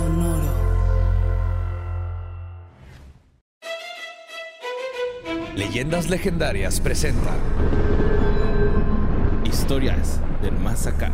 Sonoro. 0.00 0.48
Leyendas 5.54 6.08
legendarias 6.08 6.80
presentan 6.80 7.36
Historias 9.44 10.20
del 10.40 10.56
más 10.58 10.86
acá. 10.86 11.10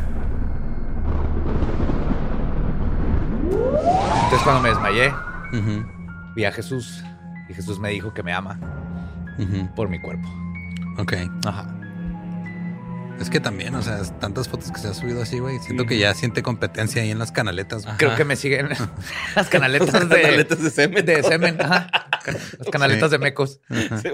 Entonces 4.25 4.43
cuando 4.45 4.63
me 4.63 4.69
desmayé, 4.69 5.13
vi 6.37 6.45
a 6.45 6.53
Jesús 6.53 7.03
y 7.49 7.55
Jesús 7.55 7.81
me 7.81 7.91
dijo 7.91 8.15
que 8.15 8.23
me 8.23 8.33
ama 8.33 8.57
por 9.75 9.89
mi 9.89 9.99
cuerpo. 9.99 10.29
Ok. 10.99 11.15
Ajá. 11.45 11.76
Es 13.21 13.31
que 13.31 13.41
también, 13.41 13.75
o 13.75 13.83
sea, 13.83 14.03
tantas 14.21 14.49
fotos 14.49 14.71
que 14.71 14.79
se 14.79 14.89
ha 14.89 14.95
subido 14.95 15.23
así, 15.23 15.39
güey. 15.39 15.59
Siento 15.61 15.87
que 15.87 15.99
ya 15.99 16.13
siente 16.15 16.43
competencia 16.43 17.03
ahí 17.03 17.11
en 17.11 17.19
las 17.19 17.33
canaletas. 17.33 17.85
güey. 17.85 17.97
Creo 17.97 18.15
que 18.15 18.25
me 18.25 18.37
siguen 18.37 18.69
las 19.37 19.49
canaletas 19.49 20.09
de, 20.09 20.23
Canaletas 20.23 20.63
de 20.63 20.71
semen. 20.71 21.05
de 21.07 21.23
semen. 21.23 21.61
Ajá. 21.61 21.89
Las 22.59 22.69
canaletas 22.71 23.11
de 23.11 23.19
mecos. 23.19 23.61
Sí, 23.71 24.11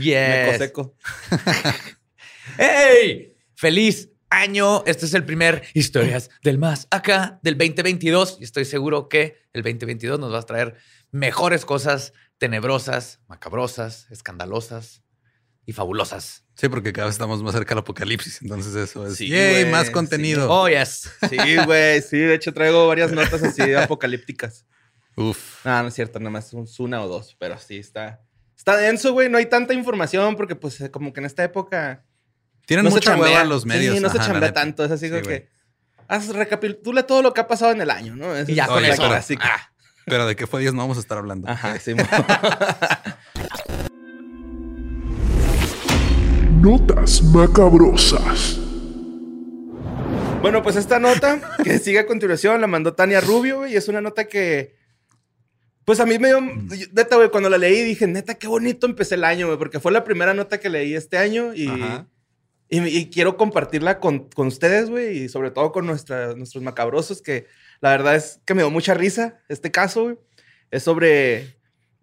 Yes. 0.00 0.28
Meco 0.46 0.58
seco. 0.58 0.96
¡Hey! 2.58 3.36
¡Feliz 3.54 4.10
año! 4.30 4.82
Este 4.86 5.06
es 5.06 5.14
el 5.14 5.24
primer 5.24 5.62
Historias 5.74 6.30
del 6.42 6.58
Más 6.58 6.88
Acá 6.90 7.38
del 7.42 7.56
2022 7.56 8.38
y 8.40 8.44
estoy 8.44 8.64
seguro 8.64 9.08
que 9.08 9.38
el 9.52 9.62
2022 9.62 10.18
nos 10.18 10.32
va 10.32 10.38
a 10.40 10.42
traer 10.42 10.76
mejores 11.10 11.64
cosas 11.64 12.12
tenebrosas, 12.38 13.20
macabrosas, 13.28 14.06
escandalosas 14.10 15.02
y 15.66 15.72
fabulosas. 15.72 16.44
Sí, 16.60 16.68
porque 16.68 16.92
cada 16.92 17.06
vez 17.06 17.14
estamos 17.14 17.42
más 17.42 17.54
cerca 17.54 17.70
del 17.70 17.78
apocalipsis. 17.78 18.42
Entonces 18.42 18.74
eso 18.74 19.06
es. 19.06 19.16
Sí, 19.16 19.28
¡Yay! 19.28 19.62
güey, 19.62 19.72
Más 19.72 19.86
sí. 19.86 19.92
contenido. 19.92 20.46
Oh, 20.52 20.68
yes. 20.68 21.10
Sí, 21.30 21.38
güey. 21.64 22.02
Sí, 22.02 22.18
de 22.18 22.34
hecho 22.34 22.52
traigo 22.52 22.86
varias 22.86 23.12
notas 23.12 23.42
así 23.42 23.72
apocalípticas. 23.74 24.66
Uf. 25.16 25.64
No, 25.64 25.82
no 25.82 25.88
es 25.88 25.94
cierto, 25.94 26.18
nada 26.18 26.30
más 26.30 26.52
un- 26.52 26.68
una 26.78 27.02
o 27.02 27.08
dos, 27.08 27.34
pero 27.38 27.58
sí 27.58 27.78
está. 27.78 28.20
Está 28.56 28.76
denso, 28.76 29.12
güey. 29.14 29.30
No 29.30 29.38
hay 29.38 29.46
tanta 29.46 29.72
información 29.72 30.36
porque, 30.36 30.54
pues, 30.54 30.78
eh, 30.82 30.90
como 30.90 31.14
que 31.14 31.20
en 31.20 31.26
esta 31.26 31.42
época. 31.44 32.04
Tienen 32.66 32.84
no 32.84 32.90
mucha 32.90 33.16
hueva 33.16 33.42
los 33.44 33.64
medios. 33.64 33.96
Sí, 33.96 34.02
no 34.02 34.10
se 34.10 34.18
Ajá, 34.18 34.26
chambea 34.26 34.52
tanto. 34.52 34.84
Es 34.84 34.90
así 34.90 35.06
Sí, 35.06 35.12
como 35.12 35.22
que. 35.22 35.48
Haz 36.08 36.28
recapitula 36.28 37.06
todo 37.06 37.22
lo 37.22 37.32
que 37.32 37.40
ha 37.40 37.48
pasado 37.48 37.72
en 37.72 37.80
el 37.80 37.90
año, 37.90 38.16
¿no? 38.16 38.38
Y 38.42 38.54
ya 38.54 38.64
es 38.64 38.68
con 38.68 38.82
la 38.82 38.88
eso. 38.88 39.06
clásica. 39.08 39.44
Ah. 39.50 39.72
Pero 40.06 40.26
de 40.26 40.36
qué 40.36 40.46
fue 40.46 40.60
Dios 40.60 40.74
no 40.74 40.80
vamos 40.82 40.96
a 40.98 41.00
estar 41.00 41.16
hablando. 41.18 41.48
Ajá, 41.48 41.78
sí. 41.78 41.94
Notas 46.60 47.22
macabrosas. 47.22 48.58
Bueno, 50.42 50.62
pues 50.62 50.76
esta 50.76 50.98
nota 50.98 51.40
que 51.62 51.78
sigue 51.78 51.98
a 52.00 52.06
continuación 52.06 52.60
la 52.60 52.66
mandó 52.66 52.94
Tania 52.94 53.20
Rubio, 53.20 53.58
güey, 53.58 53.72
y 53.72 53.76
es 53.76 53.88
una 53.88 54.00
nota 54.00 54.26
que. 54.26 54.74
Pues 55.84 56.00
a 56.00 56.06
mí 56.06 56.18
me 56.18 56.28
dio. 56.28 56.40
Neta, 56.40 57.16
güey, 57.16 57.30
cuando 57.30 57.48
la 57.50 57.58
leí 57.58 57.82
dije, 57.82 58.06
neta, 58.06 58.34
qué 58.34 58.46
bonito 58.46 58.86
empecé 58.86 59.14
el 59.16 59.24
año, 59.24 59.46
güey, 59.46 59.58
porque 59.58 59.80
fue 59.80 59.92
la 59.92 60.04
primera 60.04 60.34
nota 60.34 60.60
que 60.60 60.68
leí 60.70 60.94
este 60.94 61.18
año 61.18 61.54
y. 61.54 61.68
Ajá. 61.68 62.06
Y, 62.72 62.78
y 62.86 63.10
quiero 63.10 63.36
compartirla 63.36 63.98
con, 63.98 64.28
con 64.28 64.46
ustedes, 64.46 64.90
güey, 64.90 65.24
y 65.24 65.28
sobre 65.28 65.50
todo 65.50 65.72
con 65.72 65.86
nuestra- 65.86 66.34
nuestros 66.36 66.62
macabrosos, 66.62 67.20
que 67.20 67.46
la 67.80 67.90
verdad 67.90 68.14
es 68.14 68.40
que 68.44 68.54
me 68.54 68.62
dio 68.62 68.70
mucha 68.70 68.94
risa 68.94 69.40
este 69.48 69.72
caso, 69.72 70.04
güey. 70.04 70.18
Es 70.70 70.84
sobre 70.84 71.56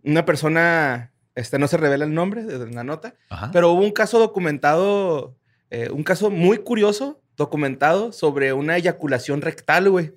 una 0.03 0.25
persona, 0.25 1.13
este 1.37 1.57
no 1.59 1.67
se 1.67 1.77
revela 1.77 2.03
el 2.05 2.13
nombre 2.13 2.43
de 2.43 2.69
la 2.71 2.83
nota, 2.83 3.15
Ajá. 3.29 3.51
pero 3.53 3.71
hubo 3.71 3.81
un 3.83 3.91
caso 3.91 4.19
documentado, 4.19 5.37
eh, 5.69 5.89
un 5.91 6.03
caso 6.03 6.29
muy 6.29 6.57
curioso, 6.57 7.21
documentado 7.37 8.11
sobre 8.11 8.51
una 8.53 8.77
eyaculación 8.77 9.41
rectal, 9.41 9.89
güey. 9.89 10.13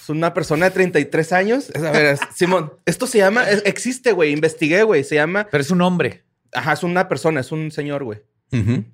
Es 0.00 0.08
una 0.08 0.32
persona 0.32 0.66
de 0.66 0.70
33 0.70 1.32
años. 1.32 1.70
Es- 1.74 1.82
A 1.82 1.90
ver, 1.90 2.06
es- 2.14 2.20
Simón, 2.34 2.72
esto 2.86 3.06
se 3.06 3.18
llama, 3.18 3.48
es- 3.50 3.62
existe, 3.66 4.12
güey, 4.12 4.32
investigué, 4.32 4.82
güey, 4.84 5.04
se 5.04 5.16
llama, 5.16 5.46
Pero 5.50 5.60
es 5.62 5.70
un 5.70 5.82
hombre. 5.82 6.24
ajá, 6.54 6.72
es 6.72 6.82
una 6.82 7.08
persona, 7.08 7.40
es 7.40 7.52
un 7.52 7.70
señor, 7.70 8.04
güey. 8.04 8.22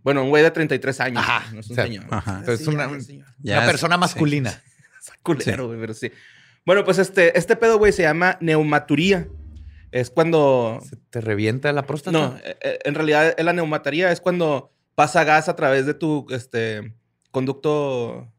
Bueno, 0.02 0.22
un 0.22 0.28
güey 0.28 0.42
de 0.42 0.50
33 0.50 1.00
años. 1.00 1.22
Ajá, 1.26 1.50
No 1.54 1.60
es 1.60 1.66
un 1.68 1.72
o 1.72 1.74
sea, 1.76 1.84
señor. 1.84 2.04
ajá. 2.10 2.42
Es 2.46 2.58
Sí, 2.60 2.68
una, 2.68 2.84
es- 2.84 3.66
persona 3.66 3.94
sí. 3.94 4.00
masculina. 4.00 4.50
Está 5.00 5.14
culero, 5.22 5.68
güey, 5.68 5.80
pero 5.80 5.94
sí. 5.94 6.12
Bueno, 6.66 6.84
pues 6.84 6.98
este, 6.98 7.38
este 7.38 7.56
pedo, 7.56 7.78
güey, 7.78 7.92
se 7.92 8.02
llama 8.02 8.36
neumaturía. 8.40 9.28
Es 9.92 10.10
cuando... 10.10 10.80
¿Se 10.88 10.96
¿Te 10.96 11.20
revienta 11.20 11.72
la 11.72 11.86
próstata? 11.86 12.16
No, 12.18 12.36
eh, 12.44 12.56
eh, 12.60 12.78
en 12.84 12.94
realidad 12.94 13.34
la 13.38 13.52
neumataría 13.52 14.10
es 14.12 14.20
cuando 14.20 14.72
pasa 14.94 15.24
gas 15.24 15.48
a 15.48 15.56
través 15.56 15.86
de 15.86 15.94
tu 15.94 16.26
este, 16.30 16.94
conducto... 17.30 18.32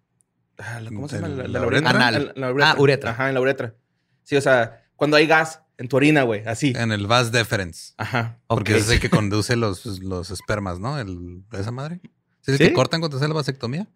ah, 0.58 0.82
¿Cómo 0.88 1.08
se 1.08 1.16
llama? 1.18 1.30
¿De 1.30 1.36
La, 1.36 1.44
la 1.48 1.60
la 1.60 1.68
uretra? 1.68 1.90
uretra. 1.92 2.08
Anal. 2.08 2.34
En 2.36 2.42
la 2.42 2.52
uretra. 2.52 2.72
Ah, 2.72 2.76
uretra. 2.80 3.12
Ajá, 3.12 3.28
en 3.30 3.34
la 3.34 3.42
uretra. 3.42 3.76
Sí, 4.24 4.36
o 4.36 4.42
sea, 4.42 4.84
cuando 4.96 5.18
hay 5.18 5.26
gas 5.28 5.62
en 5.78 5.88
tu 5.88 5.96
orina, 5.98 6.24
güey, 6.24 6.44
así. 6.48 6.74
En 6.76 6.92
el 6.92 7.08
vas 7.08 7.32
deferens. 7.32 7.94
Ajá. 7.98 8.40
Porque 8.48 8.74
Ok. 8.74 8.80
ese 8.80 8.88
es 8.88 8.94
el 8.96 9.00
que 9.00 9.10
conduce 9.10 9.56
los, 9.56 9.86
los 10.02 10.32
espermas, 10.32 10.80
¿no? 10.80 11.00
El, 11.00 11.44
esa 11.54 11.72
madre. 11.72 12.02
¿Sí 12.42 12.52
es 12.52 12.54
el 12.54 12.58
¿Sí? 12.58 12.64
que 12.70 12.74
cortan 12.74 13.00
cuando 13.00 13.18
te 13.18 13.24
hace 13.24 13.28
la 13.30 13.36
vasectomía? 13.36 13.88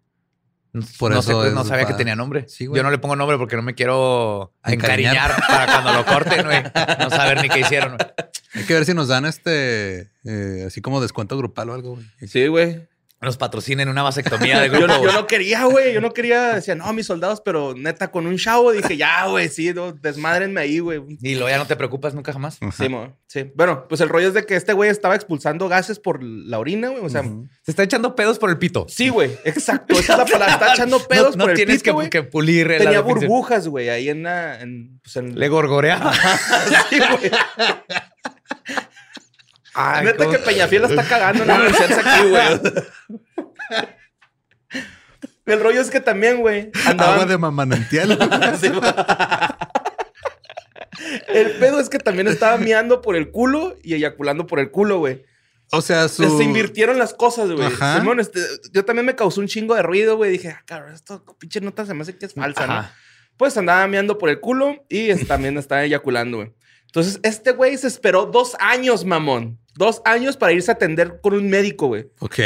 Por 0.98 1.12
no, 1.12 1.20
eso 1.20 1.42
sé, 1.42 1.48
es 1.48 1.54
no 1.54 1.64
sabía 1.64 1.84
que 1.86 1.92
tenía 1.94 2.16
nombre. 2.16 2.46
Sí, 2.48 2.64
güey. 2.66 2.78
Yo 2.78 2.82
no 2.82 2.90
le 2.90 2.96
pongo 2.98 3.14
nombre 3.14 3.36
porque 3.36 3.56
no 3.56 3.62
me 3.62 3.74
quiero 3.74 4.54
Encariñar. 4.64 5.30
encariñar 5.30 5.46
para 5.46 5.66
cuando 5.66 5.92
lo 5.92 6.06
corten, 6.06 6.44
güey. 6.46 6.62
No 6.98 7.10
saber 7.10 7.42
ni 7.42 7.48
qué 7.50 7.60
hicieron. 7.60 7.96
güey. 7.96 8.08
Hay 8.54 8.64
que 8.64 8.74
ver 8.74 8.84
si 8.86 8.94
nos 8.94 9.08
dan 9.08 9.26
este, 9.26 10.10
eh, 10.24 10.64
así 10.66 10.80
como 10.80 11.00
descuento 11.02 11.36
grupal 11.36 11.68
o 11.70 11.74
algo, 11.74 11.94
güey. 11.96 12.06
Sí, 12.26 12.46
güey. 12.46 12.86
Nos 13.22 13.36
patrocinen 13.36 13.88
una 13.88 14.02
vasectomía 14.02 14.60
de 14.60 14.66
Yo, 14.72 14.78
grupo. 14.78 14.94
yo 14.94 14.98
güey. 15.00 15.12
no 15.14 15.26
quería, 15.26 15.64
güey. 15.64 15.94
Yo 15.94 16.00
no 16.00 16.12
quería. 16.12 16.54
Decía, 16.54 16.74
no, 16.74 16.92
mis 16.92 17.06
soldados, 17.06 17.40
pero 17.44 17.74
neta, 17.76 18.10
con 18.10 18.26
un 18.26 18.36
chavo 18.36 18.72
dije, 18.72 18.96
ya, 18.96 19.26
güey, 19.26 19.48
sí, 19.48 19.72
no, 19.72 19.92
desmadrenme 19.92 20.60
ahí, 20.60 20.80
güey. 20.80 21.00
Y 21.20 21.34
luego 21.34 21.48
ya 21.48 21.58
no 21.58 21.66
te 21.66 21.76
preocupas 21.76 22.14
nunca 22.14 22.32
jamás. 22.32 22.58
Sí, 22.76 22.88
mo, 22.88 23.16
sí. 23.28 23.52
Bueno, 23.54 23.86
pues 23.88 24.00
el 24.00 24.08
rollo 24.08 24.28
es 24.28 24.34
de 24.34 24.44
que 24.44 24.56
este 24.56 24.72
güey 24.72 24.90
estaba 24.90 25.14
expulsando 25.14 25.68
gases 25.68 25.98
por 26.00 26.22
la 26.22 26.58
orina, 26.58 26.88
güey. 26.88 27.04
O 27.04 27.08
sea. 27.08 27.22
Se 27.62 27.70
está 27.70 27.84
echando 27.84 28.16
pedos 28.16 28.38
por 28.38 28.50
el 28.50 28.58
pito. 28.58 28.86
sí, 28.88 29.08
güey. 29.08 29.30
Exacto. 29.44 29.94
Esa 29.98 30.14
es 30.14 30.18
la 30.18 30.24
palabra. 30.24 30.54
Está 30.54 30.72
echando 30.74 30.98
pedos 31.06 31.36
no, 31.36 31.38
no 31.38 31.44
por 31.44 31.50
el 31.52 31.56
tienes 31.56 31.76
pito, 31.76 31.84
que, 31.84 31.90
güey. 31.92 32.10
que 32.10 32.22
pulir 32.24 32.68
la 32.70 32.78
Tenía 32.78 33.00
burbujas, 33.00 33.68
güey, 33.68 33.88
ahí 33.88 34.08
en 34.08 34.24
la... 34.24 34.60
En, 34.60 35.00
pues 35.02 35.16
en... 35.16 35.38
Le 35.38 35.48
gorgoreaba. 35.48 36.12
Sí, 36.90 36.98
güey. 36.98 37.30
Ay, 39.74 40.04
Neta 40.06 40.24
cómo- 40.24 40.30
que 40.32 40.38
Peñafiel 40.38 40.82
la 40.82 40.88
está 40.88 41.04
cagando 41.04 41.42
en 41.42 41.48
la 41.48 41.58
licencia 41.60 41.98
aquí, 42.04 42.28
güey. 42.28 42.60
El 45.46 45.60
rollo 45.60 45.80
es 45.80 45.90
que 45.90 46.00
también, 46.00 46.40
güey, 46.40 46.70
andaban... 46.86 47.14
Agua 47.14 47.26
de 47.26 47.36
mamanantial. 47.38 48.16
El 51.28 51.52
pedo 51.52 51.80
es 51.80 51.88
que 51.88 51.98
también 51.98 52.28
estaba 52.28 52.58
miando 52.58 53.00
por 53.00 53.16
el 53.16 53.30
culo 53.30 53.76
y 53.82 53.94
eyaculando 53.94 54.46
por 54.46 54.60
el 54.60 54.70
culo, 54.70 54.98
güey. 54.98 55.24
o 55.72 55.80
sea, 55.82 56.06
su... 56.08 56.36
Se 56.38 56.44
invirtieron 56.44 56.98
las 56.98 57.12
cosas, 57.14 57.50
güey. 57.50 57.66
Ajá. 57.66 57.98
Simón, 57.98 58.20
este, 58.20 58.40
yo 58.72 58.84
también 58.84 59.06
me 59.06 59.16
causó 59.16 59.40
un 59.40 59.46
chingo 59.48 59.74
de 59.74 59.82
ruido, 59.82 60.16
güey. 60.16 60.30
Dije, 60.30 60.50
ah, 60.50 60.62
cabrón, 60.64 60.92
esto 60.94 61.24
pinche 61.38 61.60
nota 61.60 61.84
se 61.86 61.94
me 61.94 62.02
hace 62.02 62.16
que 62.16 62.26
es 62.26 62.34
falsa, 62.34 62.66
¿no? 62.66 62.88
Pues 63.36 63.56
andaba 63.56 63.86
meando 63.88 64.18
por 64.18 64.28
el 64.28 64.38
culo 64.40 64.84
y 64.88 65.10
es- 65.10 65.26
también 65.26 65.56
estaba 65.58 65.82
eyaculando, 65.82 66.36
güey. 66.38 66.54
Entonces, 66.86 67.18
este 67.22 67.52
güey 67.52 67.76
se 67.78 67.86
esperó 67.88 68.26
dos 68.26 68.54
años, 68.60 69.04
mamón. 69.04 69.58
Dos 69.74 70.02
años 70.04 70.36
para 70.36 70.52
irse 70.52 70.70
a 70.70 70.74
atender 70.74 71.20
con 71.20 71.34
un 71.34 71.48
médico, 71.48 71.88
güey. 71.88 72.06
Ok. 72.20 72.38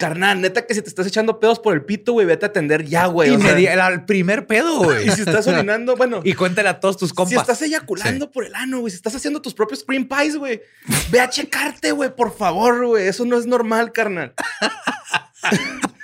Carnal, 0.00 0.40
neta 0.40 0.66
que 0.66 0.74
si 0.74 0.80
te 0.80 0.88
estás 0.88 1.06
echando 1.06 1.38
pedos 1.38 1.58
por 1.58 1.74
el 1.74 1.84
pito, 1.84 2.12
güey, 2.14 2.26
vete 2.26 2.46
a 2.46 2.48
atender 2.48 2.86
ya, 2.86 3.04
güey. 3.04 3.34
Y 3.34 3.36
me 3.36 3.54
di 3.54 3.66
el 3.66 4.04
primer 4.06 4.46
pedo, 4.46 4.78
güey. 4.84 5.06
y 5.06 5.10
si 5.10 5.20
estás 5.20 5.46
orinando, 5.46 5.94
bueno. 5.94 6.22
Y 6.24 6.32
cuéntale 6.32 6.70
a 6.70 6.80
todos 6.80 6.96
tus 6.96 7.12
compas. 7.12 7.30
Si 7.30 7.36
estás 7.36 7.60
eyaculando 7.60 8.30
por 8.30 8.46
el 8.46 8.54
ano, 8.54 8.80
güey, 8.80 8.90
si 8.90 8.96
estás 8.96 9.14
haciendo 9.14 9.42
tus 9.42 9.52
propios 9.52 9.84
cream 9.84 10.08
pies, 10.08 10.36
güey, 10.36 10.62
ve 11.10 11.20
a 11.20 11.28
checarte, 11.28 11.92
güey, 11.92 12.16
por 12.16 12.34
favor, 12.34 12.86
güey. 12.86 13.08
Eso 13.08 13.26
no 13.26 13.36
es 13.36 13.44
normal, 13.44 13.92
carnal. 13.92 14.32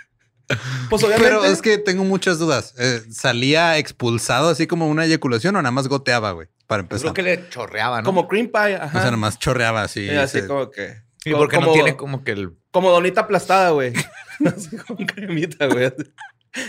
pues 0.90 1.02
obviamente. 1.02 1.28
Pero 1.30 1.44
es 1.44 1.60
que 1.62 1.78
tengo 1.78 2.04
muchas 2.04 2.38
dudas. 2.38 2.74
Eh, 2.78 3.02
¿Salía 3.10 3.78
expulsado 3.78 4.48
así 4.48 4.66
como 4.66 4.88
una 4.88 5.04
eyaculación 5.04 5.56
o 5.56 5.62
nada 5.62 5.70
más 5.72 5.88
goteaba, 5.88 6.32
güey? 6.32 6.48
Para 6.66 6.82
empezar. 6.82 7.12
Creo 7.12 7.14
que 7.14 7.22
le 7.22 7.48
chorreaba, 7.48 8.00
¿no? 8.02 8.04
como 8.06 8.28
cream 8.28 8.48
pie, 8.48 8.76
O 8.76 8.82
ajá. 8.82 8.90
sea, 8.92 9.04
nada 9.04 9.16
más 9.16 9.38
chorreaba 9.38 9.82
así. 9.82 10.02
Y 10.06 10.10
así 10.10 10.40
se- 10.40 10.46
como 10.46 10.70
que. 10.70 11.02
Sí, 11.22 11.32
porque 11.32 11.56
como, 11.56 11.68
no 11.68 11.72
tiene 11.72 11.96
como 11.96 12.22
que 12.22 12.30
el... 12.32 12.52
Como 12.70 12.90
donita 12.90 13.22
aplastada, 13.22 13.70
güey. 13.70 13.92
así 14.56 14.76
con 14.76 14.96
cremita, 14.98 15.66
güey. 15.66 15.92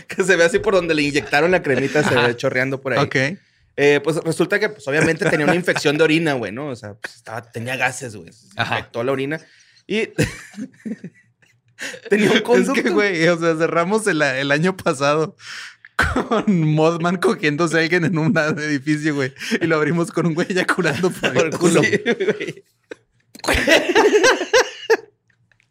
Que 0.07 0.23
se 0.23 0.35
ve 0.35 0.43
así 0.43 0.57
por 0.59 0.73
donde 0.73 0.95
le 0.95 1.03
inyectaron 1.03 1.51
la 1.51 1.61
cremita, 1.61 2.03
se 2.03 2.15
ve 2.15 2.35
chorreando 2.35 2.81
por 2.81 2.93
ahí. 2.93 2.99
Ok. 3.05 3.15
Eh, 3.79 4.01
pues 4.03 4.15
resulta 4.17 4.59
que, 4.59 4.69
pues, 4.69 4.87
obviamente 4.87 5.29
tenía 5.29 5.45
una 5.45 5.53
infección 5.55 5.95
de 5.99 6.03
orina, 6.03 6.33
güey, 6.33 6.51
¿no? 6.51 6.69
O 6.69 6.75
sea, 6.75 6.95
pues, 6.95 7.15
estaba, 7.17 7.43
tenía 7.51 7.75
gases, 7.75 8.15
güey. 8.15 8.33
Se 8.33 8.47
Ajá. 8.55 8.79
infectó 8.79 9.03
la 9.03 9.11
orina. 9.11 9.39
Y 9.85 10.09
tenía 12.09 12.31
un 12.31 12.37
Es 12.37 12.41
conducto. 12.43 12.81
que, 12.83 12.89
güey, 12.89 13.27
o 13.27 13.37
sea, 13.37 13.55
cerramos 13.55 14.05
el, 14.07 14.21
el 14.21 14.51
año 14.51 14.75
pasado 14.77 15.35
con 16.29 16.61
Modman 16.71 17.17
cogiéndose 17.17 17.77
a 17.77 17.81
alguien 17.81 18.05
en 18.05 18.17
un 18.17 18.37
edificio, 18.37 19.15
güey. 19.15 19.33
Y 19.61 19.65
lo 19.67 19.77
abrimos 19.77 20.11
con 20.11 20.27
un 20.27 20.33
güey 20.35 20.47
eyaculando 20.49 21.09
por 21.09 21.35
el 21.37 21.49
culo. 21.57 21.81
Sí. 21.83 22.01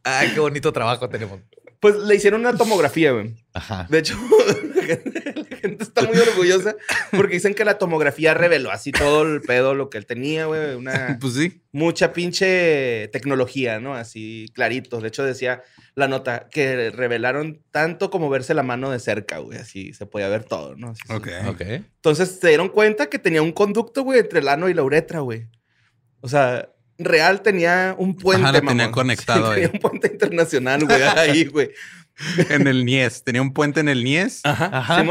Ay, 0.04 0.30
qué 0.34 0.40
bonito 0.40 0.72
trabajo 0.72 1.08
tenemos. 1.08 1.40
Pues 1.80 1.96
le 1.96 2.14
hicieron 2.14 2.40
una 2.40 2.56
tomografía, 2.56 3.12
güey. 3.12 3.34
Ajá. 3.52 3.86
De 3.90 3.98
hecho, 3.98 4.16
la 4.74 4.82
gente, 4.82 5.34
la 5.50 5.56
gente 5.56 5.84
está 5.84 6.02
muy 6.02 6.16
orgullosa 6.18 6.74
porque 7.10 7.34
dicen 7.34 7.54
que 7.54 7.64
la 7.64 7.78
tomografía 7.78 8.34
reveló 8.34 8.70
así 8.70 8.92
todo 8.92 9.22
el 9.22 9.40
pedo, 9.42 9.74
lo 9.74 9.90
que 9.90 9.98
él 9.98 10.06
tenía, 10.06 10.46
güey. 10.46 10.74
Una 10.74 11.18
Pues 11.20 11.34
sí. 11.34 11.62
mucha 11.72 12.12
pinche 12.12 13.08
tecnología, 13.08 13.78
¿no? 13.80 13.94
Así 13.94 14.46
clarito. 14.54 15.00
De 15.00 15.08
hecho, 15.08 15.22
decía 15.24 15.62
la 15.94 16.08
nota 16.08 16.48
que 16.50 16.90
revelaron 16.90 17.62
tanto 17.70 18.10
como 18.10 18.28
verse 18.30 18.54
la 18.54 18.62
mano 18.62 18.90
de 18.90 18.98
cerca, 18.98 19.38
güey. 19.38 19.58
Así 19.58 19.92
se 19.92 20.06
podía 20.06 20.28
ver 20.28 20.44
todo, 20.44 20.76
¿no? 20.76 20.90
Así, 20.90 21.02
sí. 21.06 21.12
Ok. 21.14 21.28
Ok. 21.48 21.60
Entonces 21.60 22.38
se 22.40 22.48
dieron 22.48 22.68
cuenta 22.68 23.06
que 23.06 23.18
tenía 23.18 23.42
un 23.42 23.52
conducto, 23.52 24.02
güey, 24.02 24.20
entre 24.20 24.40
el 24.40 24.48
ano 24.48 24.68
y 24.68 24.74
la 24.74 24.82
uretra, 24.82 25.20
güey. 25.20 25.46
O 26.20 26.28
sea, 26.28 26.70
real 26.98 27.42
tenía 27.42 27.94
un 27.98 28.16
puente, 28.16 28.42
Ajá, 28.44 28.52
lo 28.52 28.58
tenía 28.60 28.74
mamón. 28.74 28.92
conectado 28.92 29.50
tenía 29.52 29.66
ahí. 29.68 29.70
un 29.74 29.80
puente 29.80 30.08
internacional, 30.12 30.84
güey, 30.84 31.02
ahí, 31.16 31.44
güey. 31.46 31.70
En 32.48 32.66
el 32.66 32.86
Nies. 32.86 33.24
Tenía 33.24 33.42
un 33.42 33.52
puente 33.52 33.80
en 33.80 33.90
el 33.90 34.02
Nies. 34.02 34.40
Ajá. 34.44 34.70
Ajá. 34.72 35.04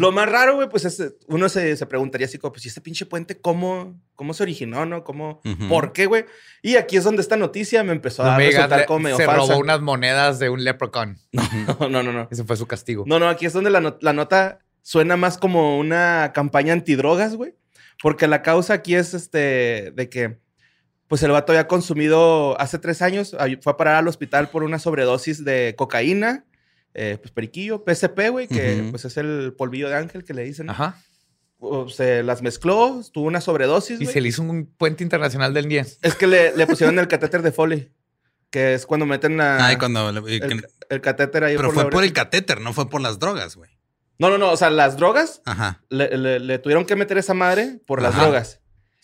Lo 0.00 0.10
más 0.10 0.28
raro, 0.28 0.56
güey, 0.56 0.68
pues 0.68 0.84
es, 0.84 1.14
uno 1.28 1.48
se, 1.48 1.76
se 1.76 1.86
preguntaría 1.86 2.26
así 2.26 2.36
como, 2.38 2.52
pues, 2.52 2.64
¿y 2.64 2.68
este 2.68 2.80
pinche 2.80 3.06
puente 3.06 3.40
cómo, 3.40 4.00
cómo 4.16 4.34
se 4.34 4.42
originó, 4.42 4.84
no? 4.84 5.04
¿Cómo. 5.04 5.40
¿Por 5.68 5.92
qué, 5.92 6.06
güey? 6.06 6.24
Y 6.60 6.74
aquí 6.74 6.96
es 6.96 7.04
donde 7.04 7.22
esta 7.22 7.36
noticia 7.36 7.84
me 7.84 7.92
empezó 7.92 8.24
No 8.24 8.30
a 8.32 8.38
resultar 8.38 8.86
como 8.86 8.98
medio 8.98 9.16
se 9.16 9.24
falsa. 9.26 9.40
robó 9.52 9.60
unas 9.60 9.80
monedas 9.80 10.40
de 10.40 10.48
un 10.50 10.64
leprechaun. 10.64 11.18
No, 11.78 11.88
no, 11.88 12.02
no, 12.02 12.12
no. 12.12 12.26
Ese 12.28 12.42
fue 12.42 12.56
su 12.56 12.66
castigo. 12.66 13.04
No, 13.06 13.20
no, 13.20 13.28
aquí 13.28 13.46
es 13.46 13.52
donde 13.52 13.70
la, 13.70 13.80
not- 13.80 14.02
la 14.02 14.12
nota 14.12 14.58
suena 14.82 15.16
más 15.16 15.38
como 15.38 15.78
una 15.78 16.32
campaña 16.34 16.72
antidrogas, 16.72 17.36
güey. 17.36 17.54
Porque 18.02 18.26
la 18.26 18.42
causa 18.42 18.74
aquí 18.74 18.96
es 18.96 19.14
este 19.14 19.92
de 19.94 20.08
que, 20.10 20.38
pues 21.08 21.22
el 21.22 21.30
vato 21.32 21.52
había 21.52 21.66
consumido 21.66 22.60
hace 22.60 22.78
tres 22.78 23.02
años, 23.02 23.34
fue 23.62 23.72
a 23.72 23.76
parar 23.76 23.96
al 23.96 24.08
hospital 24.08 24.50
por 24.50 24.62
una 24.62 24.78
sobredosis 24.78 25.44
de 25.44 25.74
cocaína, 25.76 26.44
eh, 26.94 27.18
pues 27.20 27.32
periquillo, 27.32 27.82
PSP, 27.86 28.28
güey, 28.30 28.46
que 28.48 28.86
pues 28.90 29.04
es 29.04 29.16
el 29.16 29.54
polvillo 29.56 29.88
de 29.88 29.96
ángel 29.96 30.24
que 30.24 30.34
le 30.34 30.44
dicen. 30.44 30.66
¿no? 30.66 30.72
Ajá. 30.72 31.00
O 31.60 31.88
se 31.88 32.22
las 32.22 32.40
mezcló, 32.42 33.00
tuvo 33.12 33.26
una 33.26 33.40
sobredosis, 33.40 34.00
Y 34.00 34.06
se 34.06 34.20
le 34.20 34.28
hizo 34.28 34.42
un 34.42 34.66
puente 34.66 35.02
internacional 35.02 35.52
del 35.54 35.66
10. 35.68 35.98
Es 36.02 36.14
que 36.14 36.26
le, 36.28 36.56
le 36.56 36.66
pusieron 36.66 36.98
el 37.00 37.08
catéter 37.08 37.42
de 37.42 37.50
Foley, 37.52 37.90
que 38.50 38.74
es 38.74 38.86
cuando 38.86 39.06
meten 39.06 39.36
la- 39.36 39.66
Ay, 39.66 39.76
cuando. 39.76 40.12
le- 40.12 40.36
el, 40.36 40.40
que- 40.40 40.60
el 40.88 41.00
catéter 41.00 41.42
ahí 41.44 41.56
pero 41.56 41.68
por 41.68 41.74
fue 41.74 41.84
la 41.84 41.90
por 41.90 42.04
el 42.04 42.12
catéter, 42.12 42.60
no 42.60 42.72
fue 42.72 42.88
por 42.88 43.00
las 43.00 43.18
drogas, 43.18 43.56
güey. 43.56 43.70
No, 44.20 44.30
no, 44.30 44.38
no, 44.38 44.50
o 44.52 44.56
sea, 44.56 44.70
las 44.70 44.96
drogas 44.96 45.42
Ajá. 45.46 45.82
le, 45.90 46.16
le- 46.16 46.38
le 46.40 46.58
tuvieron 46.58 46.84
que 46.84 46.96
meter 46.96 47.18
esa 47.18 47.34
madre 47.34 47.80
por 47.86 48.02
las 48.02 48.14
Ajá. 48.14 48.22
drogas. 48.24 48.60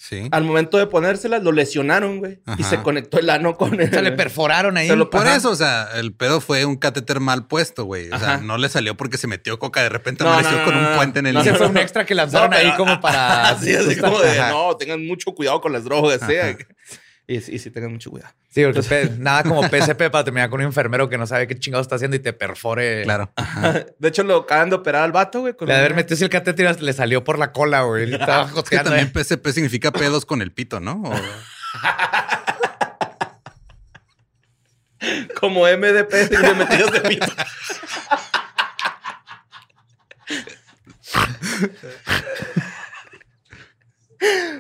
Sí. 0.07 0.29
Al 0.33 0.45
momento 0.45 0.77
de 0.77 0.87
ponérselas, 0.87 1.43
lo 1.43 1.51
lesionaron, 1.51 2.19
güey. 2.19 2.41
Y 2.59 2.63
Ajá. 2.63 2.63
se 2.71 2.83
conectó 2.83 3.19
el 3.19 3.31
ano 3.31 3.57
con 3.57 3.81
el... 3.81 3.89
O 3.89 3.91
sea, 3.91 4.03
le 4.03 4.13
perforaron 4.13 4.77
ahí. 4.77 4.87
Se 4.87 4.97
lo- 4.97 5.09
Por 5.09 5.27
Ajá. 5.27 5.37
eso, 5.37 5.49
o 5.51 5.57
sea, 5.57 5.89
el 5.95 6.13
pedo 6.13 6.43
fue 6.43 6.67
un 6.67 6.77
catéter 6.77 7.21
mal 7.21 7.47
puesto, 7.47 7.85
güey. 7.85 8.11
O 8.11 8.19
sea, 8.19 8.35
Ajá. 8.35 8.43
no 8.43 8.59
le 8.59 8.69
salió 8.69 8.99
porque 8.99 9.17
se 9.17 9.27
metió 9.29 9.59
coca. 9.59 9.83
De 9.83 9.89
repente 9.89 10.23
No, 10.23 10.31
amaneció 10.33 10.59
no, 10.59 10.65
con 10.67 10.75
no, 10.75 10.81
un 10.81 10.91
no, 10.91 10.97
puente 10.97 11.19
en 11.21 11.27
el 11.29 11.35
niño. 11.37 11.55
fue 11.55 11.69
un 11.69 11.79
extra 11.79 12.05
que 12.05 12.15
lanzaron 12.15 12.51
No, 12.51 12.57
pero- 12.57 12.71
ahí 12.71 12.77
como 12.77 13.01
para... 13.01 13.49
Así, 13.49 13.75
así 13.75 13.97
como 13.97 14.21
de, 14.21 14.39
Ajá. 14.39 14.51
no, 14.51 14.77
tengan 14.77 15.07
mucho 15.07 15.33
cuidado 15.33 15.63
con 15.63 15.73
las 15.73 15.85
drogas, 15.85 16.21
¿sí? 16.27 16.35
Y, 17.27 17.37
y 17.37 17.59
sí, 17.59 17.71
tengan 17.71 17.91
mucho 17.93 18.11
cuidado. 18.11 18.35
Sí, 18.51 18.63
porque 18.65 18.83
pe- 18.83 19.11
nada 19.19 19.45
como 19.45 19.63
PSP 19.69 20.11
para 20.11 20.25
terminar 20.25 20.51
con 20.51 20.61
un 20.61 20.67
enfermero 20.67 21.09
que 21.09 21.17
no 21.17 21.27
sabe 21.27 21.47
qué 21.47 21.59
chingado 21.59 21.81
está 21.81 21.95
haciendo 21.95 22.17
y 22.17 22.21
te 22.21 22.33
perfore. 22.35 23.05
Claro. 23.05 23.33
De 23.99 24.09
hecho, 24.09 24.23
lo 24.25 24.39
acaban 24.41 24.69
de 24.69 24.77
operar 24.77 25.05
al 25.05 25.13
vato, 25.13 25.41
güey. 25.41 25.55
con 25.57 25.67
Le 25.69 25.73
de 25.75 25.81
haber 25.81 25.93
una- 25.93 26.03
metido 26.03 26.23
el 26.25 26.31
catéter 26.31 26.83
le 26.83 26.93
salió 26.93 27.25
por 27.25 27.39
la 27.39 27.53
cola, 27.53 27.83
güey. 27.83 28.11
Y 28.11 28.15
Estaba 28.15 28.51
Es 28.57 28.63
que 28.69 28.77
también 28.79 29.11
eh. 29.15 29.25
PSP 29.25 29.49
significa 29.53 29.91
pedos 29.91 30.27
con 30.27 30.43
el 30.43 30.53
pito, 30.53 30.81
¿no? 30.81 31.03
O- 31.03 31.15
Como 35.41 35.63
MDP 35.67 36.11
de 36.13 36.55
metidos 36.55 36.93
de 36.93 37.01
pito. 37.03 37.27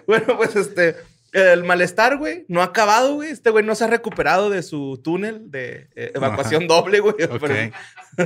bueno, 0.06 0.36
pues 0.36 0.56
este... 0.56 0.96
El 1.34 1.64
malestar, 1.64 2.16
güey, 2.16 2.44
no 2.48 2.60
ha 2.62 2.66
acabado, 2.66 3.14
güey. 3.16 3.30
Este 3.30 3.50
güey 3.50 3.64
no 3.64 3.74
se 3.74 3.84
ha 3.84 3.88
recuperado 3.88 4.50
de 4.50 4.62
su 4.62 5.00
túnel 5.02 5.50
de 5.50 5.88
eh, 5.96 6.12
evacuación 6.14 6.66
doble, 6.68 7.00
güey. 7.00 7.14
Ok. 7.30 7.40
pero 7.40 7.74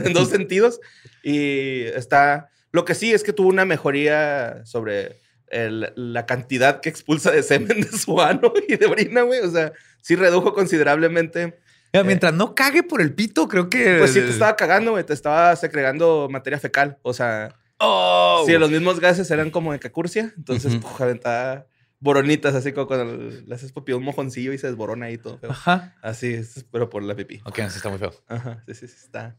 en 0.07 0.13
dos 0.13 0.29
sentidos. 0.29 0.79
Y 1.23 1.83
está... 1.95 2.51
Lo 2.71 2.85
que 2.85 2.95
sí 2.95 3.13
es 3.15 3.23
que 3.25 3.33
tuvo 3.33 3.49
una 3.49 3.65
mejoría 3.65 4.61
sobre 4.67 5.17
el- 5.49 5.91
la 5.97 6.27
cantidad 6.27 6.81
que 6.81 6.91
expulsa 6.91 7.31
de 7.31 7.43
semen 7.43 7.81
de 7.81 7.89
su 7.99 8.21
ano 8.21 8.53
y 8.69 8.77
de 8.77 8.85
orina, 8.87 9.23
güey. 9.23 9.41
O 9.41 9.51
sea, 9.51 9.73
sí 10.03 10.15
redujo 10.15 10.53
considerablemente. 10.53 11.59
Mira, 11.95 12.05
mientras 12.05 12.35
no 12.35 12.55
cague 12.55 12.83
por 12.83 13.01
el 13.01 13.15
pito, 13.15 13.49
creo 13.49 13.71
que. 13.71 13.97
Pues 14.01 14.13
sí 14.13 14.21
te 14.21 14.29
estaba 14.29 14.55
cagando, 14.57 14.91
güey. 14.91 15.05
Te 15.05 15.15
estaba 15.15 15.57
secregando 15.57 16.29
materia 16.31 16.59
fecal. 16.61 16.99
O 17.03 17.15
sea, 17.15 17.55
Oh, 17.81 18.43
sí, 18.45 18.53
los 18.59 18.71
mismos 18.71 18.99
gases 19.01 19.31
eran 19.31 19.51
como 19.51 19.73
de 19.73 19.79
cacurcia. 19.79 20.35
Entonces, 20.37 20.75
Ujú. 20.75 20.83
puf, 20.83 21.01
aventaba 21.01 21.65
boronitas, 22.01 22.55
así 22.55 22.73
como 22.73 22.87
cuando 22.87 23.31
le 23.47 23.55
haces 23.55 23.73
papi 23.73 23.93
un 23.93 24.05
mojoncillo 24.05 24.53
y 24.53 24.59
se 24.59 24.67
desborona 24.67 25.07
ahí 25.07 25.19
todo. 25.19 25.39
feo. 25.39 25.51
Ajá. 25.51 25.97
Así 26.03 26.33
es, 26.35 26.65
pero 26.71 26.89
por 26.89 27.03
la 27.03 27.15
pipí. 27.15 27.41
Ok, 27.45 27.59
no, 27.59 27.71
sí 27.71 27.77
está 27.77 27.89
muy 27.89 27.99
feo. 27.99 28.13
Ajá, 28.29 28.63
sí, 28.67 28.75
sí, 28.75 28.89
sí, 28.89 28.95
está. 29.05 29.37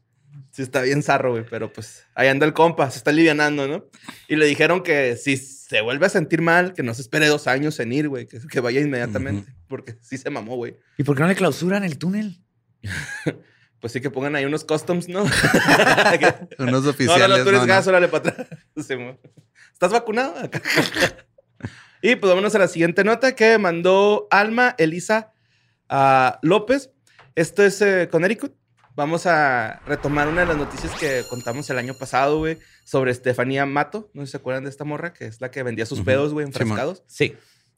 Sí, 0.52 0.62
está 0.62 0.82
bien 0.84 1.02
zarro, 1.02 1.32
güey, 1.32 1.44
pero 1.50 1.74
pues 1.74 2.06
ahí 2.14 2.28
anda 2.28 2.46
el 2.46 2.54
compa, 2.54 2.90
se 2.92 3.00
está 3.00 3.10
alivianando, 3.10 3.68
¿no? 3.68 3.86
Y 4.28 4.36
le 4.36 4.46
dijeron 4.46 4.84
que 4.84 5.18
si 5.18 5.38
se 5.38 5.82
vuelve 5.82 6.06
a 6.06 6.10
sentir 6.10 6.42
mal, 6.42 6.74
que 6.74 6.84
no 6.84 6.94
se 6.94 7.02
espere 7.02 7.28
dos 7.28 7.48
años 7.48 7.80
en 7.80 7.92
ir, 7.92 8.10
güey, 8.10 8.28
que, 8.28 8.40
que 8.40 8.60
vaya 8.60 8.80
inmediatamente, 8.80 9.52
porque 9.68 9.98
sí 10.02 10.18
se 10.20 10.30
mamó, 10.30 10.56
güey. 10.56 10.78
¿Y 10.98 11.04
por 11.04 11.16
qué 11.16 11.24
no 11.24 11.30
le 11.30 11.36
clausuran 11.36 11.84
el 11.84 11.98
túnel? 11.98 12.44
Pues 13.80 13.94
sí 13.94 14.02
que 14.02 14.10
pongan 14.10 14.36
ahí 14.36 14.44
unos 14.44 14.66
customs, 14.66 15.08
¿no? 15.08 15.24
Unos 16.60 16.72
no, 16.74 16.82
no, 16.82 16.90
oficiales. 16.90 17.30
no, 17.30 17.44
tú 17.44 17.50
eres 17.50 17.62
no, 17.62 17.68
no. 17.68 17.74
gas, 17.74 17.88
órale 17.88 18.10
para 18.10 18.30
atrás. 18.32 18.48
¿Estás 18.76 19.92
vacunado? 19.92 20.36
Y 22.02 22.16
pues 22.16 22.30
vámonos 22.30 22.56
a 22.56 22.60
la 22.60 22.68
siguiente 22.68 23.04
nota 23.04 23.36
que 23.36 23.58
mandó 23.58 24.28
Alma 24.32 24.76
Elisa 24.78 25.32
ah, 25.90 26.40
López. 26.42 26.92
Esto 27.36 27.64
es 27.64 27.82
eh, 27.82 28.08
Connecticut. 28.12 28.54
Vamos 28.96 29.26
a 29.26 29.82
retomar 29.86 30.28
una 30.28 30.42
de 30.42 30.48
las 30.48 30.58
noticias 30.58 30.94
que 31.00 31.24
contamos 31.30 31.70
el 31.70 31.78
año 31.78 31.94
pasado, 31.94 32.40
güey, 32.40 32.58
sobre 32.84 33.12
Estefanía 33.12 33.66
Mato. 33.66 34.10
No 34.14 34.22
sé 34.22 34.28
si 34.28 34.32
se 34.32 34.38
acuerdan 34.38 34.66
de 34.66 34.70
esta 34.70 34.84
morra, 34.84 35.14
que 35.14 35.26
es 35.26 35.40
la 35.40 35.52
que 35.52 35.64
vendía 35.64 35.86
sus 35.86 36.02
pedos, 36.02 36.34
güey, 36.34 36.46
enfrascados. 36.46 37.04
Sí. 37.08 37.36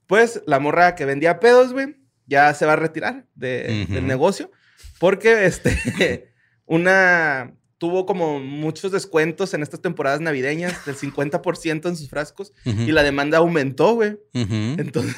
Pues 0.07 0.41
la 0.47 0.59
morra 0.59 0.95
que 0.95 1.05
vendía 1.05 1.39
pedos, 1.39 1.73
güey, 1.73 1.95
ya 2.25 2.53
se 2.55 2.65
va 2.65 2.73
a 2.73 2.77
retirar 2.77 3.27
de- 3.35 3.85
del 3.87 4.07
negocio 4.07 4.49
porque 4.99 5.45
este, 5.45 6.33
una 6.65 7.53
tuvo 7.81 8.05
como 8.05 8.39
muchos 8.39 8.91
descuentos 8.91 9.55
en 9.55 9.63
estas 9.63 9.81
temporadas 9.81 10.21
navideñas 10.21 10.85
del 10.85 10.95
50% 10.95 11.89
en 11.89 11.97
sus 11.97 12.11
frascos 12.11 12.53
y 12.63 12.91
la 12.91 13.01
demanda 13.01 13.39
aumentó, 13.39 13.95
güey. 13.95 14.19
Entonces, 14.33 15.15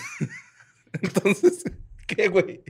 entonces, 1.01 1.65
¿qué, 2.07 2.29
güey? 2.29 2.63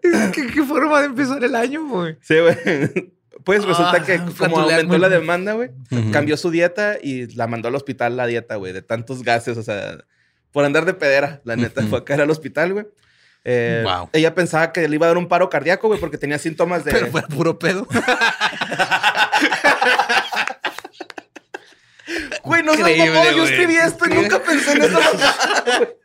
¿Qué, 0.00 0.46
qué 0.54 0.62
forma 0.62 1.00
de 1.00 1.06
empezar 1.08 1.44
el 1.44 1.54
año, 1.54 1.86
güey? 1.86 2.16
Sí, 2.22 2.36
güey. 2.40 3.12
Pues 3.44 3.62
resulta 3.66 3.98
Ah, 3.98 4.04
que 4.06 4.18
como 4.38 4.60
aumentó 4.60 4.96
la 4.96 5.10
demanda, 5.10 5.52
güey, 5.52 5.68
cambió 6.10 6.38
su 6.38 6.50
dieta 6.50 6.96
y 7.02 7.26
la 7.34 7.46
mandó 7.46 7.68
al 7.68 7.74
hospital 7.74 8.16
la 8.16 8.26
dieta, 8.26 8.56
güey, 8.56 8.72
de 8.72 8.80
tantos 8.80 9.22
gases, 9.22 9.58
o 9.58 9.62
sea, 9.62 10.02
por 10.50 10.64
andar 10.64 10.86
de 10.86 10.94
pedera, 10.94 11.42
la 11.44 11.56
neta, 11.56 11.82
fue 11.82 11.98
a 11.98 12.04
caer 12.04 12.22
al 12.22 12.30
hospital, 12.30 12.72
güey. 12.72 12.86
Eh, 13.44 13.82
Wow. 13.84 14.10
Ella 14.12 14.34
pensaba 14.34 14.72
que 14.72 14.86
le 14.88 14.94
iba 14.94 15.06
a 15.06 15.08
dar 15.08 15.18
un 15.18 15.28
paro 15.28 15.48
cardíaco, 15.48 15.88
güey, 15.88 15.98
porque 15.98 16.18
tenía 16.18 16.38
síntomas 16.38 16.84
de... 16.84 16.92
Pero 16.92 17.06
fue 17.08 17.22
puro 17.22 17.58
pedo. 17.58 17.86
Güey, 22.42 22.62
no 22.62 22.74
Increíble, 22.74 23.10
mamón, 23.10 23.34
yo 23.36 23.44
escribí 23.44 23.76
esto 23.76 24.04
y 24.06 24.14
nunca 24.14 24.42
pensé 24.42 24.72
en 24.72 24.82
eso. 24.82 24.98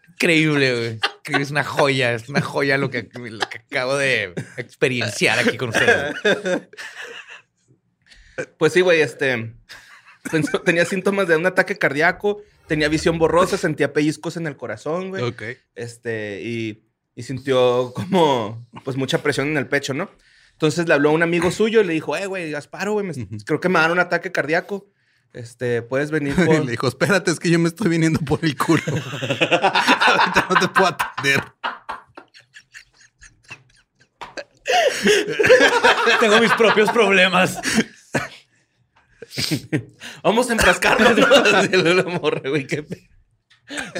Increíble, 0.10 1.00
güey. 1.24 1.42
Es 1.42 1.50
una 1.52 1.64
joya, 1.64 2.14
es 2.14 2.30
una 2.30 2.42
joya 2.42 2.78
lo 2.78 2.90
que, 2.90 3.10
lo 3.14 3.50
que 3.50 3.58
acabo 3.58 3.98
de 3.98 4.34
experienciar 4.58 5.40
aquí 5.40 5.58
con 5.58 5.70
ustedes. 5.70 6.16
Pues 8.58 8.74
sí, 8.74 8.82
güey, 8.82 9.02
este... 9.02 9.54
tenía 10.66 10.86
síntomas 10.86 11.28
de 11.28 11.38
un 11.38 11.46
ataque 11.46 11.78
cardíaco, 11.78 12.42
tenía 12.68 12.88
visión 12.88 13.18
borrosa, 13.18 13.58
sentía 13.58 13.94
pellizcos 13.94 14.38
en 14.38 14.48
el 14.48 14.58
corazón, 14.58 15.10
güey. 15.10 15.24
ok. 15.24 15.42
este, 15.76 16.42
y, 16.44 16.84
y 17.16 17.24
sintió 17.24 17.94
como, 17.94 18.68
pues, 18.84 18.98
mucha 18.98 19.24
presión 19.24 19.48
en 19.48 19.58
el 19.58 19.68
pecho, 19.68 19.94
¿no? 19.94 20.10
Entonces 20.52 20.88
le 20.88 20.94
habló 20.94 21.10
a 21.10 21.14
un 21.14 21.24
amigo 21.24 21.52
suyo 21.52 21.82
y 21.82 21.86
le 21.86 21.94
dijo, 21.94 22.16
eh, 22.16 22.28
güey, 22.28 22.52
Gasparo, 22.52 22.94
güey, 22.94 23.06
me- 23.06 23.14
creo 23.46 23.60
que 23.60 23.70
me 23.70 23.80
dan 23.80 23.92
un 23.92 24.00
ataque 24.00 24.32
cardíaco. 24.32 24.90
Este, 25.34 25.82
puedes 25.82 26.12
venir 26.12 26.34
Y 26.38 26.46
por... 26.46 26.64
le 26.66 26.72
dijo, 26.72 26.88
espérate, 26.88 27.32
es 27.32 27.40
que 27.40 27.50
yo 27.50 27.60
me 27.60 27.68
estoy 27.68 27.90
viniendo 27.90 28.20
por 28.20 28.44
el 28.46 28.56
culo. 28.58 28.82
Ahorita 28.88 30.48
no 30.50 30.60
te 30.60 30.68
puedo 30.70 30.88
atender. 30.88 31.44
Tengo 36.20 36.40
mis 36.40 36.52
propios 36.54 36.90
problemas. 36.92 37.60
Vamos 40.24 40.50
a 40.50 40.54
enfrascarnos, 40.54 41.18
¿no? 41.18 41.28
La 41.94 42.04
morra, 42.20 42.50
güey, 42.50 42.66
qué 42.66 42.86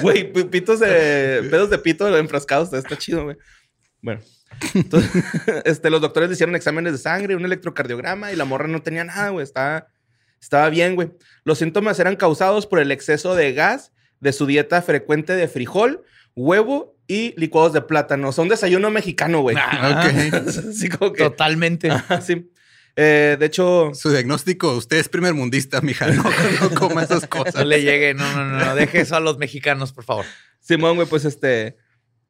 Güey, 0.02 0.32
pi- 0.32 0.44
pitos 0.44 0.80
de... 0.80 1.46
Pedos 1.50 1.70
de 1.70 1.78
pito 1.78 2.16
enfrascados, 2.16 2.72
está 2.72 2.96
chido, 2.96 3.24
güey. 3.24 3.36
Bueno, 4.02 4.20
Entonces, 4.74 5.10
este, 5.64 5.90
los 5.90 6.00
doctores 6.00 6.28
le 6.28 6.34
hicieron 6.34 6.54
exámenes 6.56 6.92
de 6.92 6.98
sangre, 6.98 7.34
un 7.36 7.44
electrocardiograma 7.44 8.32
y 8.32 8.36
la 8.36 8.44
morra 8.44 8.68
no 8.68 8.82
tenía 8.82 9.04
nada, 9.04 9.30
güey. 9.30 9.42
Estaba, 9.42 9.88
estaba 10.40 10.68
bien, 10.70 10.94
güey. 10.94 11.10
Los 11.44 11.58
síntomas 11.58 11.98
eran 11.98 12.16
causados 12.16 12.66
por 12.66 12.78
el 12.78 12.92
exceso 12.92 13.34
de 13.34 13.52
gas 13.52 13.92
de 14.20 14.32
su 14.32 14.46
dieta 14.46 14.80
frecuente 14.82 15.34
de 15.34 15.48
frijol, 15.48 16.02
huevo 16.34 16.96
y 17.08 17.34
licuados 17.38 17.72
de 17.72 17.82
plátano. 17.82 18.30
Un 18.36 18.48
desayuno 18.48 18.90
mexicano, 18.90 19.40
güey. 19.40 19.56
Ah, 19.58 20.08
Así 20.46 20.88
como 20.88 21.12
que... 21.12 21.24
Totalmente. 21.24 21.90
Ajá, 21.90 22.20
sí. 22.20 22.50
Eh, 22.96 23.36
de 23.38 23.46
hecho, 23.46 23.90
Su 23.94 24.10
diagnóstico, 24.10 24.72
usted 24.74 24.96
es 24.96 25.08
primer 25.08 25.34
mundista, 25.34 25.80
mija. 25.82 26.06
No, 26.06 26.22
no 26.22 26.70
coma 26.74 27.02
esas 27.02 27.22
No 27.22 27.28
cosas. 27.28 27.66
le 27.66 27.82
llegue, 27.82 28.14
no, 28.14 28.24
no, 28.32 28.44
no, 28.46 28.64
no, 28.64 28.74
deje 28.74 29.00
eso 29.00 29.16
a 29.16 29.20
los 29.20 29.36
mexicanos, 29.36 29.92
por 29.92 30.04
favor. 30.04 30.24
Simón, 30.60 30.96
güey, 30.96 31.06
pues 31.06 31.24
este. 31.24 31.76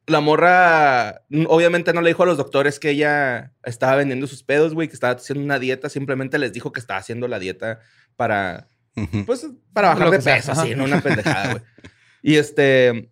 La 0.07 0.21
morra, 0.21 1.23
obviamente 1.47 1.91
no 1.91 2.01
le 2.01 2.09
dijo 2.09 2.23
a 2.23 2.25
los 2.25 2.37
doctores 2.37 2.79
que 2.79 2.91
ella 2.91 3.51
estaba 3.63 3.97
vendiendo 3.97 4.25
sus 4.25 4.41
pedos, 4.41 4.73
güey, 4.73 4.87
que 4.87 4.93
estaba 4.93 5.13
haciendo 5.13 5.43
una 5.43 5.59
dieta. 5.59 5.89
Simplemente 5.89 6.37
les 6.37 6.53
dijo 6.53 6.71
que 6.71 6.79
estaba 6.79 6.99
haciendo 6.99 7.27
la 7.27 7.39
dieta 7.39 7.79
para, 8.15 8.69
pues, 9.25 9.47
para 9.73 9.89
bajar 9.89 10.05
Lo 10.05 10.11
de 10.11 10.19
peso, 10.19 10.53
así, 10.53 10.75
no 10.75 10.85
una 10.85 11.01
pendejada, 11.01 11.51
güey. 11.51 11.63
Y 12.21 12.35
este, 12.35 13.11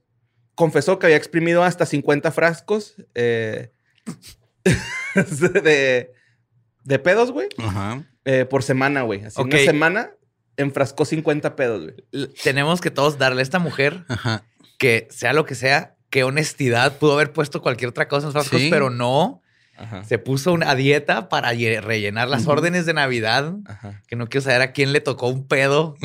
confesó 0.56 0.98
que 0.98 1.08
había 1.08 1.18
exprimido 1.18 1.64
hasta 1.64 1.86
50 1.86 2.32
frascos 2.32 2.96
eh, 3.14 3.72
de, 5.64 6.14
de 6.86 7.00
pedos, 7.00 7.32
güey, 7.32 7.50
Ajá. 7.58 8.04
eh, 8.24 8.46
por 8.46 8.64
semana, 8.64 9.02
güey. 9.02 9.26
Así, 9.26 9.40
Ok. 9.42 9.48
una 9.48 9.58
semana 9.60 10.12
enfrascó 10.58 11.04
50 11.04 11.56
pedos, 11.58 11.84
güey. 12.12 12.28
Tenemos 12.44 12.80
que 12.80 12.92
todos 12.92 13.18
darle 13.18 13.42
a 13.42 13.44
esta 13.44 13.60
mujer 13.60 14.06
Ajá. 14.08 14.44
que 14.78 15.08
sea 15.12 15.34
lo 15.34 15.46
que 15.46 15.56
sea, 15.56 15.96
qué 16.10 16.24
honestidad. 16.24 16.98
Pudo 16.98 17.14
haber 17.14 17.34
puesto 17.34 17.62
cualquier 17.62 17.90
otra 17.90 18.08
cosa 18.08 18.22
en 18.28 18.34
los 18.34 18.34
frascos, 18.34 18.62
Sí. 18.62 18.70
pero 18.70 18.90
no. 18.90 19.42
Ajá. 19.78 20.06
Se 20.06 20.18
puso 20.20 20.54
una 20.54 20.74
dieta 20.76 21.28
para 21.28 21.54
lle- 21.54 21.82
rellenar 21.82 22.30
las 22.30 22.48
órdenes 22.48 22.86
de 22.86 22.94
Navidad. 22.94 23.56
Ajá. 23.66 24.02
Que 24.08 24.16
no 24.16 24.28
quiero 24.28 24.46
saber 24.46 24.62
a 24.62 24.72
quién 24.72 24.94
le 24.94 25.02
tocó 25.02 25.28
un 25.28 25.48
pedo 25.50 25.96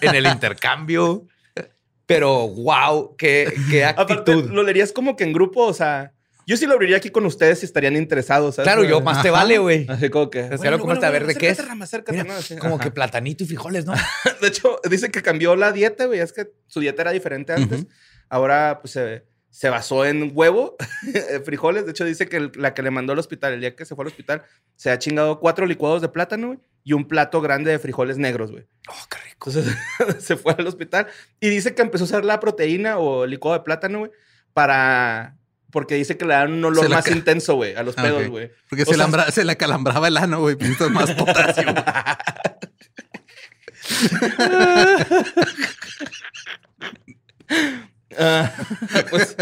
en 0.00 0.14
el 0.16 0.26
intercambio. 0.26 1.26
Pero 2.06 2.48
wow, 2.48 3.14
qué, 3.16 3.52
qué 3.70 3.84
Aparte, 3.84 4.12
actitud. 4.14 4.50
lo 4.50 4.62
leerías 4.64 4.92
como 4.92 5.14
que 5.16 5.22
en 5.24 5.32
grupo, 5.32 5.64
o 5.64 5.72
sea, 5.72 6.12
yo 6.46 6.56
sí 6.56 6.66
lo 6.66 6.74
abriría 6.74 6.96
aquí 6.96 7.10
con 7.10 7.24
ustedes 7.26 7.60
si 7.60 7.66
estarían 7.66 7.96
interesados. 7.96 8.56
¿sabes? 8.56 8.66
Claro, 8.66 8.84
yo 8.84 9.00
más 9.00 9.22
te 9.22 9.30
vale, 9.30 9.58
güey. 9.58 9.86
Así 9.88 10.10
como 10.10 10.30
que. 10.30 10.42
algo 10.42 10.78
como 10.80 10.92
este, 10.92 11.06
a 11.06 11.10
ver, 11.10 11.26
¿de 11.26 11.34
qué 11.34 11.48
es? 11.48 11.66
Rama, 11.66 11.84
acércate, 11.84 12.12
Mira, 12.22 12.34
¿no? 12.34 12.38
Así, 12.38 12.56
Como 12.56 12.76
ajá. 12.76 12.84
que 12.84 12.90
platanito 12.90 13.44
y 13.44 13.46
frijoles, 13.46 13.86
¿no? 13.86 13.94
De 14.40 14.48
hecho, 14.48 14.80
dice 14.88 15.10
que 15.10 15.22
cambió 15.22 15.56
la 15.56 15.72
dieta, 15.72 16.06
güey. 16.06 16.20
Es 16.20 16.32
que 16.32 16.52
su 16.66 16.80
dieta 16.80 17.02
era 17.02 17.12
diferente 17.12 17.52
antes. 17.52 17.86
Ahora, 18.28 18.78
pues 18.80 18.92
se, 18.92 19.24
se 19.50 19.68
basó 19.68 20.04
en 20.04 20.32
huevo, 20.34 20.76
frijoles. 21.44 21.84
De 21.84 21.92
hecho, 21.92 22.04
dice 22.04 22.28
que 22.28 22.50
la 22.56 22.74
que 22.74 22.82
le 22.82 22.90
mandó 22.90 23.12
al 23.12 23.18
hospital, 23.18 23.54
el 23.54 23.60
día 23.60 23.76
que 23.76 23.84
se 23.84 23.94
fue 23.94 24.02
al 24.04 24.08
hospital, 24.08 24.42
se 24.76 24.90
ha 24.90 24.98
chingado 24.98 25.38
cuatro 25.38 25.66
licuados 25.66 26.02
de 26.02 26.08
plátano, 26.08 26.48
güey, 26.48 26.58
y 26.82 26.92
un 26.92 27.06
plato 27.06 27.40
grande 27.40 27.70
de 27.70 27.78
frijoles 27.78 28.18
negros, 28.18 28.50
güey. 28.50 28.66
Oh, 28.88 29.06
qué 29.08 29.18
rico. 29.18 29.50
Entonces 29.50 29.76
se 30.24 30.36
fue 30.36 30.54
al 30.58 30.66
hospital 30.66 31.06
y 31.38 31.48
dice 31.50 31.74
que 31.74 31.82
empezó 31.82 32.04
a 32.04 32.06
usar 32.06 32.24
la 32.24 32.40
proteína 32.40 32.98
o 32.98 33.24
el 33.24 33.30
licuado 33.30 33.56
de 33.58 33.64
plátano, 33.64 34.00
güey, 34.00 34.10
para. 34.52 35.36
Porque 35.74 35.96
dice 35.96 36.16
que 36.16 36.24
le 36.24 36.34
dan 36.34 36.52
un 36.52 36.64
olor 36.64 36.88
la 36.88 36.96
más 36.96 37.10
intenso, 37.10 37.56
güey, 37.56 37.74
a 37.74 37.82
los 37.82 37.98
Ah, 37.98 38.02
pedos, 38.02 38.22
ok. 38.22 38.28
güey. 38.30 38.50
Porque 38.70 38.84
O 38.84 38.86
se, 38.86 38.94
sea- 38.94 39.04
lambra- 39.04 39.30
se 39.32 39.44
le 39.44 39.56
calambraba 39.56 40.06
el 40.06 40.16
ano, 40.16 40.38
güey. 40.40 40.54
Necesitas 40.56 40.88
más 40.90 41.10
potasio. 41.16 41.74
Ah, 48.16 48.52
pues 49.10 49.36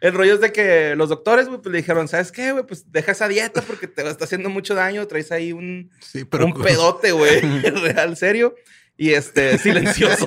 el 0.00 0.14
rollo 0.14 0.34
es 0.34 0.40
de 0.40 0.52
que 0.52 0.94
los 0.96 1.08
doctores, 1.08 1.48
güey, 1.48 1.60
pues 1.60 1.72
le 1.72 1.78
dijeron, 1.78 2.08
¿sabes 2.08 2.32
qué, 2.32 2.52
güey? 2.52 2.64
Pues 2.66 2.90
deja 2.90 3.12
esa 3.12 3.28
dieta 3.28 3.62
porque 3.62 3.86
te 3.86 4.08
está 4.08 4.24
haciendo 4.24 4.48
mucho 4.48 4.74
daño. 4.74 5.06
Traes 5.06 5.32
ahí 5.32 5.52
un, 5.52 5.90
Sí, 6.00 6.24
pero 6.24 6.46
un 6.46 6.54
pedote, 6.54 7.12
güey, 7.12 7.40
real, 7.82 8.16
serio. 8.16 8.54
Y 8.98 9.12
este, 9.12 9.58
silencioso. 9.62 10.26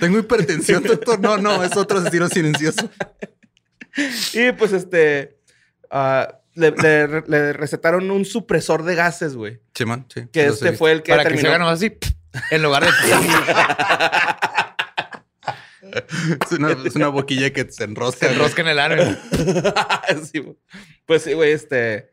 tengo 0.00 0.18
hipertensión, 0.18 0.82
doctor. 0.82 1.20
No, 1.20 1.36
no, 1.36 1.62
es 1.64 1.76
otro 1.76 1.98
asesino 1.98 2.28
silencioso. 2.28 2.90
y 4.34 4.52
pues 4.52 4.72
este, 4.72 5.38
ah, 5.90 6.40
le, 6.54 6.70
le- 6.72 7.22
le 7.26 7.52
recetaron 7.52 8.10
un 8.10 8.24
supresor 8.24 8.82
de 8.84 8.94
gases, 8.96 9.34
güey. 9.36 9.60
Chimán, 9.74 10.06
sí. 10.12 10.26
Que 10.32 10.46
este 10.46 10.70
sé. 10.70 10.76
fue 10.76 10.92
el 10.92 11.02
que 11.02 11.12
Para 11.12 11.22
que 11.24 11.30
se 11.30 11.34
terminó. 11.36 11.50
haga 11.50 11.58
nomás 11.58 11.78
así, 11.78 11.96
en 12.50 12.62
lugar 12.62 12.84
de... 12.84 12.90
Es 16.46 16.52
una, 16.52 16.70
es 16.84 16.94
una 16.94 17.08
boquilla 17.08 17.50
que 17.52 17.66
se 17.70 17.82
enrosca. 17.84 18.28
se 18.28 18.32
enrosca 18.34 18.62
en 18.62 18.68
el 18.68 18.78
ano. 18.78 19.02
Sí, 20.30 20.38
güey. 20.38 20.56
pues 21.06 21.22
sí, 21.22 21.32
güey, 21.32 21.50
este. 21.52 22.10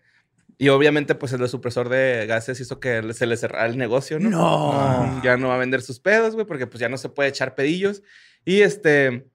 Y 0.60 0.70
obviamente, 0.70 1.14
pues 1.14 1.34
el 1.34 1.48
supresor 1.50 1.88
de 1.90 2.26
gases 2.28 2.60
hizo 2.60 2.80
que 2.80 3.14
se 3.14 3.28
le 3.28 3.38
cerrara 3.38 3.68
el 3.68 3.78
negocio, 3.78 4.20
¿no? 4.20 4.30
No. 4.32 4.72
Ah, 4.74 5.22
ya 5.24 5.38
no 5.38 5.50
va 5.50 5.56
a 5.56 5.60
vender 5.60 5.82
sus 5.84 6.00
pedos, 6.00 6.34
güey, 6.34 6.48
porque 6.48 6.66
pues 6.66 6.80
ya 6.80 6.90
no 6.90 6.98
se 6.98 7.10
puede 7.10 7.30
echar 7.30 7.54
pedillos. 7.56 8.02
Y 8.44 8.62
este. 8.62 9.28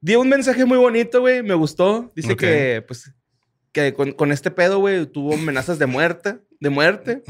Dio 0.00 0.20
un 0.20 0.28
mensaje 0.28 0.64
muy 0.64 0.78
bonito, 0.78 1.20
güey, 1.20 1.42
me 1.42 1.54
gustó. 1.54 2.12
Dice 2.14 2.36
que, 2.36 2.84
pues, 2.86 3.12
que 3.72 3.92
con, 3.94 4.12
con 4.12 4.30
este 4.30 4.50
pedo, 4.52 4.78
güey, 4.78 5.04
tuvo 5.06 5.34
amenazas 5.34 5.78
de 5.80 5.86
muerte, 5.86 6.38
de 6.60 6.70
muerte. 6.70 7.22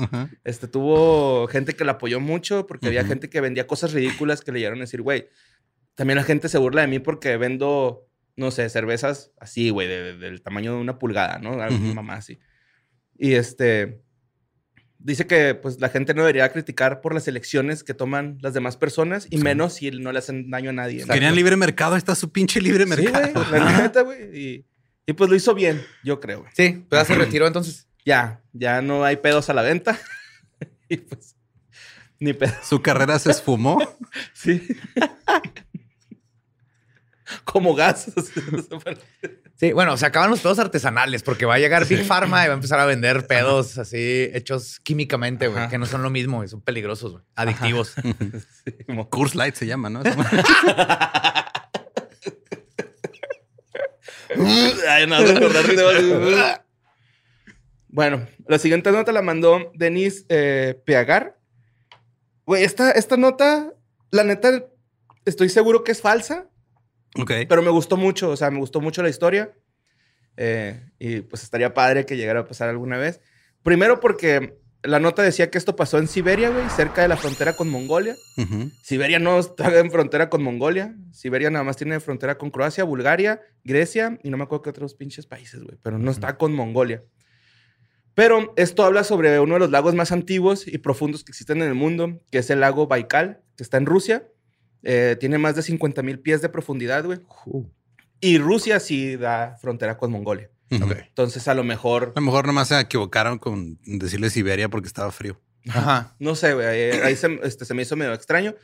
Este, 0.44 0.68
tuvo 0.68 1.46
gente 1.46 1.74
que 1.74 1.84
la 1.84 1.92
apoyó 1.92 2.20
mucho 2.20 2.66
porque 2.66 2.88
había 2.88 3.04
gente 3.04 3.30
que 3.30 3.40
vendía 3.40 3.66
cosas 3.66 3.92
ridículas 3.94 4.42
que 4.42 4.52
le 4.52 4.58
llegaron 4.58 4.80
a 4.80 4.82
decir, 4.82 5.00
güey, 5.00 5.28
también 5.94 6.16
la 6.18 6.24
gente 6.24 6.50
se 6.50 6.58
burla 6.58 6.82
de 6.82 6.88
mí 6.88 6.98
porque 6.98 7.38
vendo, 7.38 8.06
no 8.36 8.50
sé, 8.50 8.68
cervezas 8.68 9.30
así, 9.40 9.70
güey, 9.70 9.88
de- 9.88 10.02
de- 10.02 10.16
del 10.18 10.42
tamaño 10.42 10.74
de 10.74 10.80
una 10.80 10.98
pulgada, 10.98 11.38
¿no? 11.38 11.62
Algo 11.62 11.76
Ujú. 11.82 11.94
mamá 11.94 12.14
así. 12.16 12.38
Y 13.18 13.34
este, 13.34 14.00
dice 14.98 15.26
que 15.26 15.54
pues 15.54 15.80
la 15.80 15.88
gente 15.88 16.14
no 16.14 16.22
debería 16.22 16.50
criticar 16.52 17.00
por 17.00 17.14
las 17.14 17.28
elecciones 17.28 17.82
que 17.84 17.94
toman 17.94 18.38
las 18.42 18.54
demás 18.54 18.76
personas 18.76 19.26
y 19.30 19.38
Sí. 19.38 19.42
menos 19.44 19.74
si 19.74 19.90
no 19.90 20.12
le 20.12 20.18
hacen 20.18 20.50
daño 20.50 20.70
a 20.70 20.72
nadie. 20.74 21.04
¿no? 21.06 21.12
Querían 21.14 21.34
libre 21.34 21.56
mercado, 21.56 21.96
está 21.96 22.14
su 22.14 22.30
pinche 22.30 22.60
libre 22.60 22.84
Sí, 22.84 22.90
mercado. 22.90 23.44
güey, 23.48 23.60
la 23.60 23.82
neta, 23.82 24.02
güey. 24.02 24.38
Y, 24.38 24.64
y 25.06 25.12
pues 25.12 25.30
lo 25.30 25.36
hizo 25.36 25.54
bien, 25.54 25.82
yo 26.04 26.20
creo, 26.20 26.40
güey. 26.40 26.52
Sí, 26.56 26.84
pero 26.88 27.02
ya 27.02 27.06
se 27.06 27.14
retiró 27.14 27.46
entonces. 27.46 27.86
Ya, 28.04 28.42
ya 28.52 28.82
no 28.82 29.04
hay 29.04 29.16
pedos 29.16 29.48
a 29.50 29.54
la 29.54 29.62
venta. 29.62 29.98
y 30.88 30.96
pues, 30.98 31.36
ni 32.20 32.32
pedo. 32.32 32.52
Su 32.62 32.80
carrera 32.82 33.18
se 33.18 33.30
esfumó. 33.30 33.78
Sí. 34.34 34.66
Como 37.44 37.74
gas. 37.74 38.10
Sí, 39.58 39.72
bueno, 39.72 39.96
se 39.96 40.04
acaban 40.04 40.28
los 40.28 40.40
pedos 40.40 40.58
artesanales 40.58 41.22
porque 41.22 41.46
va 41.46 41.54
a 41.54 41.58
llegar 41.58 41.86
Big 41.88 42.04
Pharma 42.04 42.44
y 42.44 42.48
va 42.48 42.52
a 42.52 42.56
empezar 42.56 42.78
a 42.78 42.84
vender 42.84 43.26
pedos 43.26 43.78
así 43.78 44.28
hechos 44.34 44.80
químicamente, 44.80 45.48
güey, 45.48 45.66
que 45.70 45.78
no 45.78 45.86
son 45.86 46.02
lo 46.02 46.10
mismo, 46.10 46.36
güey, 46.36 46.48
son 46.50 46.60
peligrosos, 46.60 47.12
güey, 47.12 47.24
adictivos. 47.36 47.94
Sí, 48.66 48.84
como- 48.84 49.08
Curse 49.08 49.38
Light 49.38 49.54
se 49.54 49.66
llama, 49.66 49.88
¿no? 49.88 50.02
Ay, 54.88 55.06
Bueno, 57.88 58.26
la 58.46 58.58
siguiente 58.58 58.92
nota 58.92 59.12
la 59.12 59.22
mandó 59.22 59.72
Denise 59.74 60.24
eh, 60.28 60.80
Peagar. 60.84 61.38
Güey, 62.44 62.64
esta, 62.64 62.90
esta 62.90 63.16
nota, 63.16 63.72
la 64.10 64.24
neta, 64.24 64.64
estoy 65.24 65.48
seguro 65.48 65.82
que 65.82 65.92
es 65.92 66.00
falsa, 66.00 66.48
ok. 67.14 67.32
pero 67.48 67.62
me 67.62 67.70
gustó 67.70 67.96
mucho. 67.96 68.30
O 68.30 68.36
sea, 68.36 68.50
me 68.50 68.58
gustó 68.58 68.80
mucho 68.80 69.02
la 69.02 69.08
historia. 69.08 69.54
Eh, 70.36 70.90
y 70.98 71.20
pues 71.22 71.42
estaría 71.42 71.72
padre 71.72 72.04
que 72.04 72.16
llegara 72.16 72.40
a 72.40 72.46
pasar 72.46 72.68
alguna 72.68 72.98
vez. 72.98 73.20
Primero 73.62 74.00
porque 74.00 74.58
la 74.82 75.00
nota 75.00 75.22
decía 75.22 75.50
que 75.50 75.58
esto 75.58 75.76
pasó 75.76 75.98
en 75.98 76.08
Siberia, 76.08 76.50
güey, 76.50 76.68
cerca 76.70 77.02
de 77.02 77.08
la 77.08 77.16
frontera 77.16 77.54
con 77.54 77.68
Mongolia. 77.68 78.14
Siberia 78.82 79.18
no 79.18 79.38
está 79.38 79.76
en 79.78 79.90
frontera 79.90 80.30
con 80.30 80.42
Mongolia. 80.42 80.94
Siberia 81.12 81.50
nada 81.50 81.64
más 81.64 81.76
tiene 81.76 81.98
frontera 82.00 82.38
con 82.38 82.50
Croacia, 82.50 82.84
Bulgaria, 82.84 83.40
Grecia 83.64 84.18
y 84.22 84.30
no 84.30 84.36
me 84.36 84.44
acuerdo 84.44 84.62
qué 84.62 84.70
otros 84.70 84.94
pinches 84.94 85.26
países, 85.26 85.62
güey. 85.62 85.78
Pero 85.82 85.98
no 85.98 86.10
está 86.10 86.36
con 86.36 86.52
Mongolia. 86.52 87.02
Pero 88.14 88.54
esto 88.56 88.84
habla 88.84 89.04
sobre 89.04 89.38
uno 89.40 89.54
de 89.54 89.60
los 89.60 89.70
lagos 89.70 89.94
más 89.94 90.10
antiguos 90.10 90.66
y 90.66 90.78
profundos 90.78 91.22
que 91.22 91.32
existen 91.32 91.60
en 91.60 91.68
el 91.68 91.74
mundo, 91.74 92.22
que 92.30 92.38
es 92.38 92.48
el 92.48 92.60
lago 92.60 92.86
Baikal, 92.86 93.42
que 93.56 93.62
está 93.62 93.76
en 93.76 93.84
Rusia. 93.84 94.28
Eh, 94.88 95.16
tiene 95.18 95.36
más 95.36 95.56
de 95.56 95.62
50 95.62 96.00
mil 96.02 96.20
pies 96.20 96.40
de 96.42 96.48
profundidad, 96.48 97.04
güey. 97.04 97.18
Y 98.20 98.38
Rusia 98.38 98.78
sí 98.78 99.16
da 99.16 99.56
frontera 99.60 99.98
con 99.98 100.12
Mongolia. 100.12 100.48
Ujú. 100.70 100.92
Entonces, 100.92 101.48
a 101.48 101.54
lo 101.54 101.64
mejor, 101.64 102.12
A 102.14 102.20
lo 102.20 102.26
mejor 102.26 102.46
nomás 102.46 102.68
se 102.68 102.78
equivocaron 102.78 103.38
con 103.38 103.80
decirle 103.84 104.30
Siberia 104.30 104.68
porque 104.68 104.86
estaba 104.86 105.10
frío. 105.10 105.40
Ajá. 105.68 106.14
no 106.20 106.36
sé, 106.36 106.54
güey, 106.54 106.66
ahí, 106.66 107.00
ahí 107.00 107.16
se, 107.16 107.40
este, 107.42 107.64
se 107.64 107.74
me 107.74 107.82
hizo 107.82 107.96
medio 107.96 108.12
extraño. 108.12 108.54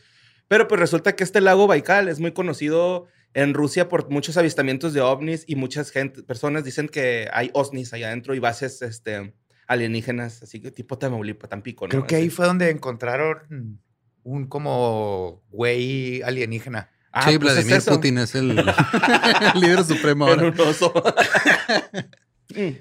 Pero 0.47 0.69
pues 0.69 0.81
resulta 0.81 1.17
que 1.17 1.25
este 1.25 1.41
lago 1.41 1.67
Baikal 1.67 2.09
es 2.09 2.21
muy 2.21 2.31
conocido 2.31 3.09
en 3.35 3.53
Rusia 3.53 3.89
por 3.89 4.09
muchos 4.09 4.37
avistamientos 4.37 4.93
de 4.93 5.01
ovnis 5.01 5.43
y 5.49 5.57
muchas 5.57 5.91
gente, 5.91 6.23
personas 6.23 6.63
dicen 6.63 6.89
que 6.89 7.29
hay 7.33 7.51
ovnis 7.53 7.93
allá 7.95 8.09
adentro 8.09 8.35
y 8.35 8.39
bases 8.39 8.81
este, 8.83 9.35
alienígenas, 9.67 10.43
así 10.45 10.61
que 10.61 10.71
tipo 10.71 10.99
Tamaulipas, 10.99 11.51
Tampico, 11.51 11.87
¿no? 11.87 11.91
Creo 11.91 12.07
que 12.07 12.15
ahí 12.15 12.27
Así. 12.27 12.31
fue 12.31 12.47
donde 12.47 12.71
encontraron 12.71 13.81
un 14.25 14.47
como 14.47 15.43
güey 15.51 16.23
alienígena. 16.23 16.91
Ah, 17.13 17.31
sí, 17.31 17.39
pues 17.39 17.57
es 17.59 17.67
Vladimir. 17.67 17.89
Putin 17.89 18.19
es 18.19 18.35
el, 18.35 18.59
el 18.59 18.67
líder 19.61 19.85
supremo 19.85 20.27
ahora. 20.27 20.45
un 20.49 20.61
oso. 20.61 20.93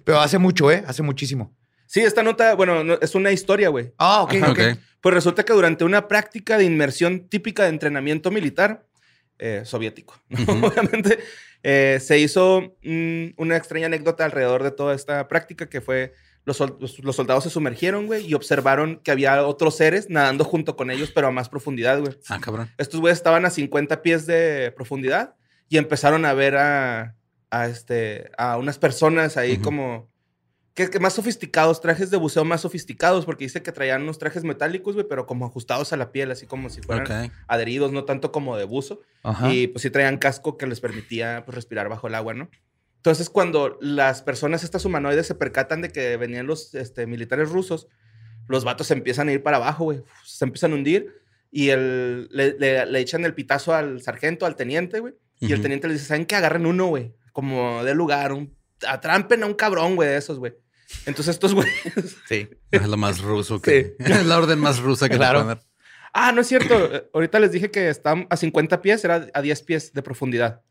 Pero 0.03 0.19
hace 0.19 0.37
mucho, 0.37 0.71
¿eh? 0.71 0.83
Hace 0.87 1.01
muchísimo. 1.03 1.55
Sí, 1.85 1.99
esta 2.01 2.23
nota, 2.23 2.55
bueno, 2.55 2.83
no- 2.83 2.97
es 3.01 3.15
una 3.15 3.31
historia, 3.31 3.69
güey. 3.69 3.93
Ah, 3.97 4.21
ok, 4.23 4.33
Ajá. 4.35 4.51
ok. 4.51 4.59
Ok. 4.59 4.77
Pues 5.01 5.15
resulta 5.15 5.43
que 5.43 5.53
durante 5.53 5.83
una 5.83 6.07
práctica 6.07 6.57
de 6.57 6.63
inmersión 6.65 7.27
típica 7.27 7.63
de 7.63 7.69
entrenamiento 7.69 8.29
militar 8.31 8.85
eh, 9.39 9.63
soviético, 9.65 10.13
obviamente, 10.61 11.19
eh, 11.63 11.99
se 12.01 12.19
hizo 12.19 12.75
mm, 12.83 13.29
una 13.37 13.57
extraña 13.57 13.87
anécdota 13.87 14.23
alrededor 14.25 14.63
de 14.63 14.71
toda 14.71 14.93
esta 14.95 15.27
práctica 15.27 15.67
que 15.67 15.81
fue 15.81 16.13
los, 16.45 16.59
los- 16.59 16.99
los 16.99 17.15
soldados 17.15 17.43
se 17.43 17.49
sumergieron, 17.49 18.07
güey, 18.07 18.25
y 18.25 18.33
observaron 18.33 18.99
que 19.03 19.11
había 19.11 19.45
otros 19.45 19.75
seres 19.77 20.09
nadando 20.09 20.43
junto 20.43 20.75
con 20.75 20.89
ellos, 20.91 21.11
pero 21.13 21.27
a 21.27 21.31
más 21.31 21.49
profundidad, 21.49 21.99
güey. 21.99 22.17
Ah, 22.29 22.39
cabrón. 22.41 22.69
Estos 22.77 22.99
güeyes 22.99 23.17
estaban 23.19 23.45
a 23.45 23.49
50 23.49 24.01
pies 24.01 24.25
de 24.25 24.71
profundidad 24.75 25.35
y 25.69 25.77
empezaron 25.77 26.25
a 26.25 26.33
ver 26.33 26.57
a, 26.57 27.15
a, 27.49 27.67
este, 27.67 28.31
a 28.37 28.57
unas 28.57 28.77
personas 28.79 29.37
ahí 29.37 29.57
como... 29.57 30.09
Que, 30.73 30.89
que 30.89 31.01
más 31.01 31.11
sofisticados, 31.13 31.81
trajes 31.81 32.11
de 32.11 32.17
buceo 32.17 32.45
más 32.45 32.61
sofisticados, 32.61 33.25
porque 33.25 33.43
dice 33.43 33.61
que 33.61 33.73
traían 33.73 34.03
unos 34.03 34.17
trajes 34.19 34.45
metálicos, 34.45 34.93
güey, 34.95 35.05
pero 35.05 35.25
como 35.25 35.45
ajustados 35.45 35.91
a 35.91 35.97
la 35.97 36.13
piel, 36.13 36.31
así 36.31 36.47
como 36.47 36.69
si 36.69 36.81
fueran 36.81 37.05
adheridos, 37.49 37.91
no 37.91 38.05
tanto 38.05 38.31
como 38.31 38.55
de 38.55 38.63
buzo. 38.63 39.01
Ajá. 39.21 39.51
Y 39.51 39.67
pues 39.67 39.81
sí 39.81 39.89
traían 39.89 40.17
casco 40.17 40.57
que 40.57 40.65
les 40.67 40.79
permitía 40.79 41.43
pues, 41.45 41.55
respirar 41.55 41.89
bajo 41.89 42.07
el 42.07 42.15
agua, 42.15 42.33
¿no? 42.33 42.49
Entonces, 43.01 43.29
cuando 43.31 43.77
las 43.81 44.21
personas, 44.21 44.63
estas 44.63 44.85
humanoides, 44.85 45.25
se 45.25 45.33
percatan 45.35 45.81
de 45.81 45.89
que 45.89 46.17
venían 46.17 46.45
los 46.45 46.75
este, 46.75 47.07
militares 47.07 47.49
rusos, 47.49 47.87
los 48.47 48.63
vatos 48.63 48.87
se 48.87 48.93
empiezan 48.93 49.27
a 49.27 49.31
ir 49.33 49.41
para 49.41 49.57
abajo, 49.57 49.85
güey. 49.85 50.03
Se 50.23 50.45
empiezan 50.45 50.71
a 50.71 50.75
hundir 50.75 51.15
y 51.49 51.69
el, 51.69 52.27
le, 52.31 52.55
le- 52.59 52.85
le 52.85 52.99
echan 52.99 53.25
el 53.25 53.33
pitazo 53.33 53.73
al 53.73 54.01
sargento, 54.01 54.45
al 54.45 54.55
teniente, 54.55 54.99
güey. 54.99 55.13
Y 55.39 55.51
el 55.53 55.61
teniente 55.63 55.87
le 55.87 55.93
dice, 55.95 56.05
¿saben 56.05 56.27
qué? 56.27 56.35
Agarren 56.35 56.67
uno, 56.67 56.85
güey. 56.87 57.15
Como 57.33 57.83
de 57.83 57.95
lugar, 57.95 58.31
un, 58.33 58.55
atrampen 58.87 59.41
a 59.41 59.47
un 59.47 59.55
cabrón, 59.55 59.95
güey, 59.95 60.07
de 60.09 60.17
esos, 60.17 60.37
güey. 60.37 60.53
Entonces 61.07 61.33
estos 61.33 61.55
güeyes... 61.55 61.73
Sí. 62.29 62.47
Es 62.69 62.87
lo 62.87 62.97
más 62.97 63.21
ruso 63.21 63.59
que. 63.59 63.95
Es 63.99 64.25
la 64.27 64.37
orden 64.37 64.59
más 64.59 64.79
rusa 64.79 65.09
que 65.09 65.15
Claro. 65.17 65.43
dar. 65.43 65.61
Ah, 66.13 66.31
no 66.33 66.41
es 66.41 66.47
cierto. 66.47 66.75
Ahorita 67.13 67.39
les 67.39 67.51
dije 67.53 67.71
que 67.71 67.89
están 67.89 68.27
a 68.29 68.37
50 68.37 68.81
pies, 68.83 69.03
era 69.05 69.27
a 69.33 69.41
10 69.41 69.63
pies 69.63 69.93
de 69.93 70.03
profundidad. 70.03 70.61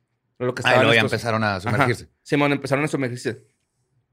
Lo 0.46 0.54
que 0.54 0.60
estaban 0.60 0.80
luego 0.80 0.94
ya 0.94 1.00
estos- 1.00 1.12
empezaron 1.12 1.44
a 1.44 1.56
Ajá. 1.56 1.60
sumergirse. 1.60 2.08
Simón, 2.22 2.52
empezaron 2.52 2.84
a 2.84 2.88
sumergirse. 2.88 3.44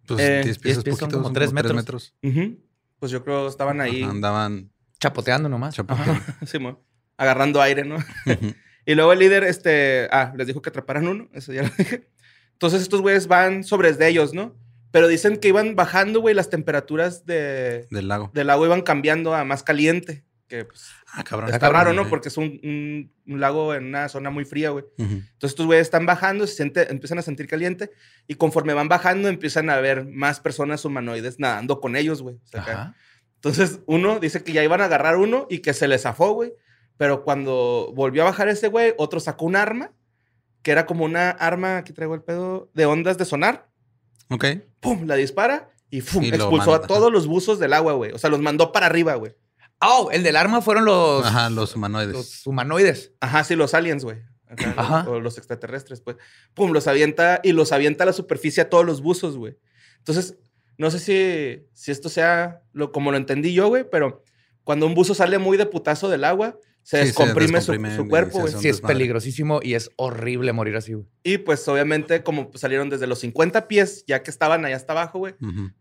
Pues 0.07 0.19
Eh, 0.19 0.41
10 0.43 0.57
pies 0.59 0.61
10 0.61 0.77
es 0.77 0.83
pies 0.83 0.95
son 0.97 1.07
poquito. 1.09 1.17
como 1.17 1.25
son 1.27 1.33
tres 1.33 1.49
como 1.51 1.73
metros. 1.73 2.15
Ujú. 2.23 2.59
Pues 2.99 3.11
yo 3.11 3.23
creo 3.23 3.43
que 3.45 3.49
estaban 3.49 3.81
ahí. 3.81 4.03
Ajá, 4.03 4.11
Andaban 4.11 4.71
Chapoteando 4.99 5.49
nomás. 5.49 5.75
chapoteando. 5.75 6.21
Simón, 6.45 6.79
agarrando 7.17 7.61
aire, 7.61 7.83
¿no? 7.85 7.95
Ujú. 7.95 8.53
Y 8.85 8.95
luego 8.95 9.11
el 9.11 9.19
líder, 9.19 9.43
este, 9.43 10.07
ah, 10.13 10.31
les 10.37 10.47
dijo 10.47 10.61
que 10.61 10.69
atraparan 10.69 11.09
uno, 11.09 11.27
eso 11.33 11.51
ya 11.51 11.63
lo 11.63 11.69
dije. 11.77 12.07
Entonces 12.53 12.81
estos 12.81 13.01
güeyes 13.01 13.27
van 13.27 13.65
sobre 13.65 13.91
de 13.91 14.07
ellos, 14.07 14.33
¿no? 14.33 14.55
Pero 14.91 15.09
dicen 15.09 15.35
que 15.37 15.49
iban 15.49 15.75
bajando, 15.75 16.21
güey, 16.21 16.33
las 16.33 16.49
temperaturas 16.49 17.25
de, 17.25 17.85
Del 17.91 18.07
lago. 18.07 18.31
del 18.33 18.49
agua 18.49 18.65
iban 18.67 18.81
cambiando 18.83 19.35
a 19.35 19.43
más 19.43 19.61
caliente. 19.61 20.23
Que 20.47 20.63
pues, 20.65 20.89
Ah, 21.13 21.23
cabrón. 21.23 21.53
está 21.53 21.69
raro, 21.69 21.91
¿no? 21.93 22.07
Porque 22.09 22.29
es 22.29 22.37
un, 22.37 22.45
un- 22.63 23.11
un 23.27 23.39
lago 23.41 23.73
en 23.73 23.85
una 23.87 24.07
zona 24.07 24.29
muy 24.29 24.45
fría, 24.45 24.69
güey. 24.69 24.85
Entonces 24.97 25.49
estos 25.51 25.65
güeyes 25.65 25.85
están 25.87 26.05
bajando, 26.05 26.47
se 26.47 26.55
siente, 26.55 26.89
empiezan 26.89 27.19
a 27.19 27.21
sentir 27.21 27.47
caliente 27.47 27.91
y 28.27 28.35
conforme 28.35 28.73
van 28.73 28.87
bajando 28.87 29.27
empiezan 29.27 29.69
a 29.69 29.77
ver 29.81 30.05
más 30.05 30.39
personas 30.39 30.85
humanoides 30.85 31.37
nadando 31.39 31.81
con 31.81 31.95
ellos, 31.97 32.21
güey. 32.21 32.35
O 32.35 32.47
sea, 32.47 32.61
acá. 32.61 32.95
Entonces 33.35 33.81
uno 33.87 34.19
dice 34.19 34.43
que 34.43 34.53
ya 34.53 34.63
iban 34.63 34.79
a 34.81 34.85
agarrar 34.85 35.17
uno 35.17 35.47
y 35.49 35.59
que 35.59 35.73
se 35.73 35.87
le 35.87 35.97
zafó, 35.97 36.31
güey. 36.31 36.53
Pero 36.95 37.23
cuando 37.23 37.91
volvió 37.93 38.21
a 38.23 38.25
bajar 38.25 38.47
ese 38.47 38.69
güey, 38.69 38.93
otro 38.97 39.19
sacó 39.19 39.45
un 39.45 39.55
arma, 39.57 39.91
que 40.63 40.71
era 40.71 40.85
como 40.85 41.03
una 41.05 41.29
arma, 41.29 41.77
aquí 41.77 41.93
traigo 41.93 42.15
el 42.15 42.23
pedo, 42.23 42.71
de 42.73 42.85
ondas 42.85 43.17
de 43.17 43.25
sonar. 43.25 43.67
Ok. 44.29 44.45
¡Pum! 44.79 45.05
La 45.05 45.15
dispara 45.15 45.69
y 45.89 45.99
expulsó 45.99 46.73
a 46.73 46.81
todos 46.87 47.11
los 47.11 47.27
buzos 47.27 47.59
del 47.59 47.73
agua, 47.73 47.93
güey. 47.93 48.11
O 48.13 48.17
sea, 48.17 48.29
los 48.29 48.39
mandó 48.39 48.71
para 48.71 48.85
arriba, 48.87 49.13
güey. 49.15 49.35
Oh, 49.81 50.09
el 50.11 50.23
del 50.23 50.35
arma 50.35 50.61
fueron 50.61 50.85
los, 50.85 51.25
Ajá, 51.25 51.49
los 51.49 51.75
humanoides. 51.75 52.13
los 52.13 52.47
humanoides. 52.47 53.11
Ajá, 53.19 53.43
sí, 53.43 53.55
los 53.55 53.73
aliens, 53.73 54.03
güey. 54.03 54.17
Ajá. 54.77 55.07
O 55.09 55.19
los 55.19 55.37
extraterrestres, 55.37 56.01
pues. 56.01 56.17
Pum, 56.53 56.71
los 56.71 56.87
avienta 56.87 57.39
y 57.43 57.51
los 57.51 57.71
avienta 57.71 58.03
a 58.03 58.07
la 58.07 58.13
superficie 58.13 58.63
a 58.63 58.69
todos 58.69 58.85
los 58.85 59.01
buzos, 59.01 59.37
güey. 59.37 59.57
Entonces, 59.97 60.37
no 60.77 60.89
sé 60.89 60.99
si, 60.99 61.67
si 61.73 61.91
esto 61.91 62.09
sea 62.09 62.61
lo, 62.71 62.91
como 62.91 63.11
lo 63.11 63.17
entendí 63.17 63.53
yo, 63.53 63.67
güey, 63.67 63.87
pero 63.89 64.23
cuando 64.63 64.85
un 64.85 64.95
buzo 64.95 65.13
sale 65.13 65.37
muy 65.37 65.57
de 65.57 65.65
putazo 65.65 66.09
del 66.09 66.23
agua, 66.23 66.57
se 66.87 66.99
Sí, 66.99 67.01
se 67.01 67.05
descomprime, 67.07 67.59
su- 67.59 68.07
cuerpo, 68.07 68.39
güey. 68.39 68.53
Sí, 68.53 68.69
es 68.69 68.79
peligrosísimo 68.79 69.59
y 69.61 69.73
es 69.73 69.89
horrible 69.97 70.53
morir 70.53 70.77
así, 70.77 70.93
güey. 70.93 71.05
Y 71.21 71.37
pues, 71.39 71.67
obviamente, 71.67 72.23
como 72.23 72.49
salieron 72.55 72.89
desde 72.89 73.07
los 73.07 73.19
50 73.19 73.67
pies, 73.67 74.05
ya 74.07 74.23
que 74.23 74.31
estaban 74.31 74.63
allá 74.63 74.77
hasta 74.77 74.93
abajo, 74.93 75.19
güey, 75.19 75.35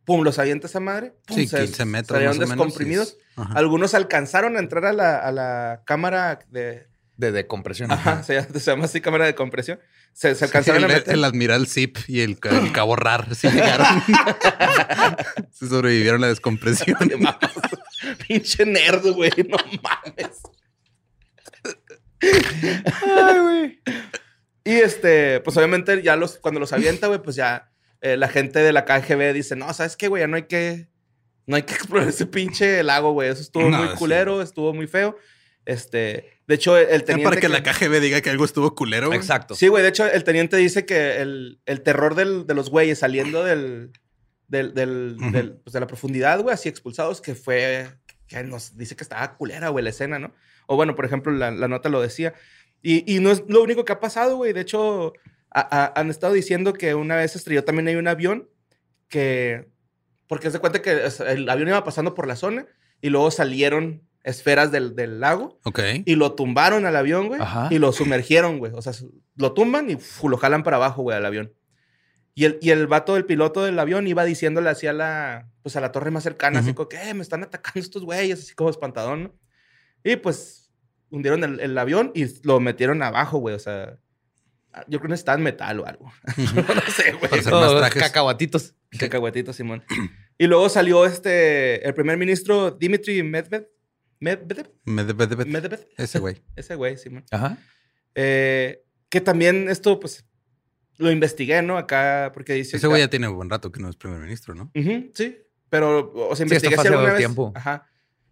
pum, 0.04 0.22
los 0.24 0.40
avienta 0.40 0.66
esa 0.66 0.80
madre. 0.80 1.14
Pum, 1.28 1.36
Sí, 1.36 1.46
se- 1.46 1.58
15 1.60 1.84
metros. 1.84 2.16
Salieron 2.16 2.36
más 2.38 2.46
o 2.46 2.50
menos, 2.50 2.64
descomprimidos. 2.66 3.18
Ajá. 3.36 3.52
Algunos 3.54 3.94
alcanzaron 3.94 4.56
a 4.56 4.58
entrar 4.58 4.84
a 4.84 4.92
la, 4.92 5.16
a 5.18 5.30
la 5.30 5.82
cámara 5.86 6.40
de. 6.50 6.88
De 7.16 7.30
decompresión. 7.32 7.90
Ajá, 7.92 8.22
se, 8.24 8.34
llama- 8.34 8.48
se 8.52 8.70
llama 8.72 8.84
así 8.86 9.00
cámara 9.00 9.26
de 9.26 9.34
compresión. 9.36 9.78
Se, 10.12 10.30
se 10.34 10.38
Sí, 10.40 10.44
alcanzaron 10.44 10.82
a 10.82 10.86
el, 10.88 10.92
meter. 10.92 11.14
el 11.14 11.24
admiral 11.24 11.66
Zip 11.68 11.98
y 12.08 12.20
el, 12.22 12.36
el 12.50 12.72
cabo 12.72 12.96
Rar 12.96 13.32
sí 13.36 13.48
llegaron. 13.48 13.86
Se 15.52 15.68
sobrevivieron 15.68 16.20
a 16.22 16.26
la 16.26 16.28
descompresión. 16.28 16.96
Pinche 18.28 18.66
nerd, 18.66 19.06
güey. 19.12 19.30
No 19.48 19.56
mames. 19.82 20.40
Ay, 22.22 23.38
güey. 23.40 23.80
Y 24.64 24.72
este, 24.80 25.40
pues 25.40 25.56
obviamente 25.56 26.02
ya 26.02 26.16
los, 26.16 26.38
cuando 26.38 26.58
los 26.60 26.72
avienta, 26.72 27.06
güey, 27.06 27.22
pues 27.22 27.36
ya 27.36 27.70
eh, 28.00 28.16
la 28.16 28.28
gente 28.28 28.58
de 28.58 28.72
la 28.72 28.84
KGB 28.84 29.32
dice, 29.32 29.54
no, 29.56 29.72
¿sabes 29.72 29.96
qué, 29.96 30.08
güey? 30.08 30.22
Ya 30.22 30.26
no 30.26 30.36
hay 30.36 30.44
que, 30.44 30.88
no 31.46 31.56
hay 31.56 31.62
que 31.62 31.74
explorar 31.74 32.08
ese 32.08 32.26
pinche 32.26 32.82
lago, 32.82 33.12
güey. 33.12 33.28
Eso 33.30 33.42
estuvo 33.42 33.68
No, 33.70 33.78
muy 33.78 33.88
sí. 33.90 33.94
culero, 33.96 34.42
estuvo 34.42 34.72
muy 34.74 34.86
feo. 34.86 35.16
Este, 35.64 36.40
de 36.46 36.54
hecho, 36.54 36.76
el 36.76 37.02
teniente... 37.04 37.28
Para 37.28 37.40
que 37.40 37.48
la 37.48 37.62
KGB 37.62 38.00
diga 38.00 38.20
que 38.20 38.30
algo 38.30 38.44
estuvo 38.44 38.74
culero. 38.74 39.08
güey. 39.08 39.18
Exacto. 39.18 39.54
Sí, 39.54 39.68
güey. 39.68 39.82
De 39.82 39.88
hecho, 39.88 40.06
el 40.06 40.22
teniente 40.24 40.56
dice 40.56 40.84
que 40.86 41.20
el, 41.20 41.60
el 41.66 41.82
terror 41.82 42.14
del- 42.14 42.46
de 42.46 42.54
los 42.54 42.70
güeyes 42.70 43.00
saliendo 43.00 43.44
del, 43.44 43.92
del, 44.48 44.74
del- 44.74 45.60
pues, 45.64 45.72
de 45.72 45.80
la 45.80 45.86
profundidad, 45.88 46.40
güey, 46.40 46.54
así 46.54 46.68
expulsados, 46.68 47.20
que 47.20 47.34
fue, 47.34 47.88
que 48.28 48.42
nos 48.44 48.76
dice 48.76 48.94
que 48.94 49.02
estaba 49.02 49.36
culera, 49.36 49.68
güey, 49.70 49.82
la 49.84 49.90
escena, 49.90 50.18
¿no? 50.20 50.32
O 50.66 50.76
bueno, 50.76 50.94
por 50.94 51.04
ejemplo, 51.04 51.32
la, 51.32 51.50
la 51.50 51.68
nota 51.68 51.88
lo 51.88 52.00
decía. 52.00 52.34
Y, 52.82 53.10
y 53.12 53.20
no 53.20 53.30
es 53.30 53.42
lo 53.48 53.62
único 53.62 53.84
que 53.84 53.92
ha 53.92 54.00
pasado, 54.00 54.36
güey. 54.36 54.52
De 54.52 54.60
hecho, 54.60 55.12
a- 55.50 55.60
a- 55.94 56.00
han 56.00 56.10
estado 56.10 56.32
diciendo 56.34 56.72
que 56.72 56.94
una 56.94 57.16
vez 57.16 57.34
estrelló 57.36 57.64
también 57.64 57.88
hay 57.88 57.96
un 57.96 58.08
avión 58.08 58.48
que, 59.08 59.68
porque 60.28 60.50
se 60.50 60.58
cuenta 60.58 60.82
que 60.82 60.98
el 61.28 61.48
avión 61.48 61.68
iba 61.68 61.84
pasando 61.84 62.14
por 62.14 62.26
la 62.26 62.36
zona 62.36 62.66
y 63.00 63.10
luego 63.10 63.30
salieron 63.30 64.02
esferas 64.24 64.72
del, 64.72 64.96
del 64.96 65.20
lago 65.20 65.60
Ok. 65.64 65.78
y 66.04 66.16
lo 66.16 66.34
tumbaron 66.34 66.84
al 66.84 66.96
avión, 66.96 67.28
güey. 67.28 67.40
Ajá. 67.40 67.68
Y 67.70 67.78
lo 67.78 67.92
sumergieron, 67.92 68.58
güey. 68.58 68.72
O 68.74 68.82
sea, 68.82 68.92
lo 69.36 69.52
tumban 69.52 69.88
y 69.90 69.96
fu, 69.96 70.28
lo 70.28 70.36
jalan 70.36 70.62
para 70.64 70.76
abajo, 70.78 71.02
güey, 71.02 71.16
al 71.16 71.24
avión. 71.26 71.52
Y 72.34 72.44
el, 72.44 72.58
y 72.60 72.70
el 72.70 72.86
vato 72.86 73.14
del 73.14 73.24
piloto 73.24 73.64
del 73.64 73.78
avión 73.78 74.06
iba 74.08 74.24
diciéndole 74.24 74.68
así 74.68 74.86
a 74.86 74.92
la, 74.92 75.48
pues 75.62 75.76
a 75.76 75.80
la 75.80 75.92
torre 75.92 76.10
más 76.10 76.22
cercana, 76.24 76.58
así 76.58 76.70
Ujú. 76.70 76.76
como 76.76 76.88
que, 76.90 76.96
"Eh, 77.08 77.14
me 77.14 77.22
están 77.22 77.42
atacando 77.44 77.80
estos 77.80 78.04
güeyes, 78.04 78.40
así 78.40 78.54
como 78.54 78.68
espantadón, 78.68 79.22
¿no? 79.22 79.32
Y 80.06 80.14
pues 80.14 80.70
hundieron 81.10 81.42
el, 81.42 81.58
el 81.58 81.76
avión 81.76 82.12
y 82.14 82.26
lo 82.46 82.60
metieron 82.60 83.02
abajo, 83.02 83.38
güey. 83.38 83.56
O 83.56 83.58
sea, 83.58 83.98
yo 84.86 85.00
creo 85.00 85.02
que 85.02 85.08
necesitaban 85.08 85.42
metal 85.42 85.80
o 85.80 85.86
algo. 85.86 86.12
no 86.36 86.92
sé, 86.92 87.12
güey. 87.12 87.42
Trajes. 87.42 88.02
cacahuatitos. 88.02 88.74
Cacahuetito, 88.96 89.52
Simón. 89.52 89.82
Y 90.38 90.46
luego 90.46 90.68
salió 90.68 91.04
este, 91.06 91.84
el 91.84 91.92
primer 91.92 92.16
ministro 92.18 92.70
Dimitri 92.70 93.20
Medvedev. 93.24 93.68
Medvedev. 94.20 94.70
Medvedev. 94.84 95.44
Medvedev. 95.44 95.88
Ese 95.96 96.20
güey. 96.20 96.40
Ese 96.56 96.76
güey, 96.76 96.96
Simón. 96.96 97.24
Ajá. 97.32 97.58
Eh, 98.14 98.84
que 99.08 99.20
también 99.20 99.68
esto, 99.68 99.98
pues, 99.98 100.24
lo 100.98 101.10
investigué, 101.10 101.62
¿no? 101.62 101.78
Acá, 101.78 102.30
porque 102.32 102.52
dice... 102.52 102.76
Ese 102.76 102.86
güey 102.86 103.02
ya 103.02 103.10
tiene 103.10 103.26
buen 103.26 103.50
rato 103.50 103.72
que 103.72 103.80
no 103.80 103.90
es 103.90 103.96
primer 103.96 104.20
ministro, 104.20 104.54
¿no? 104.54 104.70
Ujú, 104.72 105.10
sí, 105.14 105.36
pero, 105.68 106.12
o 106.14 106.36
sea, 106.36 106.46
Sí, 106.46 106.54
esto 106.54 106.54
investigué 106.54 106.76
fue 106.76 106.84
si 106.84 106.88
hace 106.88 106.94
alguna 106.94 107.12
vez... 107.12 107.18
tiempo. 107.18 107.52
Ajá. 107.56 107.88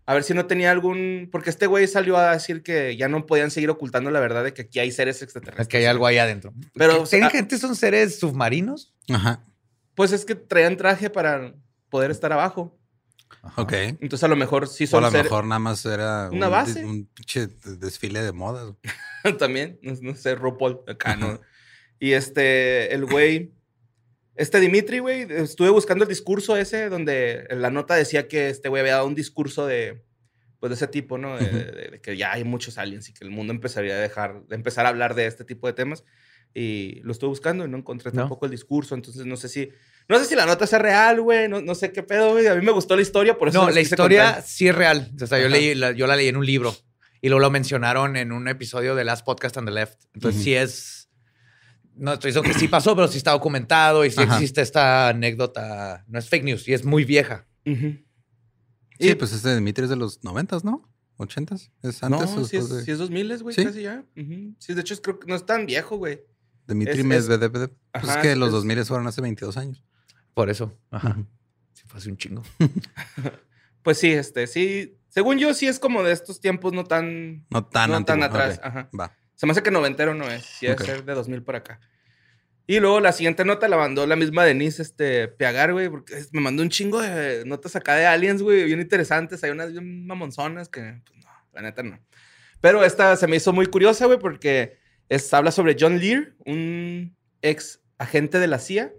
A 0.06 0.14
ver 0.14 0.22
si 0.22 0.34
no 0.34 0.46
tenía 0.46 0.70
algún... 0.70 1.28
Porque 1.32 1.50
este 1.50 1.66
güey 1.66 1.86
salió 1.88 2.16
a 2.18 2.32
decir 2.32 2.62
que 2.62 2.96
ya 2.96 3.08
no 3.08 3.24
podían 3.24 3.50
seguir 3.50 3.70
ocultando 3.70 4.10
la 4.10 4.20
verdad 4.20 4.44
de 4.44 4.52
que 4.52 4.62
aquí 4.62 4.78
hay 4.78 4.92
seres 4.92 5.22
extraterrestres. 5.22 5.66
Es 5.66 5.68
que 5.68 5.78
hay 5.78 5.86
algo 5.86 6.06
ahí 6.06 6.18
adentro. 6.18 6.52
Pero, 6.74 7.04
¿Tienen 7.04 7.28
ah, 7.28 7.30
gente 7.30 7.56
son 7.58 7.74
seres 7.74 8.18
submarinos? 8.18 8.92
Ajá. 9.10 9.42
Pues 9.94 10.12
es 10.12 10.24
que 10.24 10.34
traían 10.34 10.76
traje 10.76 11.08
para 11.08 11.54
poder 11.88 12.10
estar 12.10 12.32
abajo. 12.32 12.78
Ajá. 13.42 13.62
Ok. 13.62 13.72
Entonces 13.72 14.24
a 14.24 14.28
lo 14.28 14.36
mejor 14.36 14.68
sí 14.68 14.84
O 14.84 14.86
a 14.86 14.90
son 14.90 15.02
lo 15.04 15.10
seres... 15.10 15.24
mejor 15.24 15.46
nada 15.46 15.58
más 15.58 15.84
era 15.86 16.28
Una 16.30 16.46
un, 16.46 16.52
base. 16.52 16.84
un 16.84 17.06
pinche 17.06 17.48
desfile 17.78 18.22
de 18.22 18.32
modas. 18.32 18.74
también, 19.38 19.78
no, 19.82 19.94
no 20.02 20.14
sé, 20.14 20.34
RuPaul 20.34 20.80
acá, 20.86 21.16
¿no? 21.16 21.40
Y 21.98 22.12
este, 22.12 22.94
el 22.94 23.06
güey, 23.06 23.54
este 24.36 24.60
Dimitri, 24.60 24.98
güey, 24.98 25.26
estuve 25.30 25.70
buscando 25.70 26.04
el 26.04 26.08
discurso 26.08 26.56
ese 26.56 26.88
donde 26.88 27.46
la 27.50 27.70
nota 27.70 27.94
decía 27.94 28.26
que 28.28 28.48
este 28.50 28.68
güey 28.68 28.80
había 28.80 28.94
dado 28.94 29.06
un 29.06 29.14
discurso 29.14 29.66
de, 29.66 30.02
pues 30.60 30.70
de 30.70 30.74
ese 30.74 30.88
tipo, 30.88 31.18
¿no? 31.18 31.36
De, 31.38 31.46
de- 31.48 31.90
de 31.92 32.00
que 32.00 32.16
ya 32.16 32.32
hay 32.32 32.44
muchos 32.44 32.78
aliens 32.78 33.08
y 33.08 33.14
que 33.14 33.24
el 33.24 33.30
mundo 33.30 33.52
empezaría 33.52 33.94
a 33.94 33.98
dejar, 33.98 34.44
de 34.46 34.54
empezar 34.56 34.86
a 34.86 34.88
hablar 34.88 35.14
de 35.14 35.26
este 35.26 35.44
tipo 35.44 35.66
de 35.66 35.72
temas. 35.72 36.04
Y 36.56 37.00
lo 37.02 37.10
estuve 37.12 37.30
buscando 37.30 37.64
y 37.64 37.68
no 37.68 37.76
encontré 37.78 38.12
No. 38.12 38.22
tampoco 38.22 38.44
el 38.46 38.52
discurso, 38.52 38.94
entonces 38.94 39.26
no 39.26 39.36
sé 39.36 39.48
si, 39.48 39.70
no 40.08 40.18
sé 40.20 40.24
si 40.24 40.36
la 40.36 40.46
nota 40.46 40.66
sea 40.68 40.78
real, 40.78 41.20
güey, 41.20 41.48
no, 41.48 41.60
no 41.60 41.74
sé 41.74 41.90
qué 41.90 42.02
pedo, 42.04 42.30
güey. 42.32 42.46
A 42.46 42.54
mí 42.54 42.64
me 42.64 42.70
gustó 42.70 42.94
la 42.94 43.02
historia, 43.02 43.36
por 43.36 43.48
eso 43.48 43.60
No, 43.64 43.70
la 43.70 43.80
historia 43.80 44.24
contar. 44.26 44.42
sí 44.44 44.68
es 44.68 44.74
real. 44.74 45.10
O 45.20 45.26
sea, 45.26 45.40
yo, 45.40 45.48
leí, 45.48 45.74
la, 45.74 45.90
yo 45.92 46.06
la 46.06 46.14
leí 46.14 46.28
en 46.28 46.36
un 46.36 46.46
libro 46.46 46.72
y 47.20 47.28
luego 47.28 47.40
lo 47.40 47.50
mencionaron 47.50 48.16
en 48.16 48.30
un 48.30 48.46
episodio 48.46 48.94
de 48.94 49.02
Last 49.02 49.24
Podcast 49.24 49.56
on 49.56 49.64
the 49.64 49.72
Left. 49.72 50.00
Entonces 50.14 50.36
Ujú. 50.40 50.44
sí 50.44 50.54
es... 50.54 51.03
No 51.96 52.12
estoy 52.14 52.30
diciendo 52.30 52.50
que 52.52 52.58
sí 52.58 52.68
pasó, 52.68 52.94
pero 52.96 53.06
sí 53.08 53.18
está 53.18 53.30
documentado 53.32 54.04
y 54.04 54.10
sí 54.10 54.20
Ajá. 54.20 54.34
existe 54.34 54.60
esta 54.62 55.08
anécdota. 55.08 56.04
No 56.08 56.18
es 56.18 56.28
fake 56.28 56.44
news 56.44 56.66
y 56.68 56.72
es 56.74 56.84
muy 56.84 57.04
vieja. 57.04 57.46
Sí, 57.64 58.04
Y- 58.98 59.14
pues 59.14 59.32
este 59.32 59.54
Dimitri 59.54 59.84
es 59.84 59.90
de 59.90 59.96
los 59.96 60.22
noventas, 60.24 60.64
¿no? 60.64 60.88
¿Ochentas? 61.16 61.70
¿Es 61.82 62.02
antes 62.02 62.30
o 62.32 62.40
no, 62.40 62.44
si 62.44 62.56
es, 62.56 62.68
de 62.68 62.82
si 62.82 62.90
es 62.90 62.98
2000, 62.98 63.38
güey, 63.42 63.54
¿Sí? 63.54 63.64
casi 63.64 63.82
ya. 63.82 64.04
Sí, 64.58 64.74
de 64.74 64.80
hecho, 64.80 64.94
es- 64.94 65.00
creo 65.00 65.18
que 65.20 65.26
no 65.28 65.36
es 65.36 65.46
tan 65.46 65.66
viejo, 65.66 65.96
güey. 65.96 66.20
Dimitri 66.66 66.94
es- 66.94 66.98
es- 67.00 67.04
Medvedev? 67.28 67.50
Pues 67.70 67.72
Ajá, 67.92 68.14
es 68.16 68.22
que 68.22 68.32
es- 68.32 68.38
los 68.38 68.48
es- 68.48 68.52
2000 68.54 68.84
fueron 68.84 69.06
hace 69.06 69.20
22 69.20 69.56
años. 69.56 69.84
Por 70.34 70.50
eso. 70.50 70.76
Ajá. 70.90 71.16
Sí, 71.74 71.82
fue 71.86 71.98
hace 71.98 72.10
un 72.10 72.16
chingo. 72.16 72.42
Pues 73.82 73.98
sí, 73.98 74.10
este, 74.12 74.46
sí. 74.46 74.96
Según 75.08 75.38
yo, 75.38 75.52
sí 75.52 75.66
es 75.66 75.78
como 75.78 76.02
de 76.02 76.12
estos 76.12 76.40
tiempos 76.40 76.72
no 76.72 76.84
tan, 76.84 77.44
No 77.50 77.66
tan 77.66 77.90
no 77.90 78.02
tan 78.04 78.22
atrás. 78.22 78.58
Ajá. 78.62 78.88
Va. 78.98 79.14
Se 79.34 79.46
me 79.46 79.52
hace 79.52 79.62
que 79.62 79.70
noventero 79.70 80.14
no 80.14 80.28
es. 80.30 80.44
Sí, 80.44 80.66
debe 80.66 80.84
ser 80.84 81.04
de 81.04 81.14
2000 81.14 81.42
por 81.42 81.56
acá. 81.56 81.80
Y 82.66 82.80
luego 82.80 83.00
la 83.00 83.12
siguiente 83.12 83.44
nota 83.44 83.68
la 83.68 83.76
mandó 83.76 84.06
la 84.06 84.16
misma 84.16 84.44
Denise 84.44 84.80
este, 84.80 85.28
Piagar, 85.28 85.72
güey, 85.72 85.90
porque 85.90 86.24
me 86.32 86.40
mandó 86.40 86.62
un 86.62 86.70
chingo 86.70 87.00
de 87.00 87.44
notas 87.44 87.76
acá 87.76 87.94
de 87.94 88.06
aliens, 88.06 88.40
güey, 88.42 88.64
bien 88.64 88.80
interesantes. 88.80 89.44
Hay 89.44 89.50
unas 89.50 89.72
bien 89.72 90.06
mamonzonas 90.06 90.68
que, 90.68 90.80
pues 91.04 91.24
no, 91.24 91.30
la 91.52 91.62
neta 91.62 91.82
no. 91.82 92.00
Pero 92.60 92.82
esta 92.82 93.16
se 93.16 93.26
me 93.26 93.36
hizo 93.36 93.52
muy 93.52 93.66
curiosa, 93.66 94.06
güey, 94.06 94.18
porque 94.18 94.78
es, 95.10 95.32
habla 95.34 95.50
sobre 95.50 95.76
John 95.78 95.98
Lear, 95.98 96.32
un 96.46 97.14
ex 97.42 97.82
agente 97.98 98.38
de 98.38 98.46
la 98.46 98.58
CIA 98.58 98.92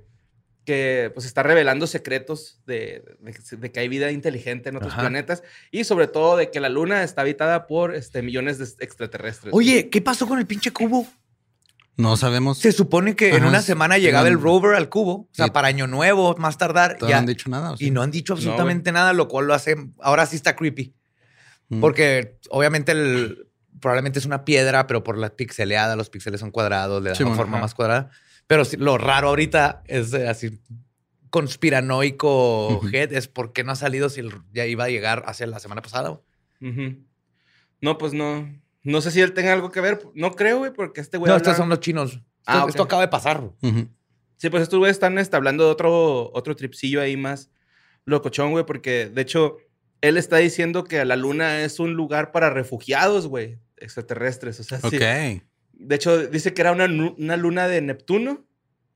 que 0.65 1.11
pues 1.13 1.25
está 1.25 1.43
revelando 1.43 1.85
secretos 1.87 2.59
de, 2.65 3.03
de- 3.19 3.57
de 3.57 3.71
que 3.71 3.79
hay 3.79 3.87
vida 3.87 4.11
inteligente 4.11 4.69
en 4.69 4.77
otros 4.77 4.93
Ajá. 4.93 5.01
planetas 5.01 5.43
y 5.71 5.83
sobre 5.83 6.07
todo 6.07 6.37
de 6.37 6.49
que 6.51 6.59
la 6.59 6.69
luna 6.69 7.03
está 7.03 7.21
habitada 7.21 7.67
por 7.67 7.93
este, 7.95 8.21
millones 8.21 8.57
de 8.57 8.65
extraterrestres. 8.83 9.53
Oye, 9.53 9.89
¿qué 9.89 10.01
pasó 10.01 10.27
con 10.27 10.39
el 10.39 10.47
pinche 10.47 10.71
cubo? 10.71 11.07
No 11.97 12.17
sabemos. 12.17 12.57
Se 12.57 12.73
supone 12.73 13.15
que 13.15 13.33
en 13.35 13.45
una 13.45 13.61
semana 13.61 13.97
llegaba 13.97 14.27
el 14.27 14.41
rover 14.41 14.75
al 14.75 14.89
cubo, 14.89 15.13
o 15.13 15.29
sea, 15.31 15.47
para 15.47 15.69
Año 15.69 15.87
Nuevo, 15.87 16.35
más 16.37 16.57
tardar, 16.57 16.97
ya. 16.99 17.07
no 17.07 17.15
han 17.19 17.25
dicho 17.25 17.49
nada. 17.49 17.75
Y 17.79 17.91
no 17.91 18.01
han 18.01 18.11
dicho 18.11 18.33
No, 18.33 18.37
absolutamente 18.37 18.91
nada, 18.91 19.13
lo 19.13 19.29
cual 19.29 19.47
lo 19.47 19.53
hace, 19.53 19.77
ahora 20.01 20.25
sí 20.25 20.35
está 20.35 20.57
creepy. 20.57 20.93
Mm. 21.69 21.79
Porque 21.79 22.37
obviamente 22.49 22.91
el, 22.91 23.47
probablemente 23.79 24.19
es 24.19 24.25
una 24.25 24.43
piedra, 24.43 24.87
pero 24.87 25.03
por 25.05 25.17
la 25.17 25.29
pixeleada, 25.29 25.95
los 25.95 26.09
píxeles 26.09 26.41
son 26.41 26.51
cuadrados, 26.51 27.01
le 27.01 27.09
dan 27.11 27.15
Sí, 27.15 27.23
una 27.23 27.29
bueno, 27.29 27.43
forma 27.43 27.57
ajá. 27.59 27.63
más 27.63 27.73
cuadrada. 27.73 28.11
Pero 28.47 28.63
lo 28.77 28.97
raro 28.97 29.29
ahorita 29.29 29.83
es 29.87 30.13
así 30.13 30.59
conspiranoico 31.29 32.81
head, 32.93 33.13
es 33.13 33.27
por 33.27 33.53
qué 33.53 33.63
no 33.63 33.71
ha 33.71 33.75
salido 33.75 34.09
si 34.09 34.21
ya 34.53 34.65
iba 34.65 34.85
a 34.85 34.89
llegar 34.89 35.23
hacia 35.25 35.47
la 35.47 35.59
semana 35.59 35.81
pasada. 35.81 36.19
No, 37.81 37.97
pues 37.97 38.13
no. 38.13 38.49
No 38.83 39.01
sé 39.01 39.11
si 39.11 39.21
él 39.21 39.33
tenga 39.33 39.51
algo 39.53 39.71
que 39.71 39.81
ver. 39.81 39.99
No 40.13 40.31
creo, 40.35 40.59
güey, 40.59 40.71
porque 40.71 41.01
este 41.01 41.17
güey. 41.17 41.27
no, 41.29 41.33
habla- 41.35 41.41
estos 41.43 41.57
son 41.57 41.69
los 41.69 41.79
chinos. 41.79 42.13
Esto, 42.13 42.23
Ah, 42.45 42.65
esto 42.69 42.83
acaba 42.83 43.01
de 43.01 43.07
pasar. 43.07 43.49
Sí, 44.37 44.49
pues 44.49 44.63
estos 44.63 44.77
güeyes 44.77 44.95
están 44.95 45.17
hablando 45.33 45.65
de 45.65 45.71
otro, 45.71 46.31
otro 46.33 46.55
tripsillo 46.55 47.01
ahí 47.01 47.17
más 47.17 47.49
locochón, 48.05 48.51
güey, 48.51 48.65
porque 48.65 49.09
de 49.09 49.21
hecho 49.21 49.57
él 50.01 50.17
está 50.17 50.37
diciendo 50.37 50.83
que 50.83 51.03
la 51.05 51.15
luna 51.15 51.61
es 51.63 51.79
un 51.79 51.93
lugar 51.93 52.31
para 52.31 52.51
refugiados, 52.51 53.27
güey, 53.27 53.57
extraterrestres. 53.77 54.59
O 54.59 54.63
sea, 54.63 54.79
sí. 54.91 54.97
De 55.77 55.95
hecho, 55.95 56.27
dice 56.27 56.53
que 56.53 56.61
era 56.61 56.71
una, 56.71 56.85
una 56.85 57.37
luna 57.37 57.67
de 57.67 57.81
Neptuno, 57.81 58.45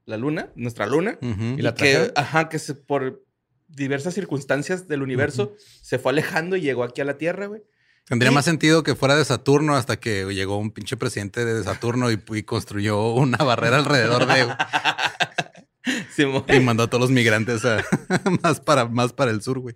la 0.06 0.18
luna, 0.18 0.50
nuestra 0.56 0.86
luna. 0.88 1.18
¿Y 1.22 1.62
la 1.62 1.76
que, 1.76 2.12
ajá, 2.16 2.50
que 2.50 2.58
se, 2.60 2.74
por 2.76 3.24
diversas 3.68 4.14
circunstancias 4.16 4.88
del 4.88 5.02
universo 5.04 5.54
se 5.82 6.00
fue 6.00 6.12
alejando 6.12 6.56
y 6.56 6.62
llegó 6.62 6.84
aquí 6.84 7.02
a 7.02 7.06
la 7.06 7.18
Tierra, 7.18 7.46
güey. 7.48 7.62
Tendría 8.06 8.32
más 8.32 8.46
sentido 8.46 8.82
que 8.82 8.96
fuera 8.96 9.16
de 9.16 9.24
Saturno 9.24 9.76
hasta 9.76 10.00
que 10.00 10.26
llegó 10.34 10.58
un 10.58 10.72
pinche 10.72 10.98
presidente 10.98 11.46
de 11.46 11.64
Saturno 11.64 12.12
y, 12.12 12.20
y 12.34 12.42
construyó 12.44 13.14
una 13.14 13.38
barrera 13.38 13.78
alrededor 13.78 14.26
de 14.26 14.48
Simón, 16.16 16.44
y 16.48 16.60
mandó 16.60 16.84
a 16.84 16.88
todos 16.90 17.02
los 17.02 17.12
migrantes 17.12 17.64
a- 17.66 17.84
más 18.44 18.60
para 18.60 18.86
más 18.88 19.14
para 19.14 19.30
el 19.32 19.42
sur, 19.42 19.60
güey. 19.60 19.76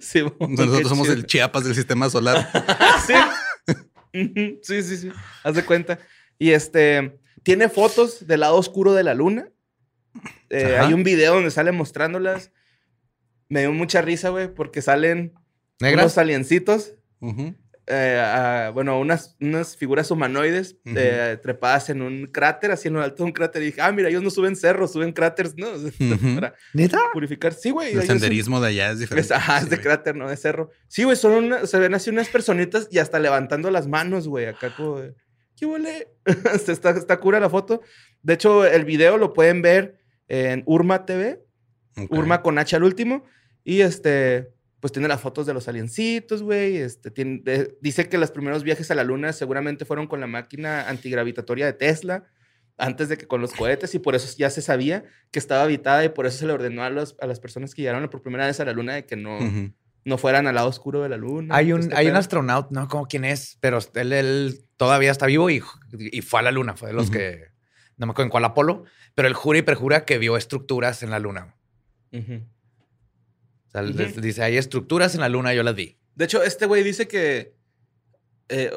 Simón, 0.00 0.34
qué 0.38 0.46
Nosotros 0.66 0.88
somos 0.88 1.06
chido. 1.06 1.16
el 1.18 1.26
Chiapas 1.26 1.64
del 1.64 1.74
sistema 1.74 2.10
solar. 2.10 2.48
sí. 3.06 3.14
Sí, 4.62 4.82
sí, 4.82 4.96
sí. 4.96 5.12
Haz 5.42 5.54
de 5.56 5.64
cuenta. 5.64 5.98
Y 6.38 6.50
este 6.50 7.18
tiene 7.42 7.68
fotos 7.68 8.26
del 8.26 8.40
lado 8.40 8.56
oscuro 8.56 8.92
de 8.94 9.02
la 9.02 9.14
luna. 9.14 9.48
Eh, 10.50 10.76
hay 10.78 10.92
un 10.92 11.02
video 11.02 11.34
donde 11.34 11.50
sale 11.50 11.72
mostrándolas. 11.72 12.52
Me 13.48 13.60
dio 13.60 13.72
mucha 13.72 14.00
risa, 14.00 14.28
güey, 14.30 14.52
porque 14.52 14.80
salen 14.82 15.34
¿Negras? 15.80 16.04
unos 16.04 16.18
aliencitos. 16.18 16.94
Ujú. 17.20 17.54
Eh, 17.86 18.18
a- 18.22 18.70
bueno, 18.72 18.98
unas, 18.98 19.36
unas 19.40 19.76
figuras 19.76 20.10
humanoides 20.10 20.76
eh, 20.84 21.38
trepadas 21.42 21.90
en 21.90 22.02
un 22.02 22.26
cráter, 22.26 22.70
así 22.70 22.88
en 22.88 22.94
lo 22.94 23.02
alto 23.02 23.18
de 23.18 23.24
un 23.24 23.32
cráter. 23.32 23.62
Y 23.62 23.66
dije, 23.66 23.80
ah, 23.82 23.92
mira, 23.92 24.08
ellos 24.08 24.22
no 24.22 24.30
suben 24.30 24.56
cerros, 24.56 24.92
suben 24.92 25.12
cráteres, 25.12 25.54
¿no? 25.56 25.66
Para 26.34 26.54
¿Neta? 26.72 26.98
purificar. 27.12 27.52
Sí, 27.52 27.70
güey. 27.70 27.92
El 27.94 28.02
senderismo 28.02 28.60
de 28.60 28.68
allá 28.68 28.92
es 28.92 28.98
diferente. 29.00 29.26
es, 29.26 29.32
ajá, 29.32 29.58
es 29.58 29.68
de 29.70 29.80
cráter, 29.80 30.16
no 30.16 30.28
de 30.28 30.36
cerro. 30.36 30.70
Sí, 30.88 31.04
güey, 31.04 31.16
son 31.16 31.32
una- 31.44 31.66
se 31.66 31.78
ven 31.78 31.94
así 31.94 32.10
unas 32.10 32.28
personitas 32.28 32.88
y 32.90 32.98
hasta 32.98 33.18
levantando 33.18 33.70
las 33.70 33.86
manos, 33.86 34.28
güey, 34.28 34.46
acá 34.46 34.74
como 34.76 35.00
de, 35.00 35.14
¿qué 35.56 35.66
huele? 35.66 36.08
está, 36.68 36.90
está 36.90 37.20
cura 37.20 37.38
la 37.40 37.50
foto. 37.50 37.82
De 38.22 38.34
hecho, 38.34 38.64
el 38.66 38.84
video 38.84 39.18
lo 39.18 39.32
pueden 39.34 39.60
ver 39.62 39.98
en 40.28 40.62
Urma 40.66 41.04
TV. 41.04 41.40
Urma 42.10 42.42
con 42.42 42.58
H 42.58 42.74
al 42.74 42.82
último, 42.82 43.24
y 43.62 43.82
este, 43.82 44.48
pues 44.84 44.92
tiene 44.92 45.08
las 45.08 45.22
fotos 45.22 45.46
de 45.46 45.54
los 45.54 45.66
aliencitos, 45.66 46.42
güey, 46.42 46.76
este, 46.76 47.10
tiene, 47.10 47.40
de- 47.42 47.74
dice 47.80 48.06
que 48.10 48.18
los 48.18 48.30
primeros 48.30 48.62
viajes 48.64 48.90
a 48.90 48.94
la 48.94 49.02
luna 49.02 49.32
seguramente 49.32 49.86
fueron 49.86 50.06
con 50.06 50.20
la 50.20 50.26
máquina 50.26 50.90
antigravitatoria 50.90 51.64
de 51.64 51.72
Tesla, 51.72 52.24
antes 52.76 53.08
de 53.08 53.16
que 53.16 53.26
con 53.26 53.40
los 53.40 53.54
cohetes, 53.54 53.94
y 53.94 53.98
por 53.98 54.14
eso 54.14 54.34
ya 54.36 54.50
se 54.50 54.60
sabía 54.60 55.04
que 55.30 55.38
estaba 55.38 55.62
habitada 55.62 56.04
y 56.04 56.10
por 56.10 56.26
eso 56.26 56.36
se 56.36 56.46
le 56.46 56.52
ordenó 56.52 56.82
a, 56.82 56.90
los- 56.90 57.16
a 57.22 57.26
las 57.26 57.40
personas 57.40 57.74
que 57.74 57.80
llegaron 57.80 58.06
por 58.10 58.20
primera 58.20 58.44
vez 58.44 58.60
a 58.60 58.66
la 58.66 58.74
luna 58.74 58.92
de 58.92 59.06
que 59.06 59.16
no, 59.16 59.38
no 60.04 60.18
fueran 60.18 60.46
al 60.46 60.54
lado 60.56 60.68
oscuro 60.68 61.00
de 61.02 61.08
la 61.08 61.16
luna. 61.16 61.56
Hay 61.56 61.72
un, 61.72 61.80
este 61.80 61.96
hay 61.96 62.08
un 62.08 62.16
astronauta, 62.18 62.68
no 62.72 62.86
como 62.86 63.06
quién 63.06 63.24
es, 63.24 63.56
pero 63.62 63.78
él, 63.94 64.12
él 64.12 64.66
todavía 64.76 65.10
está 65.12 65.24
vivo 65.24 65.48
y, 65.48 65.62
y 65.98 66.20
fue 66.20 66.40
a 66.40 66.42
la 66.42 66.50
luna. 66.50 66.76
Fue 66.76 66.88
de 66.88 66.94
los 66.94 67.10
que, 67.10 67.44
no 67.96 68.04
me 68.04 68.10
acuerdo 68.10 68.26
en 68.26 68.30
cuál 68.32 68.44
Apolo, 68.44 68.84
pero 69.14 69.28
él 69.28 69.32
jura 69.32 69.60
y 69.60 69.62
perjura 69.62 70.04
que 70.04 70.18
vio 70.18 70.36
estructuras 70.36 71.02
en 71.02 71.08
la 71.08 71.20
luna. 71.20 71.54
O 72.12 72.53
sea, 73.74 73.82
Ujú. 73.82 73.98
les 73.98 74.20
dice, 74.22 74.42
hay 74.42 74.56
estructuras 74.56 75.14
en 75.14 75.20
la 75.20 75.28
luna, 75.28 75.52
yo 75.54 75.62
las 75.62 75.74
vi. 75.74 75.98
De 76.14 76.24
hecho, 76.24 76.42
este 76.42 76.66
güey 76.66 76.82
dice 76.82 77.06
que 77.08 77.54
eh, 78.50 78.70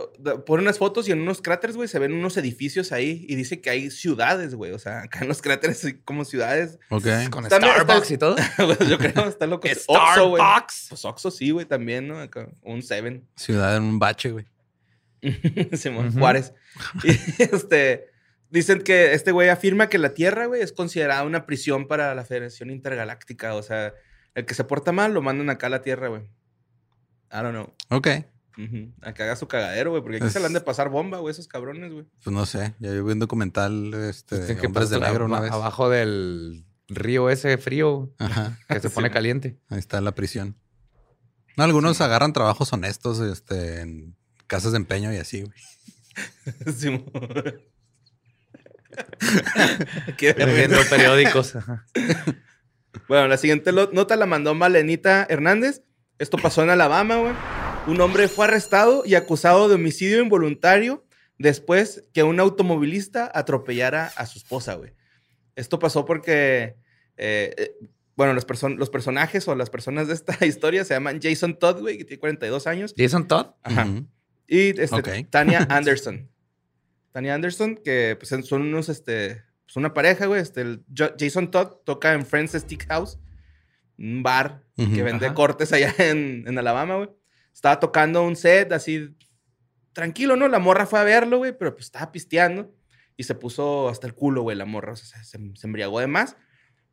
pone 0.45 0.63
unas 0.63 0.77
fotos 0.77 1.09
y 1.09 1.11
en 1.11 1.19
unos 1.21 1.41
cráteres, 1.41 1.75
güey, 1.75 1.89
se 1.89 1.99
ven 1.99 2.13
unos 2.13 2.37
edificios 2.37 2.93
ahí 2.93 3.25
y 3.27 3.35
dice 3.35 3.59
que 3.59 3.69
hay 3.69 3.91
ciudades, 3.91 4.55
güey. 4.55 4.71
O 4.71 4.79
sea, 4.79 5.01
acá 5.03 5.19
en 5.21 5.27
los 5.27 5.41
cráteres 5.41 5.83
hay 5.85 5.93
como 6.05 6.23
ciudades. 6.25 6.79
Ok. 6.89 7.05
Con 7.29 7.47
También 7.47 7.71
está- 7.73 7.83
Starbucks 7.83 8.11
y 8.11 8.17
todo. 8.17 8.35
Yo 8.89 8.97
creo, 8.97 9.27
está 9.27 9.45
loco. 9.45 9.67
Starbucks. 9.71 10.85
Pues 10.89 11.05
Oxxo 11.05 11.31
sí, 11.31 11.51
güey, 11.51 11.65
también, 11.65 12.07
¿no? 12.07 12.19
Acá, 12.19 12.47
un 12.63 12.81
Seven. 12.81 13.27
Ciudad 13.35 13.75
en 13.77 13.83
un 13.83 13.99
bache, 13.99 14.31
güey. 14.31 14.45
Simón. 15.73 16.11
Juárez. 16.13 16.53
Y 17.03 17.09
este, 17.43 18.07
dicen 18.49 18.81
que 18.81 19.13
este 19.13 19.31
güey 19.31 19.49
afirma 19.49 19.89
que 19.89 19.97
la 19.97 20.13
Tierra, 20.13 20.45
güey, 20.45 20.61
es 20.61 20.71
considerada 20.71 21.23
una 21.23 21.45
prisión 21.45 21.87
para 21.87 22.15
la 22.15 22.23
Federación 22.23 22.69
Intergaláctica. 22.69 23.55
O 23.55 23.63
sea, 23.63 23.93
el 24.37 24.45
que 24.45 24.53
se 24.53 24.63
porta 24.63 24.91
mal 24.91 25.13
lo 25.13 25.21
mandan 25.21 25.49
acá 25.49 25.67
a 25.67 25.69
la 25.71 25.81
Tierra, 25.81 26.07
güey. 26.09 26.21
I 27.31 27.37
don't 27.41 27.51
know. 27.51 27.73
Ok. 27.89 28.07
A 29.01 29.13
que 29.13 29.23
haga 29.23 29.35
su 29.35 29.47
cagadero, 29.47 29.91
güey, 29.91 30.01
porque 30.01 30.17
aquí 30.17 30.27
Es- 30.27 30.33
se 30.33 30.39
le 30.39 30.45
han 30.47 30.53
de 30.53 30.61
pasar 30.61 30.89
bomba, 30.89 31.19
güey, 31.19 31.31
esos 31.31 31.47
cabrones, 31.47 31.91
güey. 31.91 32.05
Pues 32.23 32.33
no 32.33 32.45
sé. 32.45 32.73
Ya 32.79 32.91
vi 32.91 32.99
un 32.99 33.19
documental 33.19 33.93
este, 33.93 34.39
de 34.39 34.57
que 34.57 34.67
Hombres 34.67 34.89
de 34.89 34.99
Negro 34.99 35.25
una 35.25 35.39
vez. 35.41 35.51
Abajo 35.51 35.89
del 35.89 36.65
río 36.87 37.29
ese 37.29 37.57
frío 37.57 38.13
Ajá. 38.17 38.57
que 38.69 38.79
se 38.79 38.89
pone 38.89 39.07
Sí. 39.09 39.13
caliente. 39.13 39.59
Ahí 39.69 39.79
está 39.79 39.99
la 40.01 40.13
prisión. 40.15 40.55
No, 41.57 41.63
algunos 41.63 41.99
agarran 42.01 42.33
trabajos 42.33 42.71
honestos 42.73 43.19
este, 43.19 43.81
en 43.81 44.15
casas 44.47 44.71
de 44.71 44.77
empeño 44.77 45.11
y 45.13 45.17
así, 45.17 45.41
güey. 45.43 45.59
Qué 50.17 50.33
Vendiendo 50.33 50.77
periódicos. 50.89 51.55
Ajá. 51.55 51.85
Bueno, 53.07 53.27
la 53.27 53.37
siguiente 53.37 53.71
nota 53.71 54.15
la 54.15 54.25
mandó 54.25 54.53
Malenita 54.55 55.25
Hernández. 55.29 55.81
Esto 56.19 56.37
pasó 56.37 56.63
en 56.63 56.69
Alabama, 56.69 57.17
güey. 57.17 57.33
Un 57.87 58.01
hombre 58.01 58.27
fue 58.27 58.45
arrestado 58.45 59.03
y 59.05 59.15
acusado 59.15 59.69
de 59.69 59.75
homicidio 59.75 60.21
involuntario 60.21 61.05
después 61.37 62.03
que 62.13 62.23
un 62.23 62.39
automovilista 62.39 63.31
atropellara 63.33 64.11
a 64.15 64.25
su 64.25 64.39
esposa, 64.39 64.73
güey. 64.75 64.93
Esto 65.55 65.79
pasó 65.79 66.05
porque 66.05 66.75
eh, 67.17 67.53
eh, 67.57 67.71
bueno, 68.15 68.33
los, 68.33 68.45
person- 68.47 68.77
los 68.77 68.89
personajes 68.89 69.47
o 69.47 69.55
las 69.55 69.69
personas 69.69 70.07
de 70.07 70.15
esta 70.15 70.37
historia 70.45 70.83
se 70.83 70.95
llaman 70.95 71.19
Jason 71.21 71.57
Todd, 71.57 71.79
güey, 71.81 71.97
que 71.97 72.03
tiene 72.05 72.19
42 72.19 72.67
años. 72.67 72.93
Jason 72.97 73.27
Todd. 73.27 73.51
Ajá. 73.63 73.87
Y 74.47 74.79
este. 74.81 75.23
Tania 75.29 75.59
Anderson. 75.69 76.29
Tania 77.11 77.35
Anderson, 77.35 77.75
que 77.83 78.17
pues, 78.19 78.29
son 78.45 78.61
unos, 78.63 78.89
este, 78.89 79.43
pues 79.67 79.75
una 79.75 79.93
pareja, 79.93 80.25
güey. 80.25 80.41
Este, 80.41 80.61
el 80.61 80.83
Jason 81.19 81.51
Todd 81.51 81.83
toca 81.85 82.13
en 82.13 82.25
Friends 82.25 82.53
Stick 82.53 82.87
House, 82.87 83.19
un 83.99 84.23
bar 84.23 84.63
que 84.75 85.03
vende 85.03 85.25
Ajá. 85.25 85.35
cortes 85.35 85.73
allá 85.73 85.93
en, 85.99 86.45
en 86.47 86.57
Alabama, 86.57 86.95
güey. 86.95 87.09
Estaba 87.53 87.79
tocando 87.79 88.23
un 88.23 88.35
set 88.35 88.71
así, 88.71 89.15
tranquilo, 89.91 90.35
¿no? 90.35 90.47
La 90.47 90.59
morra 90.59 90.85
fue 90.85 90.99
a 90.99 91.03
verlo, 91.03 91.39
güey, 91.39 91.57
pero 91.57 91.73
pues 91.73 91.85
estaba 91.85 92.11
pisteando 92.11 92.73
y 93.17 93.23
se 93.23 93.35
puso 93.35 93.89
hasta 93.89 94.07
el 94.07 94.13
culo, 94.13 94.43
güey, 94.43 94.55
la 94.55 94.65
morra. 94.65 94.93
O 94.93 94.95
sea, 94.95 95.23
se, 95.23 95.37
se 95.55 95.67
embriagó 95.67 95.99
de 95.99 96.07
más. 96.07 96.37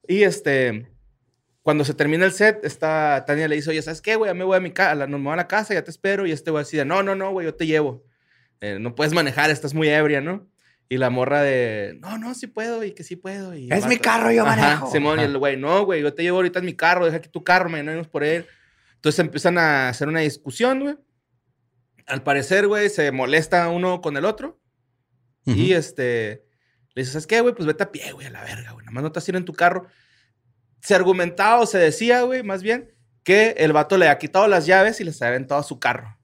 Y 0.08 0.22
este, 0.22 0.90
cuando 1.62 1.84
se 1.84 1.94
termina 1.94 2.24
el 2.24 2.32
set, 2.32 2.64
esta 2.64 3.24
Tania 3.26 3.46
le 3.46 3.56
dice, 3.56 3.70
oye, 3.70 3.82
¿sabes 3.82 4.02
qué, 4.02 4.16
güey? 4.16 4.30
Ya 4.30 4.34
me 4.34 4.44
voy 4.44 4.56
a 4.56 4.60
mi 4.60 4.72
casa, 4.72 5.06
no 5.06 5.18
me 5.18 5.24
voy 5.24 5.32
a 5.34 5.36
la 5.36 5.48
casa, 5.48 5.74
ya 5.74 5.84
te 5.84 5.90
espero. 5.90 6.26
Y 6.26 6.32
este 6.32 6.50
güey 6.50 6.62
así 6.62 6.76
de, 6.76 6.84
no, 6.84 7.02
no, 7.02 7.14
no, 7.14 7.30
güey, 7.30 7.46
yo 7.46 7.54
te 7.54 7.66
llevo. 7.66 8.04
Eh, 8.60 8.78
no 8.80 8.94
puedes 8.94 9.12
manejar, 9.12 9.50
estás 9.50 9.74
muy 9.74 9.88
ebria, 9.88 10.20
¿no? 10.20 10.46
Y 10.88 10.98
la 10.98 11.10
morra 11.10 11.42
de, 11.42 11.96
no, 12.00 12.18
no, 12.18 12.34
sí 12.34 12.46
puedo 12.46 12.84
y 12.84 12.92
que 12.92 13.04
sí 13.04 13.16
puedo. 13.16 13.54
Y 13.54 13.72
Es 13.72 13.86
mi 13.86 13.96
carro, 13.96 14.30
yo 14.30 14.44
Ajá, 14.46 14.56
manejo. 14.56 14.90
Simón, 14.90 15.18
y 15.18 15.22
Ajá. 15.22 15.30
el 15.30 15.38
güey, 15.38 15.56
no, 15.56 15.84
güey, 15.84 16.02
yo 16.02 16.12
te 16.12 16.22
llevo 16.22 16.38
ahorita 16.38 16.58
en 16.58 16.66
mi 16.66 16.74
carro, 16.74 17.06
deja 17.06 17.16
aquí 17.16 17.28
tu 17.28 17.42
carro, 17.42 17.70
mañana 17.70 17.92
vamos 17.92 18.08
por 18.08 18.22
él. 18.22 18.46
Entonces 18.96 19.18
empiezan 19.18 19.58
a 19.58 19.88
hacer 19.88 20.08
una 20.08 20.20
discusión, 20.20 20.80
güey. 20.80 20.96
Al 22.06 22.22
parecer, 22.22 22.66
güey, 22.66 22.90
se 22.90 23.10
molesta 23.12 23.68
uno 23.68 24.00
con 24.00 24.16
el 24.16 24.24
otro. 24.24 24.60
Ujú. 25.46 25.58
Y 25.58 25.72
este, 25.72 26.44
le 26.94 27.02
dices, 27.02 27.12
¿sabes 27.12 27.26
qué, 27.26 27.40
güey? 27.40 27.54
Pues 27.54 27.66
vete 27.66 27.82
a 27.82 27.92
pie, 27.92 28.12
güey, 28.12 28.26
a 28.26 28.30
la 28.30 28.42
verga, 28.42 28.72
güey. 28.72 28.84
Nada 28.84 28.92
más 28.92 29.02
no 29.02 29.12
te 29.12 29.20
ir 29.26 29.36
en 29.36 29.44
tu 29.44 29.52
carro. 29.52 29.86
Se 30.80 30.94
argumentaba 30.94 31.60
o 31.60 31.66
se 31.66 31.78
decía, 31.78 32.22
güey, 32.22 32.42
más 32.42 32.62
bien, 32.62 32.94
que 33.24 33.54
el 33.58 33.72
vato 33.72 33.96
le 33.96 34.08
ha 34.08 34.18
quitado 34.18 34.46
las 34.46 34.66
llaves 34.66 35.00
y 35.00 35.04
les 35.04 35.20
ha 35.22 35.28
aventado 35.28 35.60
a 35.60 35.64
su 35.64 35.78
carro. 35.78 36.18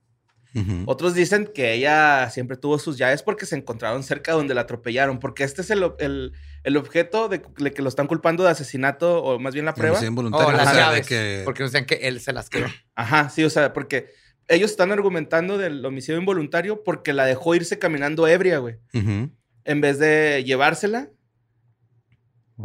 Otros 0.85 1.13
dicen 1.13 1.49
que 1.53 1.73
ella 1.73 2.29
siempre 2.29 2.57
tuvo 2.57 2.77
sus 2.79 2.97
llaves 2.97 3.23
porque 3.23 3.45
se 3.45 3.55
encontraron 3.55 4.03
cerca 4.03 4.33
donde 4.33 4.53
la 4.53 4.61
atropellaron. 4.61 5.19
Porque 5.19 5.43
este 5.43 5.61
es 5.61 5.69
el, 5.69 5.91
el- 5.99 6.33
el 6.63 6.77
objeto 6.77 7.27
de 7.29 7.41
de 7.57 7.71
que 7.73 7.81
lo 7.81 7.89
están 7.89 8.07
culpando 8.07 8.43
de 8.43 8.49
asesinato, 8.51 9.23
o 9.23 9.39
más 9.39 9.53
bien 9.53 9.65
la 9.65 9.73
prueba. 9.73 9.93
Homicidio 9.93 10.09
involuntario, 10.09 10.45
Oh, 10.47 10.49
o 10.49 10.51
las 10.57 10.65
llaves. 10.75 11.07
que- 11.07 11.41
Porque 11.45 11.63
decían 11.63 11.85
que 11.85 11.95
él 12.03 12.19
se 12.19 12.33
las 12.33 12.49
quedó. 12.49 12.67
Ajá, 12.95 13.29
sí, 13.29 13.43
o 13.43 13.49
sea, 13.49 13.73
porque 13.73 14.09
ellos 14.47 14.69
están 14.71 14.91
argumentando 14.91 15.57
del 15.57 15.85
homicidio 15.85 16.19
involuntario 16.19 16.83
porque 16.83 17.13
la 17.13 17.25
dejó 17.25 17.55
irse 17.55 17.79
caminando 17.79 18.27
ebria, 18.27 18.57
güey. 18.59 18.75
En 19.63 19.79
vez 19.81 19.97
de 19.99 20.43
llevársela. 20.45 21.09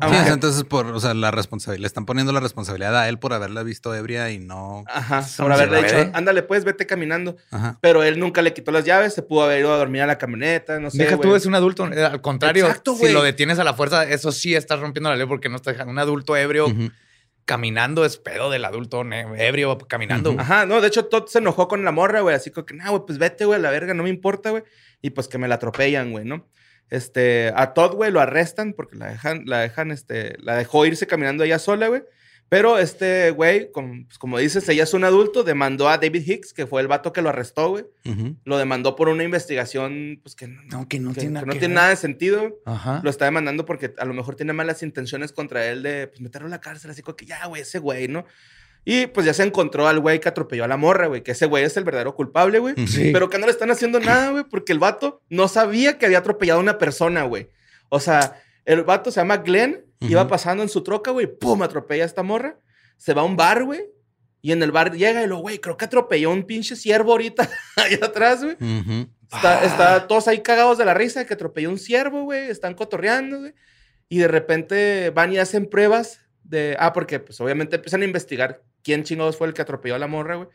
Aunque- 0.01 0.29
entonces 0.31 0.65
por, 0.65 0.87
o 0.87 1.01
sea, 1.01 1.15
la 1.15 1.31
responsabilidad, 1.31 1.81
le 1.83 1.87
están 1.87 2.07
poniendo 2.07 2.33
la 2.33 2.41
responsabilidad 2.41 2.97
a 2.99 3.09
él 3.09 3.19
por 3.19 3.33
haberla 3.33 3.63
visto 3.63 3.95
ebria 3.95 4.31
y 4.31 4.39
no. 4.39 4.85
Ajá, 4.87 5.25
por 5.37 5.49
no 5.49 5.55
haberle 5.55 5.83
dicho, 5.83 6.11
ándale, 6.15 6.43
pues, 6.43 6.65
vete 6.65 6.87
caminando. 6.87 7.37
Ajá. 7.51 7.79
Pero 7.81 8.03
él 8.03 8.19
nunca 8.19 8.43
le 8.43 8.53
quitó 8.53 8.71
las 8.73 8.85
llaves, 8.85 9.15
se 9.15 9.23
pudo 9.23 9.45
haber 9.45 9.61
ido 9.61 9.73
a 9.73 9.77
dormir 9.79 10.03
a 10.03 10.07
la 10.07 10.19
camioneta, 10.19 10.79
no 10.81 10.91
sé. 10.91 10.99
Deja 10.99 11.19
tú, 11.19 11.35
es 11.35 11.47
un 11.47 11.55
adulto. 11.55 11.87
eh, 11.93 12.05
Al 12.05 12.21
contrario, 12.21 12.67
Exacto, 12.67 12.95
si 12.95 13.01
güey. 13.01 13.13
lo 13.13 13.23
detienes 13.23 13.59
a 13.59 13.65
la 13.65 13.75
fuerza, 13.75 14.05
eso 14.05 14.33
sí 14.33 14.55
estás 14.55 14.81
rompiendo 14.81 15.11
la 15.11 15.17
ley 15.17 15.27
porque 15.27 15.49
no 15.49 15.57
estás 15.57 15.75
dejando 15.75 15.93
un 15.93 15.99
adulto 15.99 16.37
ebrio 16.37 16.67
caminando. 17.45 18.05
Es 18.05 18.17
pedo 18.19 18.51
del 18.51 18.65
adulto 18.65 19.03
ebrio 19.03 19.79
caminando. 19.89 20.35
Ajá, 20.39 20.67
no, 20.67 20.81
de 20.81 20.89
hecho, 20.89 21.07
Todd 21.07 21.27
se 21.29 21.39
enojó 21.39 21.69
con 21.69 21.85
la 21.85 21.93
morra, 21.93 22.21
güey, 22.21 22.35
así 22.35 22.51
como 22.51 22.67
que, 22.67 22.75
nah, 22.75 22.91
güey, 22.91 23.03
pues 23.07 23.19
vete, 23.19 23.45
güey, 23.45 23.59
a 23.59 23.63
la 23.63 23.71
verga, 23.71 23.95
no 23.95 24.03
me 24.03 24.11
importa, 24.11 24.51
güey. 24.51 24.65
Y 25.03 25.11
pues 25.11 25.29
que 25.29 25.39
me 25.39 25.47
la 25.49 25.57
atropellan, 25.57 26.11
güey, 26.11 26.25
¿no? 26.25 26.47
Este, 26.91 27.53
a 27.57 27.75
Todd, 27.75 27.95
güey, 27.95 28.11
lo 28.13 28.21
arrestan 28.21 28.73
porque 28.73 28.97
la 28.97 29.09
dejan, 29.09 29.43
la 29.47 29.61
dejan, 29.61 29.91
este, 29.91 30.37
la 30.41 30.57
dejó 30.57 30.87
irse 30.87 31.07
caminando 31.07 31.45
ella 31.45 31.59
sola, 31.59 31.89
güey. 31.89 32.03
Pero 32.49 32.79
este 32.79 33.33
güey, 33.33 33.73
como, 33.73 34.05
pues, 34.07 34.19
como 34.19 34.39
dices, 34.39 34.69
ella 34.69 34.85
es 34.85 34.95
un 34.95 35.03
adulto, 35.03 35.43
demandó 35.43 35.89
a 35.89 35.99
David 35.99 36.23
Hicks, 36.25 36.53
que 36.53 36.65
fue 36.69 36.81
el 36.81 36.87
vato 36.87 37.13
que 37.13 37.21
lo 37.21 37.29
arrestó, 37.29 37.71
güey. 37.71 37.87
Lo 38.45 38.57
demandó 38.57 38.95
por 38.95 39.09
una 39.09 39.25
investigación, 39.25 40.21
pues 40.23 40.37
que 40.37 40.47
no, 40.47 40.63
No, 40.71 40.89
que 40.89 41.01
no 41.01 41.13
que- 41.13 41.21
tiene 41.23 41.31
que 41.31 41.35
nada 41.35 41.47
no 41.47 41.53
que 41.55 41.59
tiene 41.59 41.75
nada 41.75 41.89
de 41.89 41.97
sentido. 41.97 42.61
Ajá. 42.65 43.01
Lo 43.03 43.11
está 43.11 43.25
demandando 43.25 43.65
porque 43.65 43.95
a 43.99 44.05
lo 44.05 44.15
mejor 44.15 44.37
tiene 44.37 44.53
malas 44.53 44.85
intenciones 44.85 45.33
contra 45.33 45.67
él 45.67 45.83
de 45.83 46.07
pues, 46.07 46.21
meterlo 46.21 46.47
a 46.47 46.51
la 46.51 46.61
cárcel, 46.61 46.93
así 46.93 47.03
como 47.03 47.17
que 47.17 47.27
ya, 47.27 47.45
güey, 47.47 47.63
ese 47.63 47.81
güey, 47.81 48.07
¿no? 48.07 48.25
Y 48.89 49.09
pues 49.09 49.27
ya 49.27 49.35
se 49.35 49.43
encontró 49.43 49.89
al 49.89 49.99
güey 49.99 50.21
que 50.21 50.29
atropelló 50.29 50.63
a 50.65 50.69
la 50.69 50.77
morra, 50.77 51.09
güey, 51.09 51.23
que 51.25 51.33
ese 51.33 51.47
güey 51.47 51.65
es 51.65 51.77
el 51.77 51.83
verdadero 51.83 52.15
culpable, 52.15 52.61
güey. 52.61 52.75
Sí. 52.87 53.11
Pero 53.13 53.29
que 53.29 53.37
no 53.39 53.47
le 53.47 53.51
están 53.53 53.71
haciendo 53.73 53.99
nada, 53.99 54.31
güey, 54.31 54.45
porque 54.45 54.73
el 54.73 54.79
vato 54.79 55.23
no 55.29 55.49
sabía 55.49 55.99
que 55.99 56.07
había 56.07 56.19
atropellado 56.19 56.61
a 56.61 56.63
una 56.63 56.79
persona, 56.79 57.25
güey. 57.25 57.51
O 57.89 57.99
sea, 57.99 58.41
el 58.65 58.85
vato 58.85 59.11
se 59.11 59.19
llama 59.21 59.39
Glenn, 59.39 59.85
iba 60.01 60.21
Ujú. 60.23 60.31
pasando 60.31 60.63
en 60.63 60.69
su 60.69 60.83
troca, 60.85 61.11
güey, 61.11 61.27
pum, 61.27 61.63
atropella 61.63 62.05
a 62.05 62.07
esta 62.07 62.23
morra, 62.23 62.61
se 62.97 63.13
va 63.13 63.23
a 63.23 63.25
un 63.25 63.37
bar, 63.37 63.65
güey, 63.65 63.87
y 64.41 64.53
en 64.53 64.63
el 64.63 64.71
bar 64.71 64.93
llega 64.93 65.21
y 65.21 65.27
lo, 65.27 65.39
güey, 65.39 65.59
creo 65.59 65.77
que 65.77 65.87
atropelló 65.87 66.31
a 66.31 66.35
un 66.35 66.45
pinche 66.45 66.77
ciervo 66.77 67.11
ahorita 67.13 67.51
allá 67.77 68.07
atrás, 68.07 68.45
güey. 68.45 68.57
Está, 69.33 69.59
Ah. 69.59 69.65
está 69.65 70.07
todos 70.07 70.29
ahí 70.29 70.43
cagados 70.43 70.79
de 70.79 70.85
la 70.85 70.95
risa 70.95 71.19
de 71.19 71.27
que 71.27 71.35
atropelló 71.35 71.69
un 71.71 71.79
ciervo, 71.81 72.23
güey. 72.23 72.49
Están 72.49 72.75
cotorreando, 72.75 73.41
güey. 73.41 73.53
Y 74.09 74.19
de 74.19 74.29
repente 74.29 75.11
van 75.11 75.33
y 75.33 75.39
hacen 75.39 75.67
pruebas 75.67 76.21
de. 76.45 76.77
Ah, 76.79 76.93
porque 76.93 77.19
pues 77.19 77.41
obviamente 77.41 77.75
empiezan 77.75 78.03
a 78.03 78.05
investigar 78.05 78.63
quién 78.87 79.03
chingados 79.03 79.37
fue 79.37 79.49
el 79.49 79.53
que 79.53 79.63
atropelló 79.63 79.97
a 79.97 79.99
la 79.99 80.07
morra, 80.07 80.37
güey. 80.37 80.49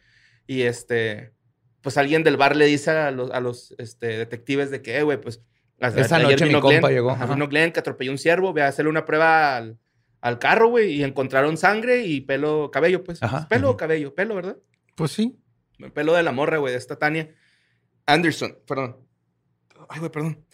Y 0.47 0.61
este. 0.61 1.33
Pues 1.81 1.97
alguien 1.97 2.23
del 2.23 2.37
bar 2.37 2.55
le 2.55 2.65
dice 2.65 2.91
a 2.91 3.11
los, 3.11 3.29
a 3.31 3.41
los 3.41 3.75
este, 3.77 4.07
detectives 4.17 4.71
de 4.71 4.81
que, 4.81 4.97
eh, 4.97 5.03
güey, 5.03 5.19
pues. 5.19 5.41
Esa 5.79 6.15
ayer 6.15 6.29
noche 6.29 6.45
mi 6.45 6.49
vino 6.49 6.61
compa 6.61 6.89
llegó, 6.91 7.09
ajá, 7.09 7.25
vino 7.25 7.47
Glenn 7.47 7.71
que 7.71 7.81
atropelló 7.81 8.11
un 8.11 8.17
ciervo. 8.17 8.53
Ve 8.53 8.61
a 8.61 8.67
hacerle 8.67 8.89
una 8.89 9.03
prueba 9.03 9.57
al, 9.57 9.79
al 10.21 10.39
carro, 10.39 10.69
güey. 10.69 10.93
Y 10.93 11.03
encontraron 11.03 11.57
sangre 11.57 12.05
y 12.05 12.21
pelo, 12.21 12.71
cabello, 12.71 13.03
pues. 13.03 13.21
Ajá. 13.21 13.47
Pelo 13.49 13.71
o 13.71 13.77
cabello, 13.77 14.15
pelo, 14.15 14.35
¿verdad? 14.35 14.57
Pues 14.95 15.11
sí. 15.11 15.37
El 15.79 15.91
pelo 15.91 16.13
de 16.13 16.23
la 16.23 16.31
morra, 16.31 16.57
güey, 16.57 16.71
de 16.71 16.77
esta 16.77 16.97
Tania. 16.97 17.35
Anderson, 18.05 18.57
perdón. 18.65 18.97
Ay, 19.89 19.99
güey, 19.99 20.11
perdón. 20.11 20.45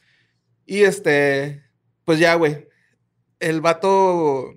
Y 0.66 0.82
este, 0.82 1.63
pues 2.06 2.18
ya, 2.18 2.34
güey. 2.34 2.68
El 3.40 3.62
vato 3.62 4.56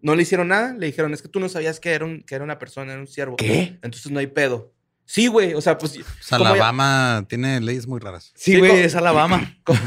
no 0.00 0.14
le 0.14 0.22
hicieron 0.22 0.48
nada. 0.48 0.74
Le 0.74 0.86
dijeron, 0.86 1.12
es 1.14 1.22
que 1.22 1.28
tú 1.28 1.40
no 1.40 1.48
sabías 1.48 1.80
que 1.80 1.90
era, 1.92 2.04
un, 2.04 2.22
que 2.22 2.34
era 2.34 2.44
una 2.44 2.58
persona, 2.58 2.92
era 2.92 3.00
un 3.00 3.06
siervo. 3.06 3.36
¿Qué? 3.36 3.78
Entonces 3.82 4.10
no 4.12 4.18
hay 4.20 4.26
pedo. 4.28 4.72
Sí, 5.04 5.26
güey. 5.26 5.54
O 5.54 5.60
sea, 5.60 5.78
pues. 5.78 5.94
Ya- 5.94 6.04
Alabama 6.30 7.24
tiene 7.28 7.60
leyes 7.60 7.86
muy 7.86 7.98
raras. 7.98 8.32
Sí, 8.36 8.52
Sí, 8.52 8.58
güey, 8.58 8.70
como- 8.72 8.82
es 8.82 8.94
Alabama. 8.94 9.56
Como, 9.64 9.80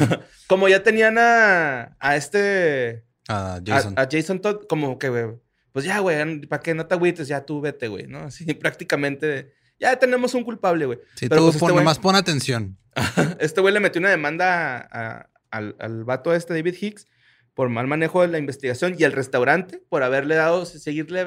como 0.48 0.68
ya 0.68 0.84
tenían 0.84 1.18
a, 1.18 1.96
a 2.00 2.16
este. 2.16 3.06
A- 3.28 3.60
Jason. 3.66 3.94
A, 3.98 4.08
Jason 4.12 4.40
Todd, 4.42 4.66
como 4.68 4.98
que, 5.00 5.10
güey. 5.10 5.26
Pues 5.72 5.86
ya, 5.86 6.00
güey, 6.00 6.42
¿para 6.48 6.62
qué 6.62 6.74
no 6.74 6.86
te 6.86 6.96
agüites? 6.96 7.28
Ya 7.30 7.46
tú 7.46 7.62
vete, 7.62 7.88
güey, 7.88 8.08
¿no? 8.08 8.20
Así 8.20 8.46
prácticamente. 8.56 9.54
Ya 9.80 9.96
tenemos 9.98 10.34
un 10.34 10.44
culpable, 10.44 10.86
güey. 10.86 11.00
sí, 11.16 11.30
pero 11.30 11.42
tú 11.42 11.46
pues 11.46 11.56
este 11.56 11.60
pon, 11.60 11.72
güey- 11.72 11.80
nomás 11.80 12.00
pon 12.00 12.16
atención. 12.16 12.78
Este 13.40 13.62
güey 13.62 13.74
le 13.74 13.80
metió 13.80 14.00
una 14.00 14.10
demanda 14.10 14.78
a- 14.78 14.88
a- 14.92 15.30
al, 15.52 15.76
al 15.80 16.04
vato 16.04 16.34
este, 16.36 16.54
David 16.54 16.76
Hicks, 16.80 17.08
por 17.54 17.70
mal 17.70 17.88
manejo 17.88 18.22
de 18.22 18.28
la 18.28 18.38
investigación 18.38 18.96
y 18.98 19.04
al 19.04 19.12
restaurante 19.12 19.82
por 19.90 20.04
haberle 20.04 20.36
dado, 20.36 20.66
seguirle, 20.66 21.26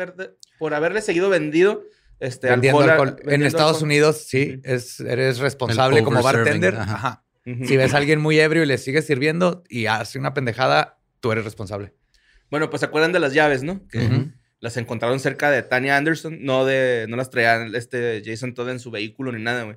por 0.59 0.75
haberle 0.75 1.01
seguido 1.03 1.29
vendido 1.29 1.83
este, 2.21 2.49
vendiendo 2.49 2.81
alcohol 2.81 3.09
alcohol. 3.09 3.33
En 3.33 3.43
Estados 3.43 3.75
alcohol. 3.77 3.85
Unidos, 3.85 4.25
sí, 4.27 4.61
es, 4.65 5.01
eres 5.01 5.39
responsable 5.39 5.99
El 5.99 6.05
como 6.05 6.23
bartender. 6.23 6.77
ajá. 6.77 7.25
Si 7.45 7.77
ves 7.77 7.93
a 7.93 7.99
alguien 7.99 8.21
muy 8.21 8.41
ebrio 8.41 8.63
y 8.63 8.67
le 8.67 8.79
sigues 8.79 9.07
sirviendo 9.07 9.65
y 9.69 9.85
hace 9.85 10.19
una 10.19 10.33
pendejada, 10.33 10.99
tú 11.21 11.31
eres 11.31 11.45
responsable. 11.45 11.93
Bueno, 12.51 12.71
pues 12.71 12.81
se 12.81 12.87
acuerdan 12.87 13.13
de 13.13 13.21
las 13.21 13.35
llaves, 13.35 13.63
¿no? 13.63 13.87
Que 13.89 14.31
las 14.61 14.79
encontraron 14.79 15.21
cerca 15.21 15.51
de 15.51 15.63
Tanya 15.63 15.99
Anderson, 15.99 16.39
no 16.41 16.65
de, 16.65 17.05
no 17.07 17.17
las 17.17 17.29
traía 17.29 17.67
este 17.75 18.23
Jason 18.25 18.55
Todd 18.55 18.71
en 18.71 18.81
su 18.81 18.91
vehículo 18.91 19.31
ni 19.31 19.43
nada, 19.43 19.65
güey. 19.65 19.77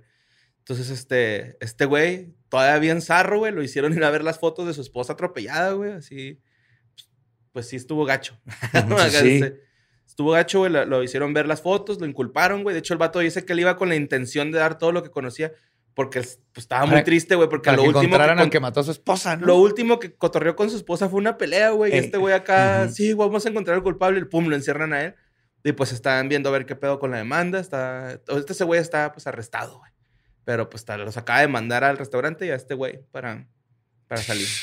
Entonces, 0.67 0.89
este, 0.89 1.58
este 1.63 1.86
güey, 1.86 2.36
todavía 2.49 2.77
bien 2.80 3.01
zarro, 3.01 3.39
güey, 3.39 3.53
lo 3.53 3.63
hicieron 3.63 3.93
ir 3.93 4.03
a 4.03 4.10
ver 4.10 4.23
las 4.23 4.38
fotos 4.39 4.67
de 4.67 4.73
su 4.73 4.82
esposa 4.82 5.13
atropellada, 5.13 5.71
güey, 5.71 5.93
así. 5.93 6.41
Pues 7.53 7.67
sí 7.69 7.75
estuvo 7.77 8.06
gacho. 8.06 8.38
Sí. 9.12 9.43
Estuvo 10.06 10.32
gacho, 10.32 10.60
güey, 10.60 10.71
lo, 10.71 10.84
lo 10.86 11.03
hicieron 11.03 11.34
ver 11.34 11.47
las 11.47 11.62
fotos, 11.62 11.99
lo 11.99 12.06
inculparon, 12.08 12.63
güey. 12.63 12.73
De 12.73 12.80
hecho, 12.80 12.93
el 12.93 12.97
vato 12.97 13.19
dice 13.19 13.45
que 13.45 13.53
él 13.53 13.60
iba 13.60 13.75
con 13.77 13.89
la 13.89 13.95
intención 13.95 14.51
de 14.51 14.58
dar 14.60 14.77
todo 14.77 14.91
lo 14.91 15.03
que 15.03 15.10
conocía, 15.12 15.51
porque 15.93 16.19
pues, 16.21 16.39
estaba 16.56 16.82
muy 16.86 16.91
Para- 16.95 17.03
triste, 17.03 17.36
güey, 17.36 17.47
porque 17.49 17.69
lo 17.71 17.75
que 17.77 17.82
último 17.84 17.99
que, 18.01 18.06
encontraran 18.08 18.39
al 18.39 18.45
con- 18.45 18.49
que 18.51 18.60
mató 18.60 18.80
a 18.80 18.84
su 18.84 18.91
esposa, 18.91 19.36
¿no? 19.38 19.45
lo 19.45 19.58
último 19.58 19.99
que 19.99 20.15
cotorreó 20.15 20.56
con 20.56 20.69
su 20.69 20.77
esposa 20.77 21.08
fue 21.08 21.19
una 21.19 21.38
pelea, 21.38 21.69
güey. 21.71 21.93
Y 21.93 21.97
este 21.97 22.17
güey 22.17 22.34
acá, 22.34 22.84
Ujú. 22.86 22.93
sí, 22.93 23.13
vamos 23.13 23.45
a 23.45 23.49
encontrar 23.49 23.75
al 23.77 23.84
culpable, 23.84 24.19
y 24.19 24.25
pum, 24.25 24.47
lo 24.47 24.56
encierran 24.56 24.93
a 24.93 25.03
él. 25.03 25.15
Y 25.63 25.71
pues 25.73 25.91
están 25.91 26.30
viendo 26.30 26.49
a 26.49 26.51
ver 26.53 26.65
qué 26.65 26.75
pedo 26.75 26.97
con 26.99 27.12
la 27.12 27.17
demanda. 27.17 27.60
Está, 27.60 28.19
este 28.27 28.53
ese 28.53 28.63
güey 28.63 28.80
está 28.80 29.12
pues 29.12 29.27
arrestado, 29.27 29.80
güey. 29.80 29.91
Pero 30.47 30.69
pues 30.69 30.86
los 30.88 31.17
acaba 31.17 31.41
de 31.41 31.49
mandar 31.49 31.83
al 31.83 31.97
restaurante 31.97 32.45
y 32.45 32.51
a 32.51 32.55
este 32.55 32.73
güey 32.73 33.01
para, 33.12 33.45
para 34.07 34.21
salir. 34.21 34.47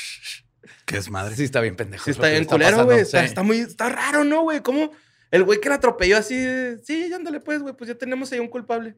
Que 0.86 0.96
es 0.96 1.10
madre. 1.10 1.36
Sí, 1.36 1.44
está 1.44 1.60
bien 1.60 1.76
pendejo. 1.76 2.04
Sí, 2.04 2.12
está 2.12 2.22
que 2.22 2.30
bien 2.30 2.44
culero, 2.46 2.84
güey. 2.86 3.00
Está, 3.00 3.20
sí. 3.20 3.26
está 3.26 3.42
muy, 3.42 3.58
está 3.58 3.90
raro, 3.90 4.24
¿no, 4.24 4.44
güey? 4.44 4.60
¿Cómo 4.62 4.92
el 5.30 5.44
güey 5.44 5.60
que 5.60 5.68
la 5.68 5.74
atropelló 5.74 6.16
así, 6.16 6.42
sí, 6.84 7.12
ándale 7.12 7.40
pues, 7.40 7.60
güey, 7.60 7.74
pues 7.74 7.88
ya 7.88 7.96
tenemos 7.96 8.32
ahí 8.32 8.38
un 8.38 8.48
culpable. 8.48 8.96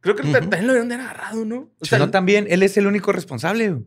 Creo 0.00 0.14
que 0.14 0.24
Ujú. 0.24 0.32
también 0.32 0.66
lo 0.66 0.74
habían 0.74 0.92
agarrado, 0.92 1.46
¿no? 1.46 1.70
O 1.80 1.84
Si 1.86 1.96
no, 1.96 2.10
también, 2.10 2.46
él 2.50 2.62
es 2.62 2.76
el 2.76 2.86
único 2.86 3.12
responsable. 3.12 3.70
güey. 3.70 3.86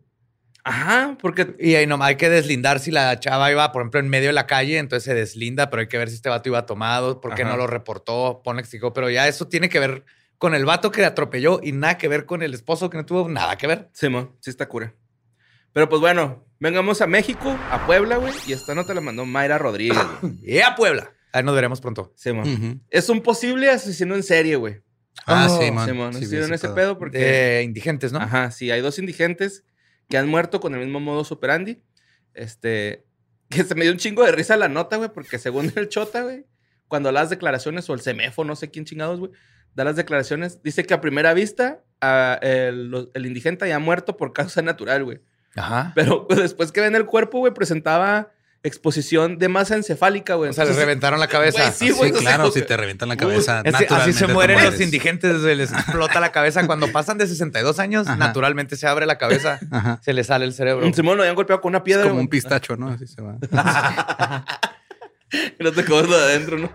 Ajá, 0.64 1.16
porque 1.20 1.54
Y 1.60 1.76
ahí 1.76 1.86
nomás 1.86 2.08
hay 2.08 2.16
que 2.16 2.30
deslindar 2.30 2.80
si 2.80 2.90
la 2.90 3.20
chava 3.20 3.52
iba, 3.52 3.70
por 3.70 3.82
ejemplo, 3.82 4.00
en 4.00 4.08
medio 4.08 4.30
de 4.30 4.32
la 4.32 4.48
calle, 4.48 4.78
entonces 4.78 5.04
se 5.04 5.14
deslinda, 5.14 5.70
pero 5.70 5.82
hay 5.82 5.88
que 5.88 5.98
ver 5.98 6.08
si 6.08 6.16
este 6.16 6.28
vato 6.30 6.48
iba 6.48 6.66
tomado, 6.66 7.20
por 7.20 7.36
qué 7.36 7.42
Ajá. 7.42 7.52
no 7.52 7.56
lo 7.58 7.68
reportó, 7.68 8.40
pone 8.42 8.60
explicó, 8.60 8.92
pero 8.92 9.08
ya 9.08 9.28
eso 9.28 9.46
tiene 9.46 9.68
que 9.68 9.78
ver 9.78 10.04
con 10.40 10.54
el 10.54 10.64
vato 10.64 10.90
que 10.90 11.04
atropelló 11.04 11.60
y 11.62 11.72
nada 11.72 11.98
que 11.98 12.08
ver 12.08 12.24
con 12.24 12.42
el 12.42 12.54
esposo 12.54 12.88
que 12.88 12.96
no 12.96 13.04
tuvo 13.04 13.28
nada 13.28 13.56
que 13.58 13.66
ver. 13.66 13.90
Simón, 13.92 14.34
sí 14.40 14.48
está 14.48 14.66
cura. 14.68 14.94
Pero 15.74 15.88
pues 15.90 16.00
bueno, 16.00 16.46
vengamos 16.58 17.02
a 17.02 17.06
México, 17.06 17.50
a 17.70 17.84
Puebla, 17.86 18.16
güey. 18.16 18.32
Y 18.46 18.54
esta 18.54 18.74
nota 18.74 18.94
la 18.94 19.02
mandó 19.02 19.26
Mayra 19.26 19.58
Rodríguez. 19.58 19.98
Y 20.42 20.60
a 20.60 20.74
Puebla. 20.74 21.12
Ahí 21.32 21.42
nos 21.44 21.54
veremos 21.54 21.80
pronto. 21.82 22.12
Simón. 22.16 22.48
Ujú. 22.48 22.80
Es 22.88 23.08
un 23.10 23.20
posible 23.20 23.68
asesino 23.70 24.14
en 24.16 24.22
serie, 24.22 24.56
güey. 24.56 24.80
Ah, 25.26 25.46
Oh, 25.50 25.60
sí, 25.60 25.70
man. 25.70 25.86
Simón, 25.86 26.12
Sí, 26.14 26.20
vi 26.20 26.24
¿estuvieron 26.24 26.54
ese 26.54 26.66
ese 26.66 26.74
pedo. 26.74 26.74
pedo? 26.94 26.98
Porque... 26.98 27.18
De 27.18 27.62
indigentes, 27.62 28.10
¿no? 28.12 28.18
Ajá, 28.20 28.50
sí, 28.50 28.70
hay 28.70 28.80
dos 28.80 28.98
indigentes 28.98 29.64
que 30.08 30.16
han 30.16 30.26
muerto 30.28 30.58
con 30.60 30.74
el 30.74 30.80
mismo 30.80 30.98
modo 31.00 31.22
superandi. 31.22 31.82
Este, 32.34 33.04
que 33.48 33.64
se 33.64 33.74
me 33.74 33.82
dio 33.84 33.92
un 33.92 33.98
chingo 33.98 34.24
de 34.24 34.32
risa 34.32 34.56
la 34.56 34.68
nota, 34.68 34.96
güey, 34.96 35.10
porque 35.12 35.38
según 35.38 35.72
el 35.76 35.88
Chota, 35.88 36.22
güey, 36.22 36.46
cuando 36.88 37.08
da 37.08 37.12
las 37.20 37.30
declaraciones, 37.30 37.88
o 37.90 37.94
el 37.94 38.00
CEMEFO, 38.00 38.44
no 38.44 38.56
sé 38.56 38.70
quién 38.70 38.84
chingados, 38.84 39.18
güey, 39.20 39.30
da 39.74 39.84
las 39.84 39.96
declaraciones, 39.96 40.62
dice 40.62 40.84
que 40.84 40.94
a 40.94 41.00
primera 41.00 41.32
vista 41.34 41.80
a- 42.00 42.38
el, 42.42 43.08
indigente 43.14 43.68
ya 43.68 43.76
ha 43.76 43.80
muerto 43.80 44.16
por 44.16 44.32
causa 44.32 44.62
natural, 44.62 45.04
güey. 45.04 45.20
Ajá. 45.56 45.92
Pero 45.94 46.26
pues, 46.28 46.38
después 46.40 46.72
que 46.72 46.80
ven 46.80 46.94
el 46.94 47.06
cuerpo, 47.06 47.38
güey, 47.38 47.52
presentaba 47.52 48.30
exposición 48.62 49.38
de 49.38 49.48
masa 49.48 49.74
encefálica, 49.74 50.34
güey. 50.34 50.50
O 50.50 50.52
sea, 50.52 50.66
les 50.66 50.76
reventaron 50.76 51.18
la 51.18 51.28
cabeza. 51.28 51.62
Güey, 51.62 51.72
sí, 51.72 51.86
Sí, 51.88 51.92
güey, 51.92 52.10
o 52.10 52.14
sea, 52.20 52.34
claro, 52.36 52.50
si 52.50 52.60
te 52.60 52.76
revientan 52.76 53.08
la 53.08 53.14
uy, 53.14 53.18
cabeza. 53.18 53.62
Es 53.64 53.74
que 53.74 53.86
así 53.86 54.12
se 54.12 54.26
mueren 54.26 54.62
los 54.62 54.78
indigentes, 54.80 55.40
güey, 55.40 55.56
les 55.56 55.72
explota 55.72 56.20
la 56.20 56.30
cabeza. 56.30 56.66
Cuando 56.66 56.92
pasan 56.92 57.16
de 57.16 57.26
62 57.26 57.78
años, 57.78 58.06
Ajá. 58.06 58.16
naturalmente 58.16 58.76
se 58.76 58.86
abre 58.86 59.06
la 59.06 59.16
cabeza, 59.16 59.58
Ajá. 59.70 59.98
se 60.04 60.12
le 60.12 60.24
sale 60.24 60.44
el 60.44 60.52
cerebro. 60.52 60.86
Un 60.86 60.92
Simón 60.92 61.16
lo 61.16 61.22
habían 61.22 61.36
golpeado 61.36 61.62
con 61.62 61.70
una 61.70 61.78
Es 61.78 61.84
piedra. 61.84 62.08
como 62.08 62.20
un 62.20 62.28
pistacho, 62.28 62.76
¿no? 62.76 62.88
Así 62.88 63.06
se 63.06 63.22
va. 63.22 63.38
Y 65.58 65.62
no 65.62 65.70
te 65.72 65.84
comes 65.84 66.08
lo 66.08 66.18
de 66.18 66.24
adentro, 66.24 66.58
¿no? 66.58 66.72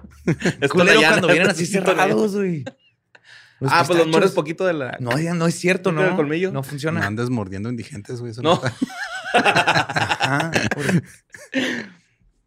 Es 0.62 0.70
Culero 0.72 1.02
cuando 1.02 1.28
vienen 1.28 1.50
así 1.50 1.66
cerrados, 1.66 2.36
güey. 2.36 2.64
Los 3.60 3.72
ah, 3.72 3.84
pues 3.88 4.00
los 4.00 4.08
mueres 4.08 4.32
poquito 4.32 4.66
de 4.66 4.74
la. 4.74 4.98
No, 5.00 5.18
ya 5.18 5.34
no 5.34 5.48
es 5.48 5.56
cierto, 5.56 5.92
¿No 5.92 6.04
¿no? 6.04 6.16
colmillo? 6.16 6.50
No 6.50 6.56
No 6.56 6.64
funciona. 6.64 7.06
andes 7.06 7.30
mordiendo 7.30 7.70
indigentes, 7.70 8.20
güey. 8.20 8.32
eso 8.32 8.42
No. 8.42 8.62
Ajá. 9.34 10.52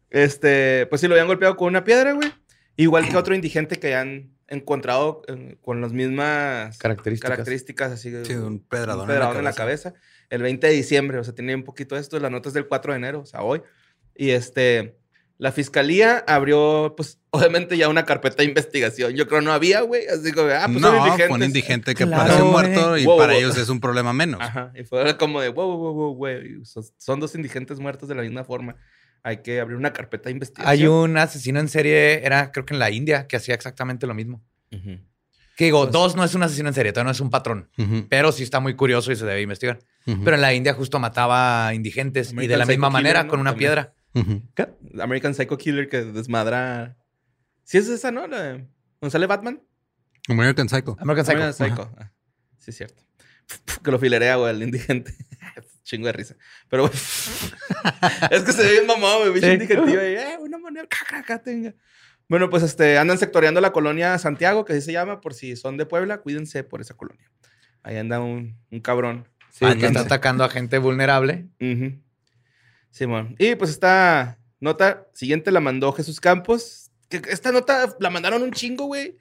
Este, 0.09 0.87
pues 0.87 1.01
sí, 1.01 1.07
lo 1.07 1.13
habían 1.13 1.27
golpeado 1.27 1.55
con 1.55 1.67
una 1.67 1.83
piedra, 1.83 2.13
güey. 2.13 2.31
Igual 2.75 3.09
que 3.09 3.17
otro 3.17 3.35
indigente 3.35 3.77
que 3.77 3.95
han 3.95 4.31
encontrado 4.47 5.21
eh, 5.27 5.57
con 5.61 5.81
las 5.81 5.91
mismas 5.93 6.77
Características. 6.77 7.29
características, 7.29 7.91
así 7.91 8.11
Sí, 8.25 8.33
un 8.33 8.59
pedradón, 8.59 9.01
un 9.01 9.07
pedradón 9.07 9.37
en, 9.37 9.43
la 9.43 9.53
cabeza. 9.53 9.93
El 10.29 10.41
20 10.41 10.65
de 10.65 10.73
diciembre, 10.73 11.19
o 11.19 11.23
sea, 11.23 11.35
tenía 11.35 11.55
un 11.55 11.63
poquito 11.63 11.95
de 11.95 12.01
esto. 12.01 12.19
La 12.19 12.29
nota 12.29 12.49
es 12.49 12.53
del 12.53 12.67
4 12.67 12.93
de 12.93 12.97
enero, 12.97 13.19
o 13.21 13.25
sea, 13.25 13.41
hoy. 13.41 13.61
Y 14.15 14.31
este, 14.31 14.97
la 15.39 15.51
fiscalía 15.51 16.23
abrió, 16.27 16.93
pues, 16.95 17.17
obviamente 17.31 17.77
ya 17.77 17.89
una 17.89 18.05
carpeta 18.05 18.43
de 18.43 18.49
investigación. 18.49 19.13
Yo 19.15 19.27
creo 19.27 19.41
no 19.41 19.51
había, 19.53 19.81
güey. 19.81 20.05
Así 20.07 20.31
como, 20.31 20.49
ah, 20.49 20.67
pues 20.67 20.81
son 20.81 20.93
no, 20.93 20.97
indigentes. 20.97 21.27
fue 21.27 21.35
un 21.37 21.43
indigente 21.43 21.95
que 21.95 22.05
Claro, 22.05 22.23
parece 22.23 22.43
muerto 22.43 22.97
y 22.97 23.05
Wow, 23.05 23.17
para 23.17 23.31
wow. 23.33 23.39
ellos 23.41 23.57
es 23.57 23.69
un 23.69 23.79
problema 23.79 24.13
menos. 24.13 24.39
Ajá. 24.41 24.71
Y 24.75 24.83
fue 24.83 25.17
como 25.17 25.41
de, 25.41 25.49
wow, 25.49 25.75
wow, 25.77 25.93
wow, 25.93 26.13
güey. 26.15 26.63
Son, 26.65 26.83
son 26.97 27.19
dos 27.19 27.33
indigentes 27.35 27.79
muertos 27.79 28.07
de 28.09 28.15
la 28.15 28.21
misma 28.21 28.43
forma. 28.43 28.75
Hay 29.23 29.37
que 29.37 29.59
abrir 29.59 29.77
una 29.77 29.91
carpeta 29.93 30.25
de 30.25 30.33
investigación. 30.33 30.69
Hay 30.71 30.87
un 30.87 31.17
asesino 31.17 31.59
en 31.59 31.67
serie, 31.69 32.25
era 32.25 32.51
creo 32.51 32.65
que 32.65 32.73
en 32.73 32.79
la 32.79 32.91
India, 32.91 33.25
que 33.27 33.37
hacía 33.37 33.55
exactamente 33.55 34.05
lo 34.07 34.13
mismo. 34.13 34.41
Ujú. 34.71 34.99
Que 35.55 35.65
digo, 35.65 35.81
Pues- 35.83 35.91
dos 35.93 36.15
no 36.15 36.23
es 36.23 36.35
un 36.35 36.43
asesino 36.43 36.69
en 36.69 36.73
serie, 36.73 36.91
todavía 36.93 37.09
no 37.09 37.11
es 37.11 37.19
un 37.19 37.29
patrón, 37.29 37.69
Ujú, 37.77 38.07
pero 38.09 38.31
sí 38.31 38.43
está 38.43 38.61
muy 38.61 38.75
curioso 38.75 39.11
y 39.11 39.17
se 39.17 39.25
debe 39.25 39.41
investigar. 39.41 39.79
ujú, 40.07 40.23
Pero 40.23 40.35
en 40.37 40.41
la 40.41 40.53
India 40.53 40.73
justo 40.73 40.99
mataba 40.99 41.67
a 41.67 41.73
indigentes 41.73 42.31
y 42.31 42.47
de 42.47 42.55
la 42.57 42.65
misma 42.65 42.89
manera 42.89 43.19
Killer, 43.19 43.25
¿no? 43.25 43.29
con 43.31 43.39
una 43.41 43.49
También. 43.51 43.69
piedra. 43.71 43.93
American 45.01 45.33
Psycho 45.33 45.57
Killer 45.57 45.89
que 45.89 46.03
desmadra. 46.03 46.97
Sí, 47.63 47.77
es 47.77 47.87
esa, 47.87 48.11
¿no? 48.11 48.27
La 48.27 48.41
de- 48.41 48.67
¿Dónde 49.01 49.11
sale 49.11 49.27
Batman? 49.27 49.61
American 50.27 50.67
Psycho. 50.69 50.97
American 50.99 51.25
Psycho. 51.25 51.37
American 51.37 51.53
Psycho. 51.69 51.95
Ah, 51.97 52.11
sí, 52.57 52.71
es 52.71 52.77
cierto. 52.77 53.03
Que 53.83 53.91
lo 53.91 53.99
filerea, 53.99 54.35
güey, 54.35 54.55
el 54.55 54.63
indigente. 54.63 55.13
Chingo 55.83 56.07
de 56.07 56.13
risa. 56.13 56.35
Pero, 56.69 56.83
güey. 56.87 56.93
es 58.31 58.43
que 58.43 58.51
se 58.51 58.63
ve 58.63 58.71
bien 58.73 58.85
mamado, 58.87 59.19
güey. 59.21 59.33
Bicho 59.33 59.47
Sí. 59.47 59.91
Y, 59.91 59.95
eh, 59.95 60.37
una 60.39 60.57
moneda. 60.57 60.85
ca, 60.87 60.99
ca, 61.07 61.23
ca, 61.23 61.39
tenga. 61.41 61.73
Bueno, 62.27 62.49
pues 62.51 62.61
este, 62.61 62.99
andan 62.99 63.17
sectoreando 63.17 63.59
la 63.59 63.71
colonia 63.71 64.15
Santiago, 64.19 64.65
que 64.65 64.73
así 64.73 64.81
se 64.81 64.91
llama, 64.91 65.19
por 65.19 65.33
si 65.33 65.55
son 65.55 65.77
de 65.77 65.87
Puebla, 65.87 66.19
cuídense 66.19 66.63
por 66.63 66.79
esa 66.81 66.93
colonia. 66.95 67.31
Ahí 67.81 67.97
anda 67.97 68.19
un, 68.19 68.55
un 68.69 68.79
cabrón. 68.81 69.27
Sí, 69.51 69.65
que 69.79 69.87
está 69.87 70.01
atacando 70.01 70.43
a 70.43 70.49
gente 70.49 70.77
vulnerable. 70.77 71.47
Ujú. 71.59 71.99
Simón. 72.91 73.35
Y 73.39 73.55
pues 73.55 73.71
esta 73.71 74.39
nota 74.59 75.07
siguiente 75.13 75.51
la 75.51 75.59
mandó 75.59 75.91
Jesús 75.93 76.19
Campos. 76.19 76.91
Que 77.07 77.21
esta 77.29 77.51
nota 77.51 77.95
la 77.99 78.09
mandaron 78.09 78.43
un 78.43 78.51
chingo, 78.51 78.85
güey. 78.85 79.17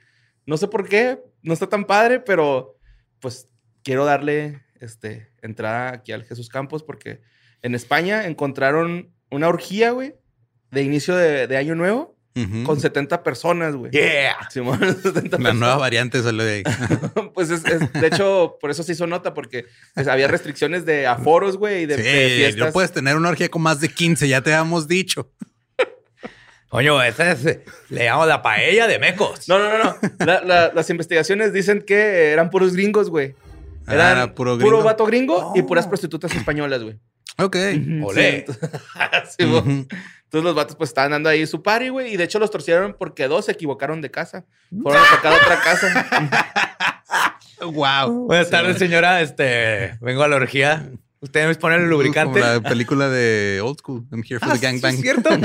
No 0.47 0.57
sé 0.57 0.69
por 0.69 0.89
qué. 0.89 1.21
No 1.43 1.53
está 1.53 1.69
tan 1.69 1.85
padre, 1.85 2.21
pero 2.21 2.77
pues 3.21 3.49
quiero 3.83 4.05
darle 4.05 4.63
este, 4.81 5.33
entrada 5.43 5.95
aquí 5.95 6.13
al 6.13 6.25
Jesús 6.25 6.49
Campos 6.49 6.83
porque 6.83 7.21
en 7.63 7.75
España 7.75 8.27
encontraron 8.27 9.13
una 9.31 9.49
orgía, 9.49 9.91
güey, 9.91 10.15
de 10.71 10.83
inicio 10.83 11.17
de, 11.17 11.47
de 11.47 11.57
año 11.57 11.75
nuevo 11.75 12.18
Con 12.65 12.79
70 12.79 13.25
personas, 13.25 13.75
güey. 13.75 13.91
Yeah. 13.91 14.37
Simón, 14.51 14.79
70 15.03 15.13
La 15.13 15.23
personas. 15.23 15.55
nueva 15.57 15.77
variante 15.77 16.23
salió 16.23 16.45
de 16.45 16.53
ahí. 16.57 16.63
Pues 17.35 17.51
es, 17.51 17.65
es- 17.65 17.93
de 17.93 18.07
hecho, 18.07 18.59
por 18.61 18.71
eso 18.71 18.83
se 18.85 18.93
hizo 18.93 19.07
nota, 19.09 19.35
porque 19.35 19.67
pues, 19.95 20.07
había 20.07 20.29
restricciones 20.29 20.85
de 20.87 21.07
aforos, 21.09 21.57
güey, 21.57 21.83
y 21.83 21.87
de, 21.87 21.97
de 21.97 22.03
Sí, 22.03 22.37
fiestas. 22.37 22.67
no 22.67 22.73
puedes 22.73 22.93
tener 22.93 23.17
una 23.17 23.29
orgía 23.31 23.49
con 23.49 23.63
más 23.63 23.81
de 23.81 23.89
15, 23.89 24.29
ya 24.29 24.41
te 24.41 24.53
habíamos 24.55 24.87
dicho. 24.87 25.31
Coño, 26.69 27.03
esa 27.03 27.33
es, 27.33 27.45
le 27.89 28.05
llamamos 28.05 28.29
la 28.29 28.43
paella 28.43 28.87
de 28.87 28.99
mecos. 28.99 29.49
No, 29.49 29.59
no, 29.59 29.71
no, 29.79 29.85
no. 29.85 29.97
La- 30.25 30.43
la- 30.43 30.73
las 30.75 30.91
investigaciones 30.91 31.53
dicen 31.53 31.83
que 31.83 32.31
eran 32.31 32.51
puros 32.51 32.75
gringos, 32.75 33.09
güey. 33.11 33.35
Ah, 33.87 33.95
Eran 33.95 34.17
era 34.19 34.35
puro 34.35 34.59
puro, 34.59 34.69
gringo. 34.69 34.83
vato 34.85 35.07
gringo 35.07 35.53
y 35.57 35.61
Oh. 35.61 35.67
puras 35.67 35.87
prostitutas 35.87 36.35
españolas, 36.35 36.83
güey. 36.83 36.99
Ok. 37.39 37.57
Olé. 38.05 38.45
Sí, 38.47 38.55
entonces, 39.39 39.87
sí, 40.31 40.41
los 40.43 40.55
vatos 40.55 40.77
pues 40.77 40.91
estaban 40.91 41.13
dando 41.13 41.29
ahí 41.29 41.47
su 41.47 41.63
party, 41.63 41.89
güey. 41.91 42.13
Y 42.13 42.17
de 42.17 42.25
hecho 42.25 42.39
los 42.39 42.51
torcieron 42.51 42.97
porque 42.99 43.29
dos 43.29 43.45
se 43.47 43.53
equivocaron 43.53 44.01
de 44.01 44.11
casa. 44.11 44.45
Fueron 44.83 45.03
a 45.03 45.17
tocar 45.17 45.33
otra 45.35 45.61
casa. 45.61 46.55
Wow. 47.61 48.27
Buenas 48.27 48.51
tardes, 48.51 48.79
señora. 48.79 49.21
Este, 49.21 49.99
vengo 50.01 50.23
a 50.23 50.29
la 50.29 50.37
orgía. 50.37 50.91
¿Usted 51.19 51.49
me 51.49 51.55
pone 51.57 51.75
el 51.75 51.89
lubricante? 51.89 52.39
Como 52.41 52.53
la 52.55 52.61
película 52.61 53.09
de 53.09 53.61
Old 53.61 53.79
School. 53.81 54.07
I'm 54.13 54.23
here 54.23 54.39
for 54.39 54.49
Ah, 54.49 54.53
the 54.55 54.61
gangbang. 54.61 54.95
es 54.95 55.01
cierto. 55.01 55.31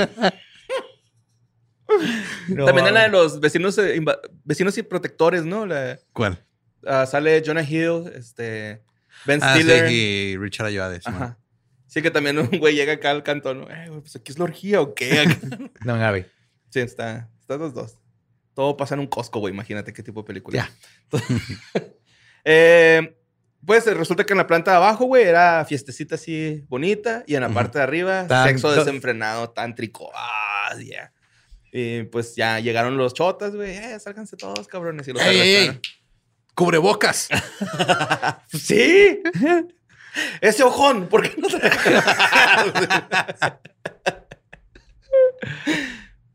No, 2.50 2.66
También 2.66 2.88
en 2.88 2.94
la 2.96 3.04
de 3.04 3.10
los 3.10 3.40
vecinos, 3.40 3.78
eh, 3.78 4.00
vecinos 4.44 4.78
y 4.78 4.84
protectores, 4.84 5.44
¿no? 5.46 5.66
La- 5.66 6.00
¿Cuál? 6.14 6.44
ah, 6.88 7.06
sale 7.06 7.42
Jonah 7.46 7.62
Hill, 7.64 8.12
este, 8.16 8.82
Ben 9.26 9.40
Ah, 9.44 9.54
Stiller. 9.56 9.88
sí, 9.90 9.94
y 10.34 10.38
Richard 10.38 10.68
Ayoade. 10.68 10.98
sí, 11.02 11.04
Ajá. 11.10 11.38
Sí, 11.94 12.02
que 12.02 12.10
también 12.10 12.40
un 12.40 12.48
güey 12.48 12.74
llega 12.74 12.94
acá 12.94 13.12
al 13.12 13.22
cantón. 13.22 13.60
¿no? 13.62 13.70
Eh, 13.70 13.86
güey, 13.88 14.02
pues 14.02 14.16
aquí 14.16 14.32
es 14.32 14.40
la 14.40 14.46
orgía 14.46 14.82
o 14.82 14.96
qué. 14.96 15.26
No, 15.86 15.96
Gaby. 15.96 16.26
sí, 16.72 16.80
está. 16.80 17.30
Están 17.40 17.60
los 17.60 17.76
dos. 17.76 17.98
Todo 18.56 18.76
pasa 18.76 18.96
en 18.96 19.02
un 19.02 19.08
Costco, 19.08 19.40
güey. 19.40 19.54
Imagínate 19.54 19.94
qué 19.94 20.02
tipo 20.02 20.22
de 20.22 20.26
película. 20.28 20.70
Ya. 21.12 21.20
Eh, 22.46 23.16
pues 23.66 23.86
resulta 23.86 24.26
que 24.26 24.34
en 24.34 24.38
la 24.40 24.48
planta 24.48 24.72
de 24.72 24.78
abajo, 24.78 25.06
güey, 25.06 25.24
era 25.24 25.64
fiestecita 25.64 26.16
así 26.16 26.66
bonita. 26.68 27.24
Y 27.26 27.36
en 27.36 27.42
la 27.42 27.48
Ujú. 27.48 27.54
parte 27.56 27.78
de 27.78 27.84
arriba, 27.84 28.28
sexo 28.46 28.72
desenfrenado, 28.74 29.52
tántrico. 29.52 30.12
Ah, 30.14 30.76
yeah. 30.78 31.14
Y 31.72 32.04
pues 32.04 32.36
ya 32.36 32.60
llegaron 32.60 32.98
los 32.98 33.14
chotas, 33.14 33.56
güey. 33.56 33.78
Eh, 33.78 33.98
sálganse 34.00 34.36
todos, 34.36 34.68
cabrones. 34.68 35.08
Y 35.08 35.14
los 35.14 35.22
¡Ey, 35.22 35.40
ey. 35.40 35.80
¡Cubrebocas! 36.56 37.30
Sí. 38.52 39.22
Ese 40.42 40.64
ojón, 40.64 41.08
¿por 41.08 41.28
qué 41.28 41.36
no 41.40 41.48
te 41.48 41.60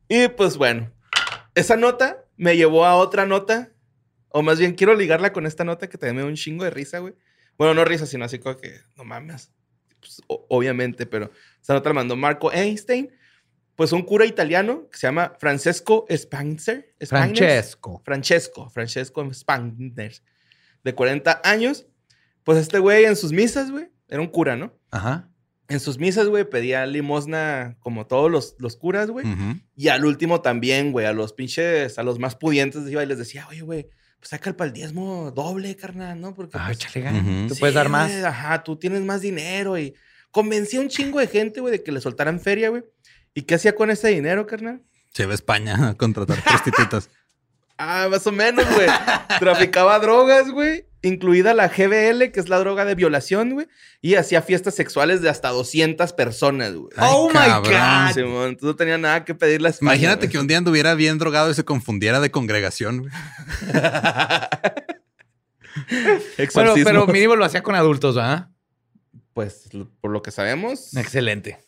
Y 0.09 0.29
pues 0.29 0.57
bueno, 0.57 0.91
esa 1.55 1.77
nota 1.77 2.25
me 2.37 2.57
llevó 2.57 2.87
a 2.87 2.97
otra 2.97 3.27
nota, 3.27 3.71
o 4.31 4.43
más 4.43 4.59
bien 4.59 4.75
quiero 4.75 4.95
ligarla 4.95 5.33
con 5.33 5.47
esta 5.47 5.65
nota 5.65 5.89
que 5.89 5.99
también 5.99 6.17
me 6.17 6.23
da 6.23 6.29
un 6.29 6.37
chingo 6.37 6.65
de 6.65 6.71
risa, 6.71 6.99
güey. 6.99 7.15
Bueno, 7.57 7.75
no 7.75 7.85
risa, 7.85 8.07
sino 8.07 8.25
así 8.25 8.39
como 8.39 8.57
que, 8.57 8.81
no 8.97 9.05
mames. 9.05 9.53
Pues, 10.01 10.23
obviamente, 10.27 11.07
pero 11.07 11.31
esa 11.61 11.75
nota 11.75 11.91
la 11.91 11.95
mandó 11.95 12.17
Marco 12.17 12.53
Einstein, 12.53 13.11
pues 13.75 13.93
un 13.93 14.03
cura 14.03 14.25
italiano 14.25 14.89
que 14.91 14.99
se 14.99 15.07
llama 15.07 15.37
Francesco 15.39 16.07
Spanzer. 16.11 16.95
Francesco. 17.01 18.01
Francesco, 18.05 18.71
Francesco 18.71 19.35
Spangner, 19.35 20.15
de 20.83 20.95
40 20.95 21.43
años. 21.45 21.87
Pues 22.49 22.61
este 22.61 22.79
güey 22.79 23.05
en 23.05 23.15
sus 23.15 23.31
misas, 23.31 23.71
güey, 23.71 23.91
era 24.09 24.23
un 24.23 24.29
cura, 24.29 24.57
¿no? 24.57 24.73
Ajá. 24.91 25.29
En 25.69 25.81
sus 25.81 25.99
misas, 25.99 26.29
güey, 26.29 26.49
pedía 26.49 26.87
limosna 26.87 27.77
como 27.79 28.07
todos 28.07 28.31
los, 28.31 28.55
los 28.59 28.75
curas, 28.75 29.11
güey. 29.11 29.27
Y 29.77 29.89
al 29.89 30.07
último 30.07 30.41
también, 30.41 30.91
güey, 30.91 31.05
a 31.05 31.13
los 31.13 31.35
pinches, 31.35 31.99
a 31.99 32.03
los 32.03 32.19
más 32.19 32.37
pudientes 32.37 32.91
iba 32.91 33.03
y 33.03 33.07
les 33.07 33.19
decía, 33.19 33.47
oye, 33.51 33.61
güey, 33.61 33.83
pues 34.19 34.31
saca 34.31 34.49
el 34.49 34.57
pal 34.57 34.73
diezmo 34.73 35.31
doble, 35.31 35.77
carnal, 35.77 36.19
¿no? 36.19 36.35
Porque 36.35 36.57
Ah, 36.59 36.69
pues, 36.69 36.79
échale 36.79 37.05
ganas. 37.05 37.23
Ujú. 37.23 37.49
Tú 37.49 37.55
sí, 37.55 37.61
puedes 37.61 37.75
dar 37.75 37.91
más. 37.91 38.11
ajá, 38.25 38.65
tú 38.65 38.77
tienes 38.77 39.03
más 39.03 39.21
dinero 39.21 39.77
y 39.79 39.95
Convencía 40.31 40.79
a 40.79 40.83
un 40.83 40.89
chingo 40.89 41.19
de 41.19 41.27
gente, 41.27 41.61
güey, 41.61 41.73
de 41.73 41.83
que 41.83 41.93
le 41.93 42.01
soltaran 42.01 42.41
feria, 42.41 42.71
güey. 42.71 42.83
¿Y 43.35 43.43
qué 43.43 43.57
hacía 43.57 43.75
con 43.75 43.91
ese 43.91 44.09
dinero, 44.09 44.47
carnal? 44.47 44.83
Se 45.13 45.27
va 45.27 45.33
a 45.33 45.35
España 45.35 45.91
a 45.91 45.95
contratar 45.99 46.43
prostitutas. 46.43 47.11
Ah, 47.79 48.09
más 48.11 48.27
o 48.27 48.33
menos, 48.33 48.65
güey. 48.75 48.89
Traficaba 49.39 49.99
drogas, 50.01 50.51
güey. 50.51 50.85
Incluida 51.01 51.55
la 51.55 51.69
GBL, 51.69 52.33
que 52.33 52.41
es 52.41 52.49
la 52.49 52.59
droga 52.59 52.85
de 52.85 52.97
violación, 52.97 53.51
güey. 53.53 53.69
Y 54.03 54.17
hacía 54.17 54.43
fiestas 54.43 54.75
sexuales 54.75 55.23
de 55.23 55.29
hasta 55.31 55.51
200 55.51 56.13
personas, 56.13 56.75
güey. 56.75 56.91
Ay, 56.97 57.09
Oh 57.13 57.29
my 57.29 57.35
cabrón. 57.35 57.73
God. 57.73 58.19
Entonces 58.19 58.63
no 58.63 58.75
tenía 58.77 58.99
nada 58.99 59.25
que 59.25 59.35
pedirle 59.35 59.69
a 59.69 59.71
España, 59.71 59.93
Imagínate 59.93 60.27
güey. 60.27 60.31
que 60.33 60.39
un 60.41 60.49
día 60.49 60.59
anduviera 60.59 60.95
bien 60.95 61.19
drogado 61.19 61.51
y 61.51 61.55
se 61.55 61.65
confundiera 61.65 62.19
de 62.21 62.33
congregación. 62.33 62.99
güey. 62.99 63.13
Bueno, 66.55 66.75
pero 66.85 67.07
mínimo 67.07 67.37
lo 67.37 67.45
hacía 67.45 67.63
con 67.63 67.75
adultos, 67.75 68.17
¿verdad? 68.17 68.49
Pues, 69.35 69.69
por 70.01 70.11
lo 70.11 70.21
que 70.23 70.31
sabemos... 70.33 70.97
Excelente. 70.97 71.59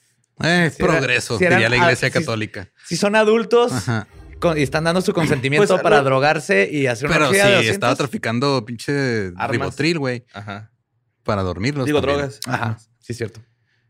Eh, 0.43 0.73
Si 0.75 0.83
era- 0.83 0.93
progreso, 0.93 1.39
si 1.39 1.45
eran- 1.45 1.59
diría 1.59 1.69
la 1.69 1.77
iglesia 1.77 2.09
ah, 2.09 2.11
si- 2.11 2.19
católica. 2.19 2.69
Si 2.87 2.97
son 2.97 3.15
adultos 3.15 3.73
Ajá. 3.73 4.09
Con- 4.41 4.59
y 4.59 4.63
están 4.63 4.85
dando 4.85 5.01
su 5.03 5.13
consentimiento 5.15 5.67
Pues, 5.69 5.83
para 5.83 5.99
lo- 5.99 6.05
drogarse 6.05 6.69
y 6.71 6.87
hacer 6.89 7.07
una 7.07 7.15
Pero 7.17 7.27
sí, 7.27 7.31
orgía 7.31 7.45
de 7.47 7.55
200, 7.57 7.75
estaba 7.75 7.95
traficando 7.97 8.65
pinche 8.65 9.27
Armas. 9.37 9.51
ribotril, 9.51 9.99
güey, 9.99 10.25
Ajá. 10.33 10.73
para 11.23 11.43
dormirlos. 11.43 11.87
Digo, 11.87 12.01
también. 12.01 12.19
drogas. 12.19 12.41
Ajá, 12.47 12.79
sí, 12.99 13.13
es 13.13 13.17
cierto. 13.19 13.41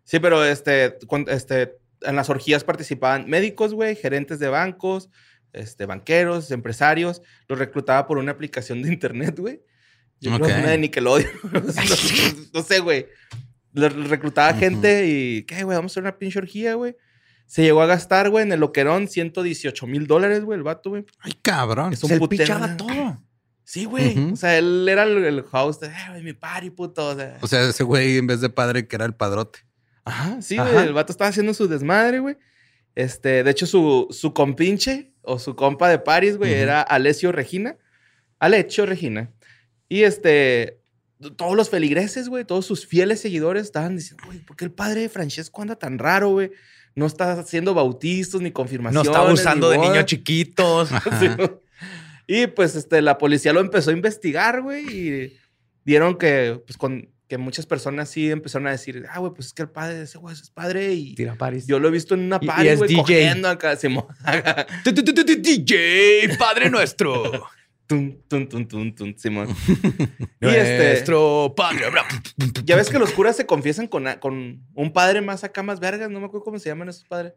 Sí, 0.04 0.18
pero 0.18 0.44
este, 0.44 0.98
este, 1.28 1.76
en 2.02 2.16
las 2.16 2.28
orgías 2.30 2.64
participaban 2.64 3.28
médicos, 3.30 3.72
güey, 3.74 3.94
gerentes 3.96 4.38
de 4.40 4.48
bancos, 4.48 5.08
este, 5.52 5.86
banqueros, 5.86 6.50
empresarios. 6.50 7.22
Los 7.48 7.58
reclutaba 7.58 8.06
por 8.06 8.18
una 8.18 8.32
aplicación 8.32 8.82
de 8.82 8.92
internet, 8.92 9.38
güey. 9.38 9.62
Yo 10.20 10.34
creo 10.36 10.48
Ok. 10.48 10.58
una 10.62 10.70
de 10.72 10.78
Nickelodeon. 10.78 11.30
no, 11.52 11.60
no 12.54 12.62
sé, 12.62 12.80
güey. 12.80 13.06
Reclutaba 13.72 14.52
gente 14.54 15.06
y, 15.06 15.44
¿qué, 15.44 15.62
güey? 15.64 15.76
Vamos 15.76 15.92
a 15.92 15.94
hacer 15.94 16.02
una 16.02 16.18
pinche 16.18 16.38
orgía, 16.40 16.74
güey. 16.74 16.96
Se 17.50 17.62
llegó 17.62 17.82
a 17.82 17.86
gastar, 17.86 18.30
güey, 18.30 18.44
en 18.44 18.52
el 18.52 18.60
loquerón 18.60 19.08
118 19.08 19.86
mil 19.88 20.06
dólares, 20.06 20.44
güey, 20.44 20.56
el 20.56 20.62
vato, 20.62 20.90
güey. 20.90 21.04
Ay, 21.18 21.32
cabrón. 21.42 21.92
Es 21.92 22.02
un 22.04 22.10
Se 22.10 22.18
putero, 22.20 22.42
pichaba 22.44 22.66
¿no? 22.68 22.76
todo. 22.76 23.22
Sí, 23.64 23.86
güey. 23.86 24.16
O 24.32 24.36
sea, 24.36 24.56
él 24.56 24.86
era 24.88 25.02
el, 25.02 25.24
el 25.24 25.44
host 25.50 25.82
de, 25.82 25.88
"Eh, 25.88 25.92
güey, 26.10 26.22
mi 26.22 26.32
party, 26.32 26.70
puto. 26.70 27.08
O 27.08 27.16
sea, 27.16 27.38
O 27.40 27.46
sea, 27.48 27.68
ese 27.68 27.82
güey 27.82 28.18
en 28.18 28.28
vez 28.28 28.40
de 28.40 28.50
padre 28.50 28.86
que 28.86 28.94
era 28.94 29.04
el 29.04 29.14
padrote. 29.14 29.60
Ajá, 30.04 30.40
sí, 30.40 30.58
Ajá. 30.58 30.70
güey. 30.70 30.86
El 30.86 30.92
vato 30.92 31.10
estaba 31.12 31.28
haciendo 31.30 31.52
su 31.52 31.66
desmadre, 31.66 32.20
güey. 32.20 32.36
Este, 32.94 33.42
de 33.42 33.50
hecho, 33.50 33.66
su, 33.66 34.06
su 34.10 34.32
compinche 34.32 35.12
o 35.22 35.40
su 35.40 35.56
compa 35.56 35.88
de 35.88 35.98
París, 35.98 36.36
güey, 36.36 36.52
era 36.54 36.80
Alessio 36.82 37.32
Regina. 37.32 37.76
Alessio 38.38 38.86
Regina. 38.86 39.32
Y 39.88 40.02
este, 40.02 40.80
todos 41.36 41.56
los 41.56 41.68
feligreses, 41.68 42.28
güey, 42.28 42.44
todos 42.44 42.64
sus 42.64 42.86
fieles 42.86 43.20
seguidores 43.20 43.64
estaban 43.64 43.96
diciendo, 43.96 44.22
güey, 44.26 44.38
¿por 44.38 44.56
qué 44.56 44.64
el 44.64 44.72
padre 44.72 45.00
de 45.02 45.08
Francesco 45.08 45.62
anda 45.62 45.76
tan 45.76 45.98
raro, 45.98 46.30
güey? 46.30 46.52
No 46.94 47.06
está 47.06 47.32
haciendo 47.32 47.74
bautizos 47.74 48.40
ni 48.40 48.48
No 48.50 48.54
confirmaciones. 48.54 49.08
está 49.08 49.20
abusando 49.20 49.70
de 49.70 49.76
bodas". 49.76 49.90
niños 49.90 50.06
chiquitos. 50.06 50.90
Sí, 51.20 51.28
y 52.26 52.46
pues 52.46 52.76
este, 52.76 53.02
la 53.02 53.18
policía 53.18 53.52
lo 53.52 53.60
empezó 53.60 53.90
a 53.90 53.92
investigar, 53.92 54.62
güey, 54.62 54.84
y 54.88 55.36
dieron 55.84 56.16
que, 56.16 56.62
pues, 56.64 56.76
con, 56.76 57.08
que 57.26 57.38
muchas 57.38 57.66
personas 57.66 58.08
sí 58.08 58.30
empezaron 58.30 58.68
a 58.68 58.72
decir, 58.72 59.04
ah, 59.10 59.18
güey, 59.20 59.32
pues 59.32 59.48
es 59.48 59.52
que 59.52 59.62
el 59.62 59.70
padre 59.70 59.94
de 59.94 60.04
ese 60.04 60.18
güey 60.18 60.34
es 60.34 60.50
padre 60.50 60.92
y 60.92 61.14
Tira 61.14 61.36
Paris. 61.36 61.66
yo 61.66 61.78
lo 61.78 61.88
he 61.88 61.90
visto 61.90 62.14
en 62.14 62.20
una 62.20 62.38
party, 62.40 62.74
güey, 62.74 62.94
cogiendo 62.94 63.48
acá. 63.48 63.76
DJ, 64.84 66.36
Padre 66.38 66.70
nuestro. 66.70 67.48
Tun, 67.90 68.22
tun, 68.28 68.48
tun, 68.48 68.68
tun, 68.68 68.94
tun, 68.94 69.18
Simón. 69.18 69.48
y 70.40 70.46
este, 70.46 70.90
Nuestro 70.90 71.54
Padre. 71.56 71.86
ya 72.62 72.76
ves 72.76 72.88
que 72.88 73.00
los 73.00 73.10
curas 73.10 73.34
se 73.34 73.46
confiesan 73.46 73.88
con, 73.88 74.06
con 74.20 74.64
un 74.74 74.92
padre 74.92 75.20
más 75.22 75.42
acá, 75.42 75.64
más 75.64 75.80
vergas. 75.80 76.08
No 76.08 76.20
me 76.20 76.26
acuerdo 76.26 76.44
cómo 76.44 76.60
se 76.60 76.68
llaman 76.68 76.88
esos 76.88 77.02
padres. 77.02 77.32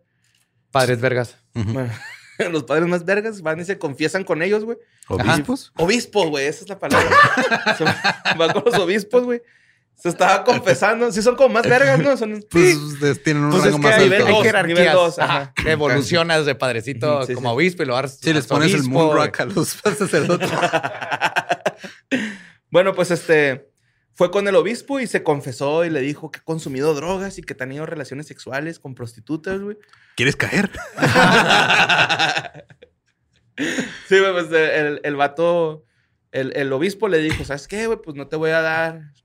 Padres 0.70 1.02
vergas. 1.02 1.40
Bueno, 1.56 1.90
los 2.52 2.66
padres 2.66 2.88
más 2.88 3.04
vergas 3.04 3.42
van 3.42 3.62
y 3.62 3.66
se 3.66 3.80
confiesan 3.80 4.24
con 4.24 4.44
ellos, 4.44 4.64
güey. 4.64 4.78
¿Obispos? 5.08 5.74
Obispos, 5.76 6.28
güey, 6.28 6.46
esa 6.46 6.66
es 6.66 6.70
la 6.70 6.78
palabra. 6.78 7.10
Van 8.38 8.54
con 8.54 8.64
los 8.64 8.76
obispos, 8.76 9.24
güey. 9.24 9.42
Se 9.96 10.10
estaba 10.10 10.44
confesando. 10.44 11.12
Sí, 11.12 11.22
son 11.22 11.36
como 11.36 11.54
más 11.54 11.64
vergas, 11.68 11.98
¿no? 12.00 12.18
Son. 12.18 12.44
Pues 12.50 13.00
de- 13.00 13.16
tienen 13.16 13.44
un 13.46 13.52
Pues 13.52 13.66
es 13.66 13.72
rango 13.72 13.82
que 13.82 13.88
más 13.88 14.02
nivel 14.02 14.14
alto. 14.22 14.28
hay 14.28 14.34
dos, 14.34 14.44
jerarquías. 14.44 14.80
nivel 14.80 14.94
dos, 14.94 15.20
Ajá. 15.20 15.54
ajá. 15.58 15.70
Evolucionas 15.72 16.46
de 16.46 16.56
padrecito 16.56 17.24
sí, 17.26 17.34
como 17.34 17.50
sí. 17.52 17.56
obispo 17.56 17.84
y 17.84 17.86
lo. 17.86 18.08
Si 18.08 18.34
les 18.34 18.46
pones 18.48 18.74
el 18.74 18.84
moonrock 18.84 19.40
a 19.40 19.46
los 19.46 19.70
sacerdotes. 19.98 20.50
Bueno, 22.70 22.94
pues 22.96 23.12
este 23.12 23.70
fue 24.16 24.32
con 24.32 24.48
el 24.48 24.56
obispo 24.56 25.00
y 25.00 25.06
se 25.06 25.22
confesó 25.22 25.86
y 25.86 25.92
le 25.92 26.02
dijo 26.02 26.32
que 26.32 26.40
ha 26.40 26.44
consumido 26.44 26.96
drogas 26.96 27.38
y 27.38 27.44
que 27.44 27.54
ha 27.54 27.58
tenido 27.58 27.86
relaciones 27.86 28.26
sexuales 28.26 28.80
con 28.80 28.96
prostitutas, 28.96 29.60
güey. 29.62 29.78
¿Quieres 30.16 30.36
caer? 30.36 30.72
Sí, 33.58 34.20
güey, 34.20 34.32
pues 34.32 34.52
el, 34.52 35.02
el 35.04 35.16
vato, 35.16 35.86
el, 36.32 36.52
el 36.56 36.74
obispo 36.74 37.08
le 37.08 37.20
dijo, 37.20 37.46
¿sabes 37.46 37.68
qué, 37.68 37.86
güey? 37.86 38.00
Pues 38.02 38.16
no 38.18 38.28
te 38.28 38.36
voy 38.36 38.50
a 38.50 38.62
dar 38.62 39.02
pues, 39.12 39.23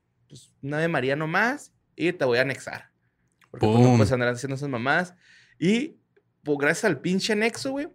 una 0.61 0.79
de 0.79 0.87
María 0.87 1.15
nomás 1.15 1.73
y 1.95 2.11
te 2.13 2.25
voy 2.25 2.37
a 2.37 2.41
anexar. 2.41 2.89
Porque 3.51 3.65
pues, 3.65 3.79
no 3.79 3.85
Pum. 3.85 3.97
puedes 3.97 4.11
andar 4.11 4.29
haciendo 4.29 4.55
esas 4.55 4.69
mamás. 4.69 5.13
Y 5.59 5.97
pues, 6.43 6.57
gracias 6.59 6.85
al 6.85 6.99
pinche 7.01 7.33
anexo, 7.33 7.71
güey, 7.71 7.87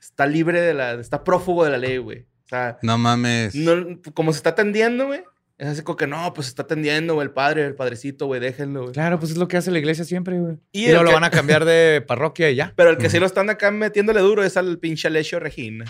está 0.00 0.26
libre 0.26 0.60
de 0.60 0.74
la, 0.74 0.92
está 0.94 1.24
prófugo 1.24 1.64
de 1.64 1.70
la 1.70 1.78
ley, 1.78 1.98
güey. 1.98 2.20
O 2.44 2.48
sea, 2.48 2.78
No 2.82 2.96
mames. 2.98 3.54
no, 3.54 4.00
como 4.14 4.32
se 4.32 4.38
está 4.38 4.50
atendiendo, 4.50 5.06
güey. 5.06 5.22
Es 5.58 5.66
así 5.66 5.82
como 5.82 5.96
que 5.96 6.06
no, 6.06 6.32
pues 6.34 6.46
se 6.46 6.50
está 6.50 6.62
atendiendo, 6.62 7.14
güey, 7.14 7.26
el 7.26 7.32
padre, 7.32 7.66
el 7.66 7.74
padrecito, 7.74 8.26
güey, 8.26 8.40
déjenlo, 8.40 8.82
güey. 8.82 8.92
Claro, 8.92 9.18
pues 9.18 9.32
es 9.32 9.38
lo 9.38 9.48
que 9.48 9.56
hace 9.56 9.72
la 9.72 9.80
iglesia 9.80 10.04
siempre, 10.04 10.38
güey. 10.38 10.56
Y 10.70 10.84
Y, 10.84 10.88
luego 10.90 11.02
lo 11.04 11.12
van 11.12 11.24
a 11.24 11.30
cambiar 11.30 11.64
de 11.64 12.00
parroquia 12.06 12.48
y 12.48 12.54
ya. 12.54 12.72
Pero 12.76 12.90
el 12.90 12.96
que 12.96 13.10
sí 13.10 13.18
lo 13.18 13.26
están 13.26 13.50
acá 13.50 13.72
metiéndole 13.72 14.20
duro 14.20 14.44
es 14.44 14.56
al 14.56 14.78
pinche 14.78 15.08
Alessio 15.08 15.40
Regina. 15.40 15.84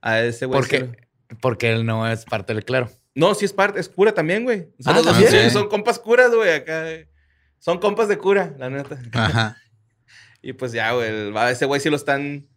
A 0.00 0.20
ese 0.22 0.46
güey. 0.46 0.58
¿Por 0.58 0.64
sí 0.64 0.70
qué? 0.70 0.80
lo- 0.80 1.38
Porque 1.42 1.70
él 1.70 1.84
no 1.84 2.10
es 2.10 2.24
parte 2.24 2.54
del 2.54 2.64
clero. 2.64 2.88
No, 3.14 3.34
sí 3.34 3.44
es 3.44 3.52
parte, 3.52 3.80
es 3.80 3.88
cura 3.88 4.12
también, 4.12 4.44
güey. 4.44 4.68
Son, 4.78 4.96
Ah, 4.96 5.02
también. 5.02 5.32
bien, 5.32 5.50
son 5.50 5.68
compas 5.68 5.98
curas, 5.98 6.32
güey, 6.34 6.52
acá. 6.52 6.84
Son 7.58 7.78
compas 7.78 8.08
de 8.08 8.18
cura, 8.18 8.54
la 8.58 8.70
neta. 8.70 8.98
Ajá. 9.12 9.56
Y 10.42 10.54
pues 10.54 10.72
ya, 10.72 10.92
güey, 10.92 11.06
el- 11.06 11.36
ese 11.50 11.66
güey 11.66 11.82
sí 11.82 11.90
lo 11.90 11.96
están, 11.96 12.48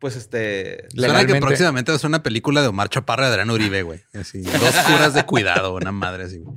pues 0.00 0.16
este... 0.16 0.88
Suena 0.92 1.24
que 1.24 1.36
próximamente 1.36 1.92
va 1.92 1.96
a 1.96 1.98
ser 2.00 2.08
una 2.08 2.24
película 2.24 2.62
de 2.62 2.66
Omar 2.66 2.88
Chaparra 2.88 3.26
y 3.26 3.30
Adrián 3.30 3.48
Uribe, 3.50 3.82
güey. 3.84 4.00
Así, 4.12 4.42
dos 4.42 4.74
curas 4.88 5.14
de 5.14 5.24
cuidado, 5.24 5.72
una 5.72 5.92
madre 5.92 6.24
así, 6.24 6.40
güey. 6.40 6.56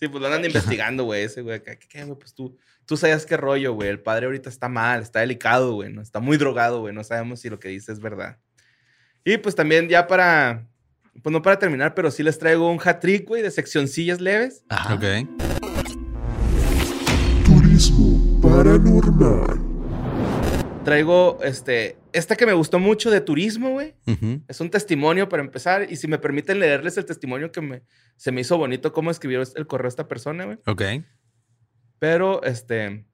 Sí, 0.00 0.08
pues 0.08 0.22
lo 0.22 0.26
andan 0.26 0.42
investigando, 0.42 1.04
güey, 1.04 1.24
ese 1.24 1.42
güey. 1.42 1.56
acá. 1.56 1.76
¿Qué, 1.76 1.86
qué, 1.86 2.04
güey? 2.04 2.18
Pues 2.18 2.32
tú, 2.34 2.56
tú 2.86 2.96
sabes 2.96 3.26
qué 3.26 3.36
rollo, 3.36 3.74
güey. 3.74 3.90
El 3.90 4.00
padre 4.00 4.24
ahorita 4.24 4.48
está 4.48 4.70
mal, 4.70 5.02
está 5.02 5.20
delicado, 5.20 5.74
güey. 5.74 5.92
¿no? 5.92 6.00
Está 6.00 6.18
muy 6.20 6.38
drogado, 6.38 6.80
güey. 6.80 6.94
No 6.94 7.04
sabemos 7.04 7.40
si 7.40 7.50
lo 7.50 7.58
que 7.60 7.68
dice 7.68 7.92
es 7.92 8.00
verdad. 8.00 8.38
Y 9.22 9.36
pues 9.36 9.54
también 9.54 9.90
ya 9.90 10.06
para... 10.06 10.66
Pues 11.22 11.32
no 11.32 11.42
para 11.42 11.58
terminar, 11.58 11.94
pero 11.94 12.10
sí 12.10 12.22
les 12.22 12.38
traigo 12.38 12.70
un 12.70 12.78
hat-trick, 12.82 13.26
güey, 13.26 13.42
de 13.42 13.50
seccioncillas 13.50 14.20
leves. 14.20 14.64
Ajá. 14.68 14.94
Ok. 14.94 15.04
Turismo 17.44 18.40
paranormal. 18.42 19.60
Traigo, 20.84 21.38
este... 21.42 21.96
Esta 22.12 22.36
que 22.36 22.46
me 22.46 22.52
gustó 22.52 22.78
mucho 22.78 23.10
de 23.10 23.20
turismo, 23.20 23.70
güey. 23.70 23.94
Es 24.46 24.60
un 24.60 24.70
testimonio 24.70 25.28
para 25.28 25.42
empezar. 25.42 25.90
Y 25.90 25.96
si 25.96 26.06
me 26.06 26.18
permiten 26.18 26.60
leerles 26.60 26.96
el 26.96 27.04
testimonio 27.04 27.50
que 27.50 27.60
me, 27.60 27.82
se 28.16 28.30
me 28.30 28.42
hizo 28.42 28.56
bonito 28.56 28.92
cómo 28.92 29.10
escribió 29.10 29.42
el 29.42 29.66
correo 29.66 29.88
esta 29.88 30.06
persona, 30.06 30.44
güey. 30.44 30.58
Ok. 30.66 30.82
Pero, 31.98 32.42
este, 32.44 33.04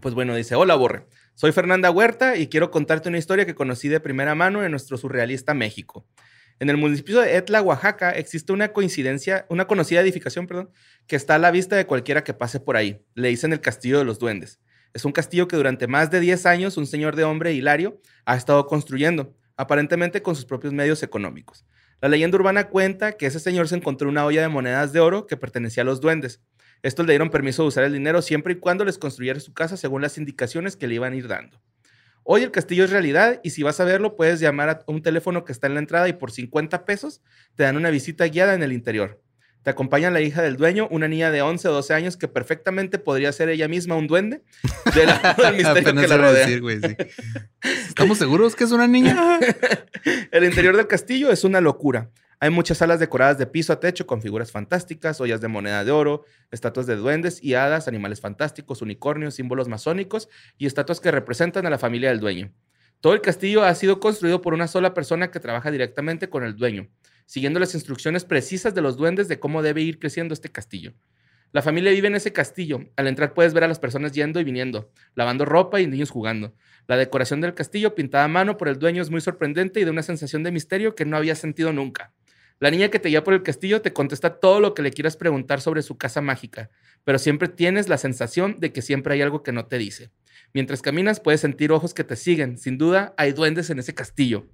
pues 0.00 0.14
bueno, 0.14 0.34
dice, 0.34 0.54
hola 0.54 0.76
Borre, 0.76 1.06
soy 1.34 1.52
Fernanda 1.52 1.90
Huerta 1.90 2.36
y 2.36 2.46
quiero 2.46 2.70
contarte 2.70 3.08
una 3.08 3.18
historia 3.18 3.44
que 3.44 3.54
conocí 3.54 3.88
de 3.88 4.00
primera 4.00 4.34
mano 4.34 4.64
en 4.64 4.70
nuestro 4.70 4.96
surrealista 4.96 5.52
México. 5.52 6.06
En 6.62 6.70
el 6.70 6.76
municipio 6.76 7.20
de 7.20 7.36
Etla, 7.36 7.60
Oaxaca, 7.60 8.12
existe 8.12 8.52
una 8.52 8.72
coincidencia, 8.72 9.46
una 9.48 9.66
conocida 9.66 10.00
edificación, 10.00 10.46
perdón, 10.46 10.70
que 11.08 11.16
está 11.16 11.34
a 11.34 11.38
la 11.40 11.50
vista 11.50 11.74
de 11.74 11.86
cualquiera 11.86 12.22
que 12.22 12.34
pase 12.34 12.60
por 12.60 12.76
ahí. 12.76 13.04
Le 13.16 13.30
dicen 13.30 13.52
el 13.52 13.60
Castillo 13.60 13.98
de 13.98 14.04
los 14.04 14.20
Duendes. 14.20 14.60
Es 14.94 15.04
un 15.04 15.10
castillo 15.10 15.48
que 15.48 15.56
durante 15.56 15.88
más 15.88 16.12
de 16.12 16.20
10 16.20 16.46
años 16.46 16.76
un 16.76 16.86
señor 16.86 17.16
de 17.16 17.24
hombre, 17.24 17.52
Hilario, 17.52 18.00
ha 18.26 18.36
estado 18.36 18.64
construyendo, 18.68 19.34
aparentemente 19.56 20.22
con 20.22 20.36
sus 20.36 20.44
propios 20.44 20.72
medios 20.72 21.02
económicos. 21.02 21.66
La 22.00 22.08
leyenda 22.08 22.36
urbana 22.36 22.68
cuenta 22.68 23.16
que 23.16 23.26
ese 23.26 23.40
señor 23.40 23.66
se 23.66 23.74
encontró 23.74 24.08
una 24.08 24.24
olla 24.24 24.42
de 24.42 24.48
monedas 24.48 24.92
de 24.92 25.00
oro 25.00 25.26
que 25.26 25.36
pertenecía 25.36 25.82
a 25.82 25.86
los 25.86 26.00
duendes. 26.00 26.42
Estos 26.84 27.04
le 27.06 27.14
dieron 27.14 27.30
permiso 27.30 27.62
de 27.62 27.68
usar 27.70 27.82
el 27.82 27.92
dinero 27.92 28.22
siempre 28.22 28.52
y 28.52 28.60
cuando 28.60 28.84
les 28.84 28.98
construyera 28.98 29.40
su 29.40 29.52
casa 29.52 29.76
según 29.76 30.00
las 30.00 30.16
indicaciones 30.16 30.76
que 30.76 30.86
le 30.86 30.94
iban 30.94 31.12
a 31.12 31.16
ir 31.16 31.26
dando. 31.26 31.60
Hoy 32.24 32.42
el 32.42 32.50
castillo 32.52 32.84
es 32.84 32.90
realidad 32.90 33.40
y 33.42 33.50
si 33.50 33.62
vas 33.62 33.80
a 33.80 33.84
verlo 33.84 34.16
puedes 34.16 34.38
llamar 34.38 34.68
a 34.68 34.84
un 34.86 35.02
teléfono 35.02 35.44
que 35.44 35.52
está 35.52 35.66
en 35.66 35.74
la 35.74 35.80
entrada 35.80 36.08
y 36.08 36.12
por 36.12 36.30
50 36.30 36.84
pesos 36.84 37.20
te 37.56 37.64
dan 37.64 37.76
una 37.76 37.90
visita 37.90 38.26
guiada 38.26 38.54
en 38.54 38.62
el 38.62 38.72
interior. 38.72 39.20
Te 39.62 39.70
acompaña 39.70 40.10
la 40.10 40.20
hija 40.20 40.42
del 40.42 40.56
dueño, 40.56 40.88
una 40.90 41.06
niña 41.06 41.30
de 41.30 41.40
11 41.42 41.68
o 41.68 41.72
12 41.72 41.94
años 41.94 42.16
que 42.16 42.26
perfectamente 42.26 42.98
podría 42.98 43.32
ser 43.32 43.48
ella 43.48 43.68
misma 43.68 43.94
un 43.94 44.08
duende 44.08 44.42
del, 44.94 45.08
del 45.36 45.56
misterio 45.56 46.00
que 46.00 46.08
la 46.08 46.16
rodea. 46.16 46.46
decir, 46.46 46.60
güey, 46.60 46.80
sí. 46.80 46.96
¿Estamos 47.88 48.18
seguros 48.18 48.56
que 48.56 48.64
es 48.64 48.72
una 48.72 48.88
niña? 48.88 49.38
El 50.32 50.44
interior 50.44 50.76
del 50.76 50.88
castillo 50.88 51.30
es 51.30 51.44
una 51.44 51.60
locura. 51.60 52.10
Hay 52.42 52.50
muchas 52.50 52.78
salas 52.78 52.98
decoradas 52.98 53.38
de 53.38 53.46
piso 53.46 53.72
a 53.72 53.78
techo 53.78 54.04
con 54.04 54.20
figuras 54.20 54.50
fantásticas, 54.50 55.20
ollas 55.20 55.40
de 55.40 55.46
moneda 55.46 55.84
de 55.84 55.92
oro, 55.92 56.24
estatuas 56.50 56.88
de 56.88 56.96
duendes 56.96 57.38
y 57.40 57.54
hadas, 57.54 57.86
animales 57.86 58.20
fantásticos, 58.20 58.82
unicornios, 58.82 59.36
símbolos 59.36 59.68
masónicos 59.68 60.28
y 60.58 60.66
estatuas 60.66 60.98
que 60.98 61.12
representan 61.12 61.66
a 61.66 61.70
la 61.70 61.78
familia 61.78 62.08
del 62.08 62.18
dueño. 62.18 62.52
Todo 63.00 63.12
el 63.12 63.20
castillo 63.20 63.62
ha 63.62 63.72
sido 63.76 64.00
construido 64.00 64.40
por 64.40 64.54
una 64.54 64.66
sola 64.66 64.92
persona 64.92 65.30
que 65.30 65.38
trabaja 65.38 65.70
directamente 65.70 66.30
con 66.30 66.42
el 66.42 66.56
dueño, 66.56 66.88
siguiendo 67.26 67.60
las 67.60 67.74
instrucciones 67.74 68.24
precisas 68.24 68.74
de 68.74 68.82
los 68.82 68.96
duendes 68.96 69.28
de 69.28 69.38
cómo 69.38 69.62
debe 69.62 69.82
ir 69.82 70.00
creciendo 70.00 70.34
este 70.34 70.50
castillo. 70.50 70.94
La 71.52 71.62
familia 71.62 71.92
vive 71.92 72.08
en 72.08 72.16
ese 72.16 72.32
castillo. 72.32 72.80
Al 72.96 73.06
entrar 73.06 73.34
puedes 73.34 73.54
ver 73.54 73.62
a 73.62 73.68
las 73.68 73.78
personas 73.78 74.10
yendo 74.10 74.40
y 74.40 74.44
viniendo, 74.44 74.90
lavando 75.14 75.44
ropa 75.44 75.80
y 75.80 75.86
niños 75.86 76.10
jugando. 76.10 76.56
La 76.88 76.96
decoración 76.96 77.40
del 77.40 77.54
castillo, 77.54 77.94
pintada 77.94 78.24
a 78.24 78.28
mano 78.28 78.56
por 78.56 78.66
el 78.66 78.80
dueño, 78.80 79.00
es 79.00 79.10
muy 79.10 79.20
sorprendente 79.20 79.78
y 79.78 79.84
de 79.84 79.92
una 79.92 80.02
sensación 80.02 80.42
de 80.42 80.50
misterio 80.50 80.96
que 80.96 81.04
no 81.04 81.16
había 81.16 81.36
sentido 81.36 81.72
nunca. 81.72 82.12
La 82.62 82.70
niña 82.70 82.90
que 82.90 83.00
te 83.00 83.08
guía 83.08 83.24
por 83.24 83.34
el 83.34 83.42
castillo 83.42 83.82
te 83.82 83.92
contesta 83.92 84.38
todo 84.38 84.60
lo 84.60 84.72
que 84.72 84.82
le 84.82 84.92
quieras 84.92 85.16
preguntar 85.16 85.60
sobre 85.60 85.82
su 85.82 85.98
casa 85.98 86.20
mágica, 86.20 86.70
pero 87.02 87.18
siempre 87.18 87.48
tienes 87.48 87.88
la 87.88 87.98
sensación 87.98 88.60
de 88.60 88.72
que 88.72 88.82
siempre 88.82 89.14
hay 89.14 89.20
algo 89.20 89.42
que 89.42 89.50
no 89.50 89.66
te 89.66 89.78
dice. 89.78 90.12
Mientras 90.54 90.80
caminas 90.80 91.18
puedes 91.18 91.40
sentir 91.40 91.72
ojos 91.72 91.92
que 91.92 92.04
te 92.04 92.14
siguen. 92.14 92.58
Sin 92.58 92.78
duda 92.78 93.14
hay 93.16 93.32
duendes 93.32 93.68
en 93.70 93.80
ese 93.80 93.94
castillo. 93.96 94.46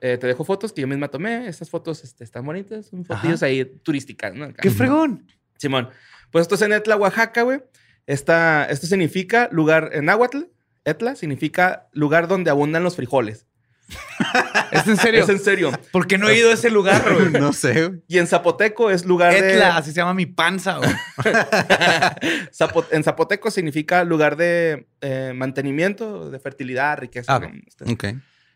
Eh, 0.00 0.18
te 0.18 0.26
dejo 0.26 0.42
fotos 0.42 0.72
que 0.72 0.80
yo 0.80 0.88
misma 0.88 1.12
tomé. 1.12 1.46
Estas 1.46 1.70
fotos 1.70 2.02
este, 2.02 2.24
están 2.24 2.44
bonitas. 2.44 2.86
Son 2.86 3.04
fotillos 3.04 3.40
ahí 3.44 3.64
turísticas. 3.84 4.34
¡Qué 4.60 4.70
fregón! 4.70 5.24
Simón. 5.58 5.90
Pues 6.32 6.42
esto 6.42 6.56
es 6.56 6.62
en 6.62 6.72
Etla, 6.72 6.96
Oaxaca, 6.96 7.42
güey. 7.42 7.60
Esto 8.04 8.86
significa 8.88 9.48
lugar 9.52 9.90
en 9.92 10.06
náhuatl. 10.06 10.38
Etla 10.84 11.14
significa 11.14 11.88
lugar 11.92 12.26
donde 12.26 12.50
abundan 12.50 12.82
los 12.82 12.96
frijoles. 12.96 13.47
¿Es 14.72 14.86
en 14.86 14.96
serio? 14.96 15.22
Es 15.24 15.28
en 15.30 15.38
serio. 15.38 15.72
¿Por 15.92 16.06
qué 16.06 16.18
no 16.18 16.28
he 16.28 16.36
ido 16.38 16.50
a 16.50 16.54
ese 16.54 16.70
lugar, 16.70 17.02
güey? 17.14 17.30
no 17.32 17.52
sé. 17.52 17.86
güey. 17.88 18.02
Y 18.08 18.18
en 18.18 18.26
zapoteco 18.26 18.90
es 18.90 19.04
lugar 19.06 19.34
Etla, 19.34 19.76
así 19.76 19.90
se 19.92 19.96
llama 19.96 20.14
mi 20.14 20.26
panza, 20.26 20.76
güey. 20.78 20.90
de... 20.90 21.32
Zapo- 22.52 22.86
en 22.90 23.02
zapoteco 23.04 23.50
significa 23.50 24.04
lugar 24.04 24.36
de 24.36 24.88
eh, 25.00 25.32
mantenimiento, 25.34 26.30
de 26.30 26.38
fertilidad, 26.38 26.98
riqueza. 26.98 27.34
Ah, 27.34 27.38
¿no? 27.40 27.46
ok. 27.48 27.54
Este, 27.66 27.84
Ok. 27.92 28.04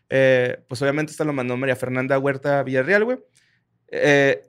eh, 0.09 0.63
pues 0.67 0.81
obviamente 0.81 1.11
esto 1.11 1.25
lo 1.25 1.33
mandó 1.33 1.57
María 1.57 1.75
Fernanda 1.75 2.17
Huerta 2.19 2.61
Villarreal, 2.63 3.03
güey. 3.05 3.17
Eh, 3.87 4.41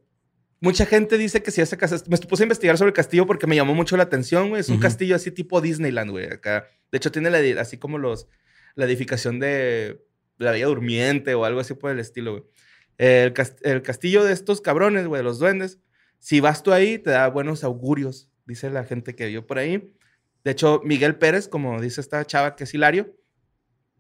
mucha 0.61 0.87
gente 0.87 1.17
dice 1.19 1.43
que 1.43 1.51
si 1.51 1.61
ese 1.61 1.77
castillo... 1.77 2.05
Me 2.09 2.19
puse 2.19 2.43
a 2.43 2.45
investigar 2.45 2.77
sobre 2.79 2.89
el 2.91 2.95
castillo 2.95 3.27
porque 3.27 3.47
me 3.47 3.57
llamó 3.57 3.75
mucho 3.75 3.97
la 3.97 4.03
atención, 4.05 4.49
güey. 4.51 4.61
Es 4.61 4.69
un 4.69 4.75
Ujú. 4.77 4.83
castillo 4.83 5.17
así 5.17 5.31
tipo 5.31 5.61
Disneyland, 5.61 6.11
güey. 6.11 6.27
Acá. 6.27 6.67
De 6.93 6.99
hecho, 6.99 7.11
tiene 7.13 7.31
la 7.31 7.61
así 7.61 7.79
como 7.79 7.97
los... 7.99 8.29
La 8.77 8.87
edificación 8.87 9.39
de 9.39 10.01
la 10.39 10.51
Bella 10.51 10.67
Durmiente 10.67 11.35
o 11.35 11.45
algo 11.45 11.61
así 11.61 11.75
por 11.75 11.91
el 11.91 12.01
estilo, 12.01 12.33
güey. 12.33 12.45
El, 12.97 13.35
el 13.63 13.83
castillo 13.83 14.25
de 14.25 14.33
estos 14.33 14.61
cabrones, 14.61 15.07
güey, 15.07 15.21
de 15.21 15.25
los 15.25 15.39
duendes. 15.39 15.81
Si 16.19 16.41
vas 16.41 16.63
tú 16.63 16.73
ahí, 16.73 16.99
te 16.99 17.11
da 17.11 17.29
buenos 17.29 17.65
augurios, 17.65 18.31
dice 18.47 18.71
la 18.71 18.85
gente 18.85 19.15
que 19.15 19.27
vio 19.27 19.47
por 19.47 19.59
ahí. 19.59 19.93
De 20.45 20.51
hecho, 20.51 20.81
Miguel 20.85 21.17
Pérez, 21.17 21.49
como 21.49 21.81
dice 21.81 22.01
esta 22.01 22.25
chava 22.25 22.55
que 22.55 22.65
es 22.65 22.75
Hilario, 22.75 23.17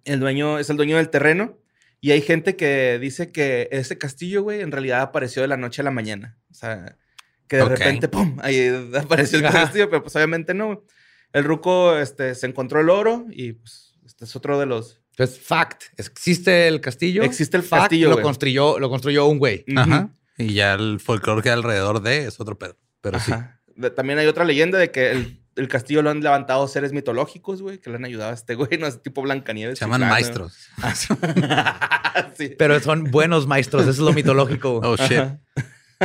el 0.04 0.20
dueño, 0.20 0.58
es 0.58 0.70
el 0.70 0.76
dueño 0.76 0.96
del 0.96 1.10
terreno. 1.10 1.58
Y 2.00 2.10
hay 2.10 2.20
gente 2.20 2.54
que 2.54 2.98
dice 2.98 3.32
que 3.32 3.68
ese 3.72 3.96
castillo, 3.96 4.42
güey, 4.42 4.60
en 4.60 4.72
realidad 4.72 5.00
apareció 5.00 5.40
de 5.40 5.48
la 5.48 5.56
noche 5.56 5.80
a 5.80 5.84
la 5.84 5.90
mañana. 5.90 6.38
O 6.50 6.54
sea, 6.54 6.98
que 7.48 7.56
de 7.56 7.64
repente, 7.64 8.08
¡pum! 8.08 8.36
Ahí 8.42 8.68
apareció 8.94 9.38
el 9.38 9.44
castillo, 9.44 9.88
pero 9.88 10.02
pues 10.02 10.14
obviamente 10.14 10.52
no. 10.52 10.84
El 11.32 11.44
ruco 11.44 11.98
este, 11.98 12.34
se 12.34 12.46
encontró 12.46 12.80
el 12.80 12.90
oro 12.90 13.26
y 13.30 13.54
pues 13.54 13.98
este 14.04 14.24
es 14.24 14.36
otro 14.36 14.58
de 14.58 14.66
los... 14.66 15.02
Entonces, 15.16 15.40
fact. 15.40 15.84
¿Existe 15.96 16.66
el 16.66 16.80
castillo? 16.80 17.22
Existe 17.22 17.56
el 17.56 17.62
Fact, 17.62 17.82
castillo, 17.84 18.08
Lo 18.08 18.14
güey. 18.16 18.24
construyó, 18.24 18.78
lo 18.80 18.90
construyó 18.90 19.26
un 19.26 19.38
güey. 19.38 19.64
Ajá. 19.76 20.10
Y 20.36 20.54
ya 20.54 20.74
el 20.74 20.98
folclore 20.98 21.40
que 21.42 21.50
hay 21.50 21.54
alrededor 21.54 22.02
de 22.02 22.26
es 22.26 22.40
otro 22.40 22.58
pedo. 22.58 22.76
Pero 23.00 23.20
sí. 23.20 23.32
Ajá. 23.32 23.60
También 23.94 24.18
hay 24.18 24.26
otra 24.26 24.44
leyenda 24.44 24.78
de 24.78 24.90
que 24.90 25.12
el, 25.12 25.40
el 25.54 25.68
castillo 25.68 26.02
lo 26.02 26.10
han 26.10 26.20
levantado 26.20 26.66
seres 26.66 26.92
mitológicos, 26.92 27.62
güey, 27.62 27.78
que 27.78 27.90
le 27.90 27.96
han 27.96 28.04
ayudado 28.04 28.32
a 28.32 28.34
este 28.34 28.56
güey, 28.56 28.70
no 28.80 28.86
es 28.88 29.02
tipo 29.02 29.22
Blancanieves. 29.22 29.78
Se 29.78 29.84
llaman 29.84 30.00
maestros. 30.00 30.56
sí. 32.36 32.54
Pero 32.58 32.80
son 32.80 33.10
buenos 33.10 33.46
maestros. 33.46 33.82
Eso 33.82 33.90
es 33.92 33.98
lo 33.98 34.12
mitológico. 34.12 34.80
Oh, 34.82 34.96
shit. 34.96 35.22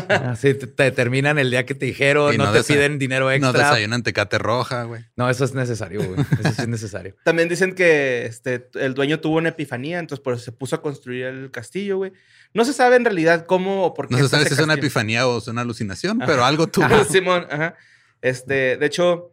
Así 0.10 0.54
te, 0.54 0.68
te 0.68 0.84
determinan 0.84 1.38
el 1.39 1.52
día 1.52 1.66
que 1.66 1.76
te 1.76 1.86
dijeron, 1.86 2.36
no, 2.38 2.45
no 2.45 2.52
te 2.52 2.64
piden 2.64 3.00
dinero 3.00 3.26
No 3.26 3.32
extra. 3.32 3.52
desayunan 3.70 4.04
tecate 4.04 4.38
roja, 4.38 4.84
güey. 4.84 5.04
No, 5.16 5.30
eso 5.30 5.45
es 5.45 5.54
necesario, 5.54 6.04
güey. 6.04 6.20
Eso 6.39 6.52
sí 6.54 6.62
es 6.64 6.68
necesario. 6.68 7.16
También 7.24 7.50
dicen 7.50 7.74
que 7.76 8.26
este, 8.26 8.70
el 8.76 8.93
dueño 8.93 9.20
tuvo 9.20 9.38
una 9.38 9.50
epifanía, 9.50 10.00
entonces 10.00 10.24
por 10.24 10.34
eso 10.34 10.43
se 10.43 10.52
puso 10.52 10.76
a 10.76 10.82
construir 10.82 11.26
el 11.26 11.52
castillo, 11.52 11.97
güey. 11.97 12.14
No 12.54 12.66
se 12.66 12.74
sabe 12.74 12.95
en 12.95 13.06
realidad 13.06 13.45
cómo 13.45 13.84
o 13.86 13.93
por 13.93 14.08
qué. 14.08 14.16
No 14.16 14.20
se 14.20 14.30
sabe 14.30 14.45
si 14.45 14.54
es 14.54 14.60
una 14.60 14.74
epifanía 14.76 15.28
o 15.28 15.38
es 15.38 15.47
una 15.47 15.62
alucinación, 15.62 16.22
Ajá. 16.22 16.32
pero 16.32 16.45
algo 16.45 16.68
tuvo. 16.68 16.86
Ajá, 16.86 17.04
Simón, 17.10 17.45
ajá. 17.50 17.76
Este, 18.22 18.78
de 18.78 18.86
hecho, 18.86 19.32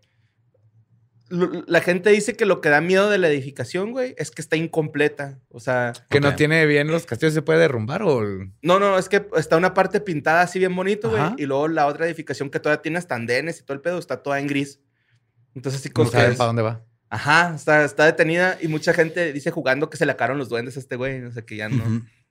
la 1.29 1.81
gente 1.81 2.11
dice 2.11 2.37
que 2.37 2.47
lo 2.47 2.61
que 2.61 2.68
da 2.68 2.81
miedo 2.81 3.11
de 3.11 3.18
la 3.18 3.29
edificación, 3.29 3.91
güey, 3.93 4.14
es 4.16 4.31
que 4.31 4.41
está 4.43 4.57
incompleta. 4.57 5.41
O 5.49 5.59
sea, 5.61 5.93
Que 6.09 6.20
no 6.20 6.35
tiene 6.37 6.66
bien 6.66 6.89
los 6.89 7.05
castillos, 7.07 7.35
¿se 7.35 7.43
puede 7.43 7.59
derrumbar 7.59 8.03
o...? 8.03 8.22
no, 8.62 8.79
no, 8.79 8.99
es 8.99 9.09
que 9.09 9.27
está 9.37 9.57
una 9.57 9.74
parte 9.74 10.01
pintada 10.01 10.43
así 10.43 10.59
bien 10.59 10.74
bonito, 10.77 11.11
güey. 11.11 11.22
Y 11.39 11.47
luego 11.47 11.68
la 11.68 11.87
otra 11.87 12.07
edificación 12.07 12.51
que 12.51 12.61
todavía 12.61 12.83
tiene 12.83 12.99
hasta 12.99 13.14
andenes 13.16 13.59
y 13.61 13.64
todo 13.64 13.74
el 13.74 13.81
pedo 13.81 13.99
está 13.99 14.22
toda 14.22 14.39
en 14.39 14.47
gris. 14.47 14.81
Entonces, 15.55 15.81
así 15.81 15.91
como 15.91 16.05
No 16.07 16.12
saben 16.12 16.37
para 16.37 16.47
dónde 16.49 16.62
va. 16.62 16.85
Ajá, 17.09 17.55
está, 17.55 17.85
está 17.85 18.05
detenida 18.05 18.59
y 18.61 18.68
mucha 18.68 18.93
gente 18.93 19.33
dice 19.33 19.51
jugando 19.51 19.89
que 19.91 19.97
se 19.97 20.07
le 20.07 20.12
acabaron 20.12 20.39
los 20.39 20.49
duendes 20.49 20.77
a 20.77 20.81
este 20.81 20.97
güey. 20.97 21.22
O 21.22 21.31
sea, 21.31 21.43
que 21.43 21.57
ya 21.57 21.68
no, 21.68 21.77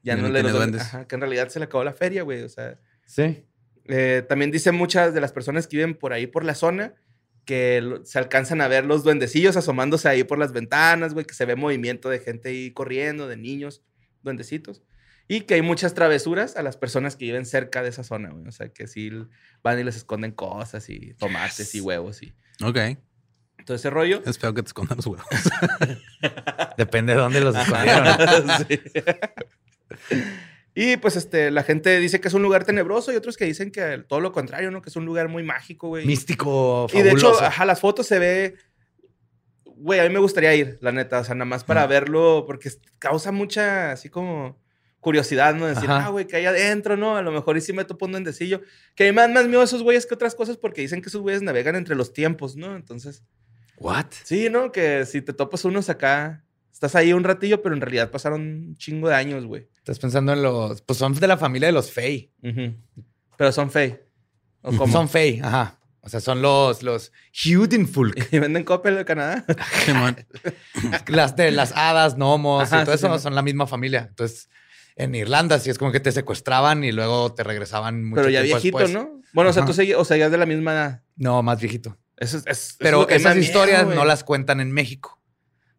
ya 0.04 0.14
Ya 0.14 0.16
no 0.16 0.24
no 0.24 0.30
le 0.30 0.44
los 0.44 0.54
duendes. 0.54 0.82
Ajá, 0.82 1.08
que 1.08 1.16
en 1.16 1.22
realidad 1.22 1.48
se 1.50 1.60
le 1.60 1.66
acabó 1.66 1.84
la 1.84 1.94
feria, 1.94 2.24
güey. 2.24 2.44
O 2.44 2.50
sea, 2.50 2.78
Sí. 3.06 3.46
eh, 3.86 4.24
también 4.28 4.52
dicen 4.52 4.76
muchas 4.76 5.14
de 5.14 5.22
las 5.22 5.32
personas 5.32 5.68
que 5.68 5.78
viven 5.78 5.96
por 5.96 6.14
ahí 6.14 6.28
por 6.28 6.44
la 6.46 6.56
zona 6.56 6.94
que 7.46 8.00
se 8.04 8.18
alcanzan 8.20 8.60
a 8.62 8.68
ver 8.68 8.86
los 8.86 9.04
duendecillos 9.04 9.56
asomándose 9.58 10.10
ahí 10.10 10.24
por 10.24 10.38
las 10.40 10.52
ventanas, 10.52 11.14
güey, 11.14 11.26
que 11.26 11.34
se 11.36 11.46
ve 11.46 11.56
movimiento 11.56 12.10
de 12.10 12.20
gente 12.20 12.50
ahí 12.50 12.72
corriendo, 12.72 13.28
de 13.28 13.38
niños, 13.38 13.84
duendecitos. 14.24 14.82
Y 15.28 15.42
que 15.42 15.56
hay 15.56 15.62
muchas 15.64 15.94
travesuras 15.96 16.56
a 16.56 16.62
las 16.64 16.78
personas 16.78 17.16
que 17.16 17.26
viven 17.26 17.46
cerca 17.46 17.82
de 17.82 17.90
esa 17.90 18.04
zona, 18.04 18.30
güey. 18.30 18.48
O 18.48 18.52
sea, 18.52 18.70
que 18.70 18.88
sí 18.88 19.10
van 19.64 19.80
y 19.80 19.84
les 19.84 19.96
esconden 19.96 20.32
cosas 20.32 20.88
y 20.90 21.14
tomates 21.16 21.74
y 21.74 21.82
huevos 21.82 22.22
y 22.22 22.34
Ok. 22.64 22.78
todo 23.66 23.76
ese 23.78 23.90
rollo. 23.90 24.22
Es 24.26 24.38
feo 24.38 24.54
que 24.54 24.62
te 24.62 24.68
escondan 24.68 24.98
los 24.98 25.08
huevos. 25.08 25.26
Depende 26.78 27.14
de 27.14 27.20
dónde 27.20 27.42
los 27.42 27.56
escondieron. 27.56 28.06
Sí. 30.10 30.24
Y 30.78 30.98
pues 30.98 31.16
este, 31.16 31.52
la 31.52 31.64
gente 31.64 32.00
dice 32.02 32.20
que 32.20 32.28
es 32.28 32.34
un 32.34 32.42
lugar 32.44 32.66
tenebroso 32.66 33.14
y 33.14 33.16
otros 33.16 33.38
que 33.38 33.46
dicen 33.46 33.72
que 33.72 34.04
todo 34.08 34.20
lo 34.20 34.34
contrario, 34.34 34.72
¿no? 34.72 34.82
Que 34.82 34.90
es 34.90 34.96
un 34.98 35.06
lugar 35.06 35.30
muy 35.30 35.42
mágico, 35.42 35.88
güey. 35.88 36.06
Místico, 36.06 36.88
Y 36.94 37.02
de 37.02 37.12
hecho, 37.12 37.20
fabuloso. 37.20 37.46
ajá, 37.46 37.66
las 37.66 37.80
fotos 37.80 38.06
se 38.08 38.20
ve. 38.20 38.56
Güey, 39.64 40.00
a 40.00 40.04
mí 40.04 40.10
me 40.10 40.20
gustaría 40.20 40.54
ir, 40.54 40.78
la 40.82 40.92
neta. 40.92 41.20
O 41.20 41.24
sea, 41.24 41.34
nada 41.36 41.46
más 41.46 41.64
para 41.64 41.86
Mm. 41.86 41.90
verlo, 41.90 42.44
porque 42.46 42.70
causa 43.00 43.32
mucha, 43.32 43.92
así 43.92 44.10
como 44.10 44.60
curiosidad, 45.00 45.54
¿no? 45.56 45.66
Decir, 45.68 45.90
Ajá. 45.90 46.08
ah, 46.08 46.10
güey, 46.10 46.26
que 46.26 46.36
hay 46.38 46.46
adentro, 46.46 46.98
¿no? 46.98 47.16
A 47.16 47.22
lo 47.22 47.32
mejor 47.32 47.56
y 47.58 47.62
sí 47.62 47.72
me 47.74 47.86
topo 47.86 48.06
un 48.06 48.12
duendecillo. 48.14 48.62
Que 48.96 49.08
a 49.10 49.14
dan 49.14 49.34
más 49.34 49.48
miedo 49.48 49.62
esos 49.64 49.84
güeyes 49.84 50.06
que 50.06 50.14
otras 50.16 50.34
cosas 50.36 50.58
porque 50.58 50.82
dicen 50.82 51.02
que 51.02 51.10
esos 51.10 51.22
güeyes 51.22 51.42
navegan 51.42 51.76
entre 51.76 51.96
los 51.96 52.12
tiempos, 52.12 52.56
¿no? 52.56 52.76
Entonces, 52.76 53.24
¿What? 53.78 54.08
sí, 54.24 54.50
¿no? 54.50 54.72
Que 54.72 55.06
si 55.06 55.22
te 55.22 55.32
topas 55.32 55.64
unos 55.64 55.90
acá, 55.90 56.44
estás 56.74 56.96
ahí 56.96 57.14
un 57.14 57.24
ratillo, 57.24 57.62
pero 57.62 57.76
en 57.76 57.82
realidad 57.82 58.10
pasaron 58.10 58.42
un 58.42 58.76
chingo 58.78 59.08
de 59.10 59.16
años, 59.16 59.46
güey. 59.46 59.68
Estás 59.86 60.00
pensando 60.00 60.34
en 60.34 60.42
los... 60.42 60.82
Pues 60.82 60.98
son 60.98 61.14
de 61.14 61.28
la 61.28 61.38
familia 61.38 61.68
de 61.68 61.72
los 61.74 61.92
Fey. 61.92 62.32
Pero 63.38 63.52
son 63.52 63.70
fey. 63.70 64.00
¿O 64.64 64.72
cómo? 64.76 64.92
Son 64.92 65.08
Fey, 65.08 65.40
ajá. 65.44 65.80
O 66.02 66.10
sea, 66.10 66.20
son 66.20 66.42
los, 66.42 66.82
los. 66.82 67.12
¿Y 67.44 68.40
venden 68.40 68.64
Coppel 68.64 68.96
de 68.96 69.06
Canadá? 69.06 69.46
Las 71.08 71.36
de 71.36 71.52
las 71.52 71.72
hadas, 71.76 72.16
gnomos 72.16 72.64
Ajá, 72.64 72.82
y 72.82 72.86
todo 72.86 72.98
sí, 72.98 73.06
eso 73.06 73.16
sí. 73.18 73.24
son 73.24 73.36
la 73.36 73.42
misma 73.44 73.68
familia. 73.68 74.08
Entonces, 74.10 74.50
en 74.96 75.14
Irlanda 75.16 75.60
sí 75.60 75.70
es 75.70 75.78
como 75.78 75.92
que 75.92 76.00
te 76.00 76.12
secuestraban 76.12 76.84
y 76.84 76.92
luego 76.92 77.34
te 77.34 77.44
regresaban 77.44 78.04
mucho 78.06 78.22
pero 78.22 78.30
ya 78.32 78.42
tiempo 78.42 78.58
viejito, 78.62 78.78
después. 78.80 78.94
¿no? 79.06 79.22
Bueno, 79.34 79.50
o 79.52 79.54
sea, 79.54 79.66
tú 79.66 79.74
seguías, 79.74 80.00
o 80.00 80.06
sea, 80.06 80.18
ya 80.18 80.30
de 80.30 80.38
la 80.38 80.46
misma 80.46 80.74
edad. 80.74 81.04
No, 81.16 81.42
más 81.44 81.60
viejito. 81.60 81.98
Eso 82.18 82.38
es, 82.38 82.44
es- 82.48 82.58
eso 82.58 82.70
es 82.72 82.76
Pero 82.80 83.10
esas 83.10 83.36
miedo, 83.36 83.46
historias 83.46 83.86
no 83.88 84.06
las 84.06 84.24
cuentan 84.24 84.60
en 84.62 84.72
México. 84.72 85.20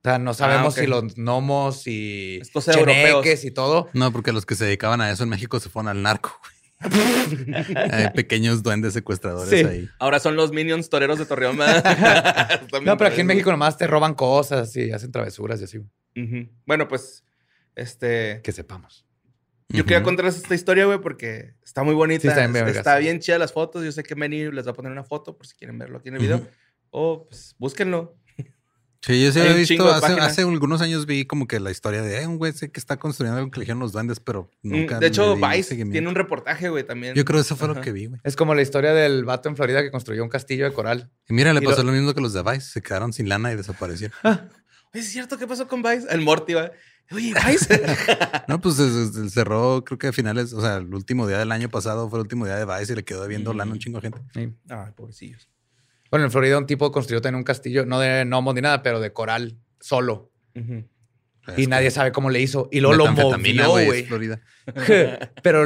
O 0.07 0.09
sea, 0.09 0.19
no 0.21 0.35
sabemos 0.35 0.75
ok. 0.75 0.81
si 0.81 0.87
los 0.87 1.17
gnomos 1.17 1.87
y 1.89 2.39
Es 2.41 2.53
cosa 2.53 2.71
de 2.71 2.79
europeos. 2.79 3.23
cheneques 3.25 3.45
y 3.45 3.51
todo. 3.51 3.89
No, 3.93 4.13
porque 4.13 4.31
los 4.33 4.47
que 4.47 4.55
se 4.55 4.65
dedicaban 4.65 5.01
a 5.01 5.11
eso 5.11 5.25
en 5.25 5.31
México 5.31 5.59
se 5.59 5.69
fueron 5.69 5.89
al 5.89 6.01
narco. 6.03 6.39
güey. 6.41 6.57
Hay 7.91 8.11
pequeños 8.11 8.63
duendes 8.63 8.93
secuestradores 8.93 9.49
Sí. 9.51 9.67
ahí. 9.67 9.89
Ahora 9.99 10.21
son 10.21 10.37
los 10.37 10.53
Minions 10.53 10.89
toreros 10.91 11.19
de 11.19 11.27
Torreón. 11.27 11.59
No, 12.85 12.97
pero 12.97 13.09
aquí 13.11 13.23
en 13.23 13.27
México 13.27 13.51
nomás 13.51 13.77
te 13.77 13.87
roban 13.89 14.15
cosas 14.15 14.77
y 14.77 14.93
hacen 14.93 15.11
travesuras 15.11 15.61
y 15.61 15.65
así. 15.65 15.81
Bueno, 16.67 16.87
pues, 16.87 17.25
este... 17.75 18.41
Que 18.45 18.53
sepamos. 18.53 19.05
Yo 19.69 19.85
quería 19.85 20.05
contarles 20.05 20.37
esta 20.37 20.55
historia, 20.55 20.85
güey, 20.87 21.01
porque 21.01 21.55
está 21.65 21.83
muy 21.83 21.95
bonita. 21.95 22.23
Sí, 22.23 22.29
está 22.29 22.41
bien 22.43 22.53
vergas. 22.53 22.77
está 22.77 22.99
bien 22.99 23.19
chida 23.19 23.39
las 23.39 23.53
fotos. 23.53 23.85
Yo 23.85 23.91
sé 23.91 24.05
que 24.05 24.15
Meni 24.15 24.53
les 24.53 24.65
va 24.67 24.71
a 24.71 24.75
poner 24.75 24.93
una 24.93 25.03
foto 25.03 25.37
por 25.37 25.47
si 25.49 25.57
quieren 25.57 25.77
verlo 25.79 25.99
aquí 25.99 26.09
en 26.11 26.15
el 26.15 26.21
video. 26.21 26.47
O, 26.91 27.27
pues, 27.27 27.57
búsquenlo. 27.59 28.17
Sí, 29.07 29.23
yo 29.25 29.31
sí 29.31 29.39
había 29.39 29.55
visto, 29.55 29.89
hace, 29.89 30.15
hace 30.15 30.43
algunos 30.43 30.81
años 30.83 31.07
vi 31.07 31.27
como 31.27 31.47
que 31.47 31.61
la 31.61 31.71
historia 31.71 32.03
de 32.03 32.23
"Eh, 32.23 32.27
un 32.27 32.39
güey 32.39 32.53
que 32.53 32.71
está 32.75 32.97
construyendo 32.97 33.39
algo 33.39 33.53
que 33.53 33.61
le 33.61 33.63
dijeron 33.63 33.79
los 33.79 33.93
duendes, 33.93 34.19
pero 34.19 34.51
nunca. 34.63 34.97
Mm, 34.97 34.99
de 35.01 35.07
hecho, 35.07 35.37
Vice 35.37 35.77
tiene 35.77 36.09
un 36.09 36.17
reportaje, 36.17 36.69
güey, 36.71 36.83
también. 36.85 37.15
Yo 37.15 37.25
creo 37.25 37.37
que 37.39 37.43
eso 37.43 37.55
fue 37.55 37.69
lo 37.69 37.81
que 37.81 37.93
vi, 37.93 38.07
güey. 38.07 38.21
Es 38.25 38.35
como 38.35 38.55
la 38.57 38.63
historia 38.63 38.93
del 38.93 39.25
vato 39.25 39.49
en 39.49 39.55
Florida 39.55 39.83
que 39.83 39.93
construyó 39.93 40.25
un 40.25 40.29
castillo 40.29 40.65
de 40.65 40.73
coral. 40.73 41.09
Y 41.29 41.35
mira, 41.35 41.53
le 41.55 41.61
Y 41.61 41.65
pasó 41.65 41.85
lo- 41.85 41.93
lo... 41.93 41.97
mismo 41.97 42.15
que 42.15 42.21
los 42.21 42.33
de 42.33 42.43
Vice. 42.43 42.63
Se 42.63 42.83
quedaron 42.83 43.13
sin 43.13 43.29
lana 43.29 43.53
y 43.53 43.57
desaparecieron. 43.57 44.17
¿es 44.93 45.09
cierto 45.09 45.39
qué 45.39 45.47
pasó 45.47 45.69
con 45.69 45.83
Vice? 45.83 46.07
El 46.11 46.23
Morty, 46.23 46.55
va. 46.55 46.73
Oye, 47.13 47.33
Vice. 47.47 47.83
no, 48.49 48.61
pues 48.61 48.75
se- 48.75 48.91
se- 48.91 49.13
se 49.13 49.31
cerró, 49.31 49.85
creo 49.85 49.99
que 49.99 50.09
a 50.09 50.13
finales, 50.13 50.53
o 50.53 50.61
sea, 50.61 50.79
el 50.79 50.93
último 50.93 51.29
día 51.29 51.39
del 51.39 51.53
año 51.53 51.69
pasado 51.69 52.11
fue 52.11 52.19
el 52.19 52.23
último 52.23 52.45
día 52.47 52.57
de 52.57 52.65
Vice 52.65 52.93
y 52.93 52.97
le 52.97 53.05
quedó 53.05 53.23
debiendo 53.23 53.53
lana 53.55 53.71
a 53.71 53.75
un 53.75 53.79
chingo 53.79 54.01
de 54.01 54.11
gente. 54.11 54.21
Sí. 54.35 54.53
Ay, 54.69 54.91
pobrecillos. 54.97 55.49
Bueno, 56.11 56.25
en 56.27 56.31
Florida 56.31 56.59
un 56.59 56.67
tipo 56.67 56.91
construyó 56.93 57.21
también 57.21 57.39
un 57.39 57.45
castillo, 57.45 57.85
no 57.87 57.99
de 58.01 58.25
gnomos 58.25 58.55
ni 58.55 58.61
nada, 58.61 58.83
pero 58.83 59.01
de 59.01 59.13
coral 59.13 59.57
solo. 59.81 60.31
Ujú. 60.55 60.85
y 61.57 61.67
nadie 61.69 61.91
sabe 61.91 62.11
cómo 62.13 62.29
le 62.31 62.41
hizo. 62.41 62.69
Y 62.73 62.81
luego 62.81 62.97
lo 62.97 63.13
movió, 63.13 63.71
güey. 63.71 64.05
Florida. 64.05 64.41
pero 65.43 65.65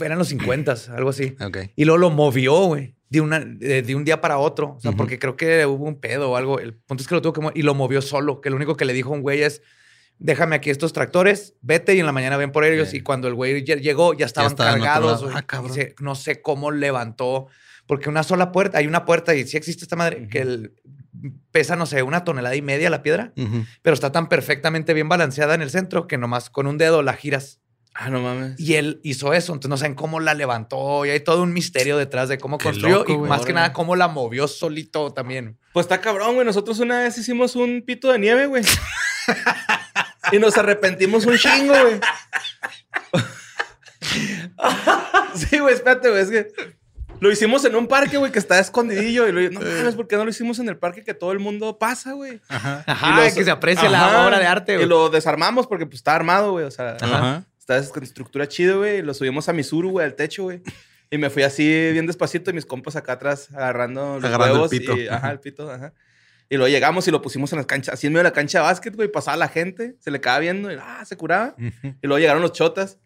eran 0.00 0.18
los 0.18 0.28
50, 0.28 0.74
algo 0.96 1.10
así. 1.10 1.36
Ok. 1.40 1.58
Y 1.76 1.84
luego 1.84 1.98
lo 1.98 2.10
movió, 2.10 2.54
güey. 2.66 2.94
De, 3.10 3.20
una, 3.20 3.40
de, 3.40 3.82
de 3.82 3.94
un 3.94 4.04
día 4.04 4.22
para 4.22 4.38
otro. 4.38 4.76
O 4.76 4.80
sea, 4.80 4.92
porque 4.92 5.18
creo 5.18 5.36
que 5.36 5.66
hubo 5.66 5.84
un 5.84 6.00
pedo 6.00 6.30
o 6.30 6.36
algo. 6.36 6.58
El 6.58 6.72
punto 6.74 7.02
es 7.02 7.08
que 7.08 7.14
lo 7.14 7.20
tuvo 7.20 7.34
que 7.34 7.40
mover 7.42 7.58
y 7.58 7.62
lo 7.62 7.74
movió 7.74 8.00
solo. 8.00 8.40
Que 8.40 8.48
lo 8.48 8.56
único 8.56 8.74
que 8.76 8.86
le 8.86 8.94
dijo 8.94 9.10
a 9.10 9.12
un 9.16 9.20
güey 9.20 9.42
es: 9.42 9.60
déjame 10.18 10.56
aquí 10.56 10.70
estos 10.70 10.94
tractores, 10.94 11.54
vete 11.60 11.94
y 11.94 12.00
en 12.00 12.06
la 12.06 12.12
mañana 12.12 12.38
ven 12.38 12.52
por 12.52 12.64
ellos. 12.64 12.88
Sí. 12.88 12.98
Y 12.98 13.00
cuando 13.00 13.28
el 13.28 13.34
güey 13.34 13.64
lle- 13.66 13.80
llegó, 13.80 14.14
ya 14.14 14.24
estaban 14.24 14.52
estaba 14.52 14.70
cargados. 14.70 15.26
Ah, 15.34 15.44
no 16.00 16.14
sé 16.14 16.40
cómo 16.40 16.70
levantó. 16.70 17.48
Porque 17.86 18.08
una 18.08 18.22
sola 18.22 18.52
puerta, 18.52 18.78
hay 18.78 18.86
una 18.86 19.04
puerta 19.04 19.34
y 19.34 19.46
sí 19.46 19.56
existe 19.56 19.84
esta 19.84 19.96
madre 19.96 20.28
que 20.28 20.40
el- 20.40 20.74
pesa, 21.52 21.76
no 21.76 21.86
sé, 21.86 22.02
una 22.02 22.24
tonelada 22.24 22.56
y 22.56 22.62
media 22.62 22.88
la 22.90 23.02
piedra, 23.02 23.32
pero 23.82 23.94
está 23.94 24.10
tan 24.12 24.28
perfectamente 24.28 24.94
bien 24.94 25.08
balanceada 25.08 25.54
en 25.54 25.62
el 25.62 25.70
centro 25.70 26.06
que 26.06 26.18
nomás 26.18 26.48
con 26.50 26.66
un 26.66 26.78
dedo 26.78 27.02
la 27.02 27.12
giras. 27.14 27.60
Ah, 27.94 28.08
no 28.08 28.20
mames. 28.22 28.58
Y 28.58 28.76
él 28.76 29.00
hizo 29.04 29.34
eso, 29.34 29.52
entonces 29.52 29.68
no 29.68 29.76
saben 29.76 29.94
cómo 29.94 30.18
la 30.18 30.32
levantó 30.32 31.04
y 31.04 31.10
hay 31.10 31.20
todo 31.20 31.42
un 31.42 31.52
misterio 31.52 31.98
detrás 31.98 32.30
de 32.30 32.38
cómo 32.38 32.56
Qué 32.56 32.64
construyó 32.64 33.00
loco, 33.00 33.12
y 33.12 33.16
güey. 33.16 33.28
más 33.28 33.44
que 33.44 33.52
nada 33.52 33.74
cómo 33.74 33.94
la 33.96 34.08
movió 34.08 34.48
solito 34.48 35.12
también. 35.12 35.58
Pues 35.74 35.84
está 35.84 36.00
cabrón, 36.00 36.34
güey. 36.34 36.46
Nosotros 36.46 36.78
una 36.80 37.00
vez 37.00 37.18
hicimos 37.18 37.54
un 37.54 37.82
pito 37.86 38.10
de 38.10 38.18
nieve, 38.18 38.46
güey. 38.46 38.62
y 40.32 40.38
nos 40.38 40.56
arrepentimos 40.56 41.26
un 41.26 41.36
chingo, 41.36 41.74
güey. 41.74 42.00
sí, 45.34 45.58
güey, 45.58 45.74
espérate, 45.74 46.08
güey. 46.10 46.22
Es 46.22 46.30
que 46.30 46.48
lo 47.22 47.32
hicimos 47.32 47.64
en 47.64 47.74
un 47.76 47.86
parque, 47.86 48.16
güey, 48.16 48.32
que 48.32 48.38
está 48.38 48.58
escondidillo. 48.58 49.28
Y 49.28 49.32
lo, 49.32 49.40
no 49.50 49.60
mames, 49.78 49.94
¿por 49.94 50.08
qué 50.08 50.16
no 50.16 50.24
lo 50.24 50.30
hicimos 50.30 50.58
en 50.58 50.68
el 50.68 50.76
parque 50.76 51.04
que 51.04 51.14
todo 51.14 51.32
el 51.32 51.38
mundo 51.38 51.78
pasa, 51.78 52.12
güey? 52.12 52.40
Ajá. 52.48 52.82
Ajá, 52.86 53.24
los- 53.24 53.34
que 53.34 53.44
se 53.44 53.50
aprecie 53.50 53.86
Ajá. 53.88 54.12
la 54.12 54.26
obra 54.26 54.38
de 54.38 54.46
arte. 54.46 54.72
Y 54.72 54.76
güey. 54.76 54.88
lo 54.88 55.08
desarmamos 55.08 55.66
porque 55.66 55.86
pues 55.86 55.96
está 55.96 56.14
armado, 56.14 56.52
güey. 56.52 56.64
O 56.64 56.70
sea, 56.70 56.96
Ajá. 57.00 57.44
está 57.58 57.82
con 57.90 58.02
estructura 58.02 58.48
chido, 58.48 58.78
güey. 58.78 58.98
y 58.98 59.02
Lo 59.02 59.14
subimos 59.14 59.48
a 59.48 59.52
Misuru, 59.52 59.90
güey, 59.90 60.04
al 60.06 60.14
techo, 60.14 60.42
güey. 60.44 60.62
Y 61.10 61.18
me 61.18 61.30
fui 61.30 61.42
así 61.42 61.62
bien 61.92 62.06
despacito 62.06 62.50
y 62.50 62.54
mis 62.54 62.66
compas 62.66 62.96
acá 62.96 63.12
atrás 63.12 63.48
agarrando 63.52 64.14
los 64.16 64.24
Agarrando 64.24 64.46
el 64.46 64.52
huevos. 64.62 64.70
pito. 64.70 64.96
Y, 64.96 65.08
ajá, 65.08 65.30
el 65.30 65.40
pito, 65.40 65.70
ajá. 65.70 65.92
Y 66.48 66.56
luego 66.56 66.68
llegamos 66.70 67.06
y 67.08 67.10
lo 67.10 67.22
pusimos 67.22 67.52
en 67.52 67.58
las 67.58 67.66
canchas, 67.66 67.94
así 67.94 68.06
en 68.08 68.12
medio 68.14 68.24
de 68.24 68.30
la 68.30 68.32
cancha 68.34 68.58
de 68.58 68.64
básquet, 68.64 68.94
güey. 68.96 69.08
Pasaba 69.08 69.36
la 69.36 69.48
gente, 69.48 69.94
se 70.00 70.10
le 70.10 70.20
quedaba 70.20 70.38
viendo 70.40 70.70
y 70.72 70.76
ah, 70.80 71.02
se 71.06 71.16
curaba. 71.16 71.54
Y 71.58 72.06
luego 72.06 72.18
llegaron 72.18 72.42
los 72.42 72.52
chotas. 72.52 72.98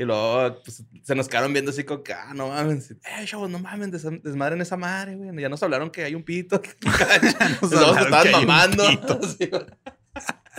Y 0.00 0.04
luego 0.04 0.62
pues, 0.62 0.84
se 1.02 1.14
nos 1.16 1.26
quedaron 1.28 1.52
viendo 1.52 1.72
así 1.72 1.82
como 1.82 2.04
que, 2.04 2.12
ah, 2.12 2.32
no 2.32 2.48
mames. 2.48 2.92
Eh, 2.92 3.24
chavos, 3.24 3.50
no 3.50 3.58
mames, 3.58 3.90
des- 3.90 4.22
desmadren 4.22 4.60
esa 4.60 4.76
madre, 4.76 5.16
güey. 5.16 5.36
Ya 5.40 5.48
nos 5.48 5.60
hablaron 5.62 5.90
que 5.90 6.04
hay 6.04 6.14
un 6.14 6.22
pito. 6.22 6.62
nos 7.60 7.72
estaban 7.72 8.30
mamando. 8.32 8.84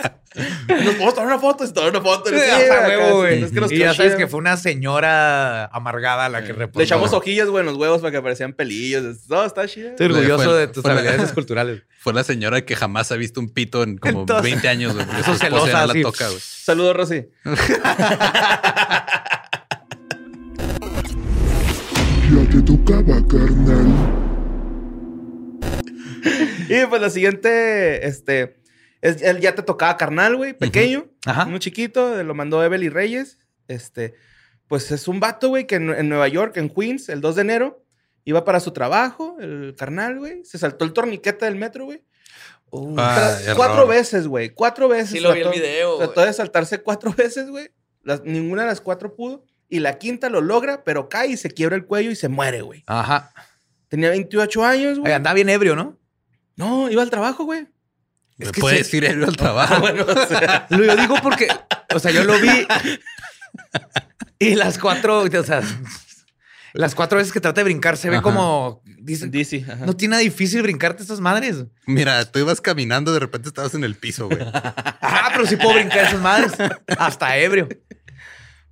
Nos 0.68 0.94
podemos 0.94 1.14
tomar 1.14 1.26
una 1.26 1.38
foto, 1.40 1.66
se 1.66 1.72
tomar 1.72 1.90
una 1.90 2.00
foto. 2.00 2.30
Sí, 2.30 2.36
güey. 3.12 3.42
es 3.42 3.50
que 3.50 3.74
y 3.74 3.78
ya 3.78 3.92
sabes 3.94 4.14
que 4.14 4.28
fue 4.28 4.38
una 4.38 4.56
señora 4.56 5.66
amargada 5.66 6.28
la 6.28 6.44
que 6.44 6.52
reportó. 6.52 6.78
Le 6.78 6.84
echamos 6.84 7.12
hojillas, 7.12 7.48
güey, 7.48 7.62
en 7.62 7.66
los 7.66 7.76
huevos 7.76 8.00
para 8.00 8.12
que 8.12 8.22
parecían 8.22 8.52
pelillos. 8.52 9.28
No, 9.28 9.44
está 9.44 9.66
chido. 9.66 9.90
Estoy 9.90 10.06
orgulloso 10.06 10.44
Fue- 10.44 10.58
de 10.58 10.68
tus 10.68 10.84
habilidades 10.84 11.22
esculturales. 11.22 11.82
Fue 11.98 12.14
la 12.14 12.22
señora 12.24 12.64
que 12.64 12.76
jamás 12.76 13.10
ha 13.12 13.16
visto 13.16 13.40
un 13.40 13.50
pito 13.50 13.82
en 13.82 13.98
como 13.98 14.20
Entonces- 14.20 14.44
20 14.44 14.68
años, 14.68 14.94
güey. 14.94 15.06
Eso 15.20 15.34
celosa, 15.36 15.86
la 15.86 16.00
toca, 16.00 16.28
güey. 16.28 16.40
Saludos, 16.40 16.96
Rosy. 16.96 17.26
Ya 22.32 22.48
te 22.50 22.62
tocaba, 22.62 23.26
carnal. 23.26 23.88
Y 26.68 26.86
pues 26.86 27.02
la 27.02 27.10
siguiente, 27.10 28.06
este, 28.06 28.59
es, 29.02 29.22
él 29.22 29.40
ya 29.40 29.54
te 29.54 29.62
tocaba 29.62 29.96
carnal, 29.96 30.36
güey, 30.36 30.52
pequeño, 30.52 31.06
Ajá. 31.26 31.46
uno 31.46 31.58
chiquito, 31.58 32.22
lo 32.22 32.34
mandó 32.34 32.62
Evelyn 32.62 32.92
Reyes. 32.92 33.38
Este, 33.68 34.14
pues 34.68 34.90
es 34.90 35.08
un 35.08 35.20
vato, 35.20 35.48
güey, 35.48 35.66
que 35.66 35.76
en, 35.76 35.90
en 35.90 36.08
Nueva 36.08 36.28
York, 36.28 36.56
en 36.56 36.68
Queens, 36.68 37.08
el 37.08 37.20
2 37.20 37.36
de 37.36 37.42
enero, 37.42 37.84
iba 38.24 38.44
para 38.44 38.60
su 38.60 38.72
trabajo, 38.72 39.36
el 39.40 39.74
carnal, 39.76 40.18
güey, 40.18 40.44
se 40.44 40.58
saltó 40.58 40.84
el 40.84 40.92
torniquete 40.92 41.44
del 41.46 41.56
metro, 41.56 41.84
güey. 41.86 42.02
Ah, 42.98 43.36
error. 43.42 43.56
cuatro 43.56 43.86
veces, 43.86 44.28
güey, 44.28 44.50
cuatro 44.50 44.88
veces. 44.88 45.10
Sí 45.10 45.20
lo 45.20 45.32
vi 45.32 45.40
el 45.40 45.44
trató- 45.46 45.56
video. 45.56 45.96
Trató 45.98 46.20
de 46.24 46.32
saltarse 46.32 46.82
cuatro 46.82 47.12
veces, 47.16 47.48
güey. 47.50 47.70
Ninguna 48.24 48.62
de 48.62 48.68
las 48.68 48.80
cuatro 48.80 49.14
pudo. 49.16 49.44
Y 49.68 49.80
la 49.80 49.98
quinta 49.98 50.28
lo 50.30 50.40
logra, 50.40 50.84
pero 50.84 51.08
cae 51.08 51.28
y 51.28 51.36
se 51.36 51.50
quiebra 51.50 51.76
el 51.76 51.84
cuello 51.86 52.10
y 52.10 52.16
se 52.16 52.28
muere, 52.28 52.62
güey. 52.62 52.82
Ajá. 52.86 53.32
Tenía 53.88 54.10
28 54.10 54.64
años, 54.64 54.98
güey. 54.98 55.06
Oye, 55.10 55.14
andaba 55.14 55.34
bien 55.34 55.48
ebrio, 55.48 55.74
¿no? 55.76 55.98
No, 56.56 56.88
iba 56.90 57.02
al 57.02 57.10
trabajo, 57.10 57.44
güey. 57.44 57.66
Es 58.40 58.46
¿Me 58.46 58.52
que 58.52 58.60
puedes 58.60 58.86
sí. 58.88 58.96
ir 58.96 59.06
a 59.06 59.12
ir 59.12 59.22
al 59.24 59.36
trabajo? 59.36 59.80
bueno, 59.80 60.04
o 60.04 60.26
sea, 60.26 60.66
Lo 60.70 60.84
yo 60.84 60.96
digo 60.96 61.14
porque, 61.22 61.48
o 61.94 61.98
sea, 61.98 62.10
yo 62.10 62.24
lo 62.24 62.40
vi 62.40 62.66
y 64.38 64.54
las 64.54 64.78
cuatro, 64.78 65.20
o 65.20 65.42
sea, 65.44 65.62
las 66.72 66.94
cuatro 66.94 67.18
veces 67.18 67.32
que 67.32 67.40
trata 67.40 67.60
de 67.60 67.64
brincar 67.64 67.96
se 67.96 68.08
ve 68.10 68.16
Ajá. 68.16 68.22
como, 68.22 68.82
ajá. 68.84 69.86
no 69.86 69.96
tiene 69.96 70.12
nada 70.12 70.22
difícil 70.22 70.62
brincarte 70.62 71.02
estas 71.02 71.20
madres. 71.20 71.64
Mira, 71.86 72.24
tú 72.30 72.38
ibas 72.38 72.60
caminando, 72.60 73.12
de 73.12 73.18
repente 73.20 73.48
estabas 73.48 73.74
en 73.74 73.84
el 73.84 73.94
piso, 73.96 74.28
güey. 74.28 74.40
Ah, 75.12 75.30
pero 75.32 75.44
sí 75.46 75.56
puedo 75.56 75.74
brincar 75.74 76.06
esas 76.06 76.20
madres. 76.20 76.52
Hasta 76.98 77.36
ebrio. 77.36 77.68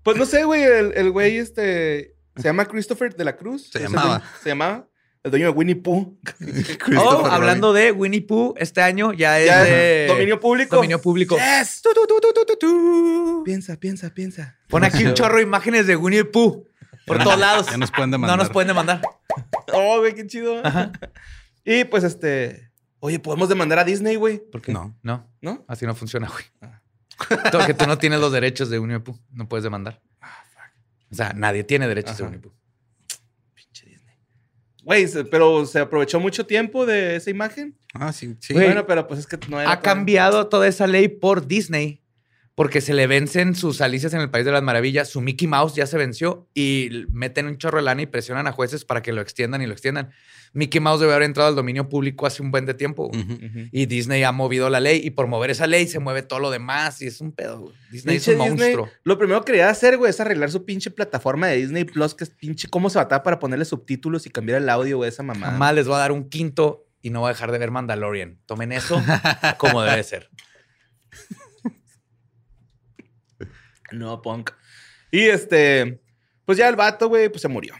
Pues 0.02 0.16
no 0.16 0.24
sé, 0.24 0.44
güey. 0.44 0.62
El, 0.62 0.92
el 0.94 1.10
güey, 1.10 1.36
este. 1.38 2.14
Se 2.36 2.42
llama 2.44 2.64
Christopher 2.66 3.14
de 3.14 3.24
la 3.24 3.36
Cruz. 3.36 3.68
Se 3.72 3.80
llamaba. 3.80 4.22
se 4.42 4.48
llamaba. 4.50 4.88
El 5.24 5.30
dueño 5.32 5.46
de 5.46 5.52
Winnie 5.52 5.76
Pooh. 5.76 6.16
Oh, 6.96 7.26
hablando 7.26 7.72
de 7.72 7.92
Winnie 7.92 8.20
Pooh, 8.22 8.54
este 8.56 8.80
año 8.82 9.12
ya 9.12 9.38
es 9.40 9.46
Ya 9.46 9.62
es 9.62 9.68
de 9.68 10.06
dominio 10.08 10.40
público. 10.40 10.76
dominio 10.76 11.00
público. 11.00 11.36
Yes. 11.36 11.82
Tu, 11.82 11.90
tu, 11.92 12.06
tu, 12.06 12.20
tu, 12.20 12.32
tu, 12.32 12.44
tu, 12.46 12.56
tu. 12.58 13.42
Piensa, 13.44 13.76
piensa, 13.76 14.10
piensa. 14.14 14.56
Pon 14.68 14.84
aquí 14.84 15.04
un 15.04 15.14
chorro 15.14 15.36
de 15.36 15.42
imágenes 15.42 15.86
de 15.86 15.96
Winnie 15.96 16.24
Pooh 16.24 16.66
por 17.06 17.18
Ya 17.18 17.24
todos 17.24 17.36
no- 17.38 17.44
lados. 17.44 17.66
ya 17.70 17.76
nos 17.78 17.90
pueden 17.90 18.10
No 18.10 18.14
demandar. 18.16 18.38
nos 18.38 18.50
pueden 18.50 18.68
demandar. 18.68 19.02
Oh, 19.72 19.98
güey, 20.00 20.14
qué 20.14 20.26
chido. 20.26 20.62
Y 21.64 21.84
pues 21.84 22.04
este. 22.04 22.70
Oye, 23.00 23.18
podemos 23.20 23.48
demandar 23.48 23.78
a 23.78 23.84
Disney, 23.84 24.16
güey. 24.16 24.38
¿Por 24.38 24.60
qué? 24.62 24.72
No. 24.72 24.96
No, 25.02 25.28
¿No? 25.40 25.64
así 25.68 25.86
no 25.86 25.94
funciona, 25.94 26.28
güey. 26.28 26.44
Todo 27.50 27.66
que 27.66 27.74
tú 27.74 27.86
no 27.86 27.98
tienes 27.98 28.20
los 28.20 28.32
derechos 28.32 28.70
de 28.70 28.78
Winnie 28.78 29.00
Pooh. 29.00 29.18
No 29.32 29.48
puedes 29.48 29.62
demandar. 29.64 30.00
O 31.10 31.14
sea, 31.14 31.32
nadie 31.34 31.64
tiene 31.64 31.86
derechos 31.88 32.16
de. 32.18 32.24
Winnie 32.24 32.38
Pooh. 32.40 32.52
Güey, 34.88 35.06
pero 35.30 35.66
se 35.66 35.80
aprovechó 35.80 36.18
mucho 36.18 36.46
tiempo 36.46 36.86
de 36.86 37.16
esa 37.16 37.28
imagen. 37.28 37.76
Ah, 37.92 38.10
sí, 38.10 38.36
sí. 38.40 38.54
Bueno, 38.54 38.86
pero 38.86 39.06
pues 39.06 39.20
es 39.20 39.26
que 39.26 39.36
no 39.50 39.60
era. 39.60 39.70
Ha 39.70 39.80
cambiado 39.82 40.46
toda 40.48 40.66
esa 40.66 40.86
ley 40.86 41.08
por 41.08 41.46
Disney 41.46 42.00
porque 42.58 42.80
se 42.80 42.92
le 42.92 43.06
vencen 43.06 43.54
sus 43.54 43.80
alicias 43.80 44.12
en 44.14 44.20
el 44.20 44.30
País 44.30 44.44
de 44.44 44.50
las 44.50 44.64
Maravillas. 44.64 45.08
Su 45.08 45.20
Mickey 45.20 45.46
Mouse 45.46 45.76
ya 45.76 45.86
se 45.86 45.96
venció 45.96 46.48
y 46.54 47.06
meten 47.12 47.46
un 47.46 47.56
chorro 47.56 47.76
de 47.78 47.84
lana 47.84 48.02
y 48.02 48.06
presionan 48.06 48.48
a 48.48 48.52
jueces 48.52 48.84
para 48.84 49.00
que 49.00 49.12
lo 49.12 49.20
extiendan 49.20 49.62
y 49.62 49.66
lo 49.66 49.72
extiendan. 49.74 50.10
Mickey 50.54 50.80
Mouse 50.80 50.98
debe 50.98 51.12
haber 51.12 51.22
entrado 51.22 51.48
al 51.50 51.54
dominio 51.54 51.88
público 51.88 52.26
hace 52.26 52.42
un 52.42 52.50
buen 52.50 52.66
de 52.66 52.74
tiempo. 52.74 53.12
Y 53.70 53.86
Disney 53.86 54.24
ha 54.24 54.32
movido 54.32 54.68
la 54.70 54.80
ley 54.80 55.00
y 55.04 55.10
por 55.10 55.28
mover 55.28 55.50
esa 55.50 55.68
ley 55.68 55.86
se 55.86 56.00
mueve 56.00 56.22
todo 56.22 56.40
lo 56.40 56.50
demás 56.50 57.00
y 57.00 57.06
es 57.06 57.20
un 57.20 57.30
pedo. 57.30 57.60
güey. 57.60 57.74
Disney 57.92 58.16
Pinche 58.16 58.32
es 58.32 58.38
un 58.40 58.44
Disney, 58.56 58.74
monstruo. 58.74 58.90
lo 59.04 59.18
primero 59.18 59.40
que 59.42 59.52
quería 59.52 59.70
hacer, 59.70 59.96
güey, 59.96 60.10
es 60.10 60.18
arreglar 60.18 60.50
su 60.50 60.64
pinche 60.64 60.90
plataforma 60.90 61.46
de 61.46 61.58
Disney 61.58 61.84
Plus, 61.84 62.16
que 62.16 62.24
es 62.24 62.30
pinche 62.30 62.66
cómo 62.68 62.90
se 62.90 62.98
batalla 62.98 63.22
para 63.22 63.38
ponerle 63.38 63.66
subtítulos 63.66 64.26
y 64.26 64.30
cambiar 64.30 64.60
el 64.60 64.68
audio, 64.68 64.96
güey, 64.96 65.10
esa 65.10 65.22
mamá. 65.22 65.46
Jamás 65.52 65.76
les 65.76 65.86
voy 65.86 65.94
a 65.94 65.98
dar 65.98 66.10
un 66.10 66.28
quinto 66.28 66.88
y 67.02 67.10
no 67.10 67.20
voy 67.20 67.28
a 67.30 67.34
dejar 67.34 67.52
de 67.52 67.58
ver 67.58 67.70
Mandalorian. 67.70 68.40
Tomen 68.46 68.72
eso 68.72 69.00
como 69.58 69.80
debe 69.82 70.02
ser. 70.02 70.28
No, 73.92 74.20
punk. 74.22 74.50
Y 75.10 75.20
este, 75.22 76.00
pues 76.44 76.58
ya 76.58 76.68
el 76.68 76.76
vato, 76.76 77.08
güey, 77.08 77.28
pues 77.28 77.42
se 77.42 77.48
murió. 77.48 77.74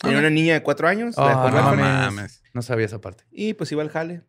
Tenía 0.00 0.18
una 0.18 0.30
niña 0.30 0.54
de 0.54 0.62
cuatro 0.62 0.88
años, 0.88 1.16
la 1.16 1.30
Ah, 1.30 1.34
no 1.50 1.54
huérfana, 1.56 2.10
mames. 2.10 2.42
No 2.54 2.62
sabía 2.62 2.86
esa 2.86 3.00
parte. 3.00 3.24
y 3.30 3.54
pues 3.54 3.70
iba 3.72 3.82
al 3.82 3.90
jale. 3.90 4.22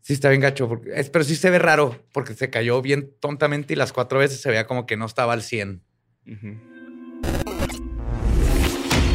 Sí, 0.00 0.14
está 0.14 0.30
bien 0.30 0.40
gacho. 0.40 0.68
Porque, 0.68 0.90
es- 0.94 1.10
pero 1.10 1.24
sí 1.24 1.36
se 1.36 1.50
ve 1.50 1.58
raro 1.58 2.02
porque 2.12 2.34
se 2.34 2.48
cayó 2.50 2.80
bien 2.80 3.12
tontamente 3.20 3.74
y 3.74 3.76
las 3.76 3.92
cuatro 3.92 4.18
veces 4.20 4.40
se 4.40 4.48
veía 4.48 4.66
como 4.66 4.86
que 4.86 4.96
no 4.96 5.04
estaba 5.06 5.32
al 5.34 5.42
100. 5.42 5.82
Ujú. 6.26 6.56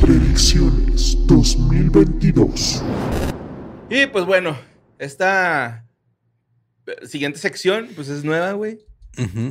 Predicciones 0.01 1.17
2022. 1.27 2.83
Y 3.89 4.05
pues 4.07 4.25
bueno, 4.25 4.57
esta 4.99 5.85
eh, 6.85 7.07
siguiente 7.07 7.39
sección, 7.39 7.87
pues 7.95 8.09
es 8.09 8.23
nueva, 8.23 8.51
güey. 8.53 8.79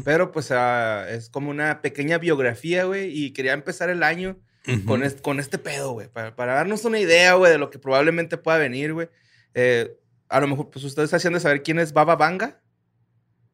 Pero 0.05 0.33
pues 0.33 0.51
ah, 0.51 1.07
es 1.09 1.29
como 1.29 1.51
una 1.51 1.83
pequeña 1.83 2.19
biografía, 2.19 2.85
güey. 2.85 3.11
Y 3.17 3.33
quería 3.33 3.53
empezar 3.53 3.91
el 3.91 4.03
año 4.03 4.39
con, 4.87 5.03
este, 5.03 5.23
con 5.23 5.41
este 5.41 5.59
pedo, 5.59 5.93
güey. 5.93 6.09
Para, 6.09 6.35
para 6.35 6.55
darnos 6.55 6.85
una 6.85 6.99
idea, 6.99 7.35
güey, 7.35 7.53
de 7.53 7.59
lo 7.59 7.71
que 7.71 7.79
probablemente 7.79 8.37
pueda 8.39 8.59
venir, 8.59 8.93
güey. 8.93 9.09
Eh, 9.55 9.97
a 10.29 10.41
lo 10.41 10.49
mejor, 10.49 10.71
pues 10.71 10.85
ustedes 10.85 11.13
hacían 11.15 11.35
de 11.35 11.41
saber 11.41 11.63
quién 11.63 11.79
es 11.79 11.93
Baba 11.93 12.17
Vanga. 12.17 12.61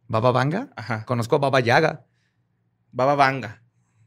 ¿Baba 0.07 0.31
Vanga? 0.31 0.71
Ajá. 0.77 1.05
Conozco 1.05 1.37
a 1.37 1.39
Baba 1.39 1.61
Yaga. 1.61 2.07
Baba 2.93 3.15
Vanga. 3.15 3.63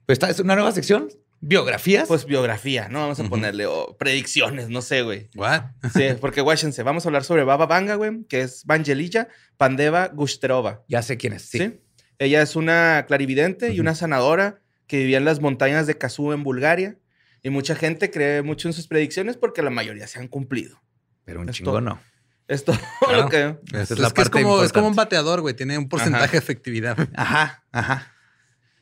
Pues 0.06 0.16
esta 0.16 0.30
es 0.30 0.40
una 0.40 0.56
nueva 0.56 0.72
sección. 0.72 1.10
Biografías. 1.44 2.08
Pues 2.08 2.26
biografía, 2.26 2.88
¿no? 2.88 3.00
Vamos 3.00 3.20
a 3.20 3.24
ponerle, 3.24 3.66
predicciones, 3.98 4.70
no 4.70 4.84
sé, 4.84 5.02
güey. 5.02 5.30
What? 5.36 5.64
Sí, 5.92 6.10
porque 6.22 6.42
guáchense, 6.42 6.84
vamos 6.84 7.06
a 7.06 7.10
hablar 7.10 7.24
sobre 7.24 7.44
Baba 7.44 7.66
Vanga, 7.66 7.96
güey, 7.96 8.26
que 8.26 8.42
es 8.42 8.64
Vangelilla 8.66 9.28
Pandeva 9.58 10.10
Gushterova. 10.10 10.84
ya 10.88 11.02
sé 11.02 11.18
quién 11.18 11.34
es. 11.34 11.50
Sí. 11.50 11.58
Sí. 11.58 11.82
Ella 12.22 12.44
es 12.44 12.56
una 12.56 13.04
clarividente 13.08 13.74
y 13.74 13.80
una 13.80 13.96
sanadora 13.96 14.60
que 14.86 14.98
vivía 15.00 15.18
en 15.18 15.26
las 15.26 15.40
montañas 15.42 15.88
de 15.88 15.98
Kazú 15.98 16.34
en 16.34 16.44
Bulgaria. 16.44 16.98
Y 17.42 17.50
mucha 17.50 17.74
gente 17.74 18.12
cree 18.12 18.44
mucho 18.44 18.68
en 18.70 18.74
sus 18.74 18.86
predicciones 18.88 19.38
porque 19.38 19.64
la 19.64 19.72
mayoría 19.72 20.06
se 20.06 20.20
han 20.20 20.28
cumplido. 20.28 20.80
Pero 21.26 21.42
un 21.42 21.50
Es 21.50 21.56
chingo 21.56 21.72
todo. 21.72 21.82
no. 21.82 22.00
Es 22.48 22.64
todo 22.64 22.78
Claro. 23.00 23.24
lo 23.24 23.30
que... 23.30 23.56
Es, 23.74 23.82
es 23.82 23.92
es 23.92 23.98
la 24.00 24.12
que 24.12 24.22
es 24.22 24.30
parte 24.30 24.44
como, 24.44 24.62
es 24.64 24.72
como 24.72 24.88
un 24.88 24.96
bateador, 24.96 25.42
güey. 25.42 25.56
Tiene 25.56 25.80
un 25.80 25.90
porcentaje 25.90 26.26
Ajá. 26.26 26.32
de 26.32 26.38
efectividad. 26.38 27.10
Ajá, 27.16 27.64
ajá. 27.72 28.14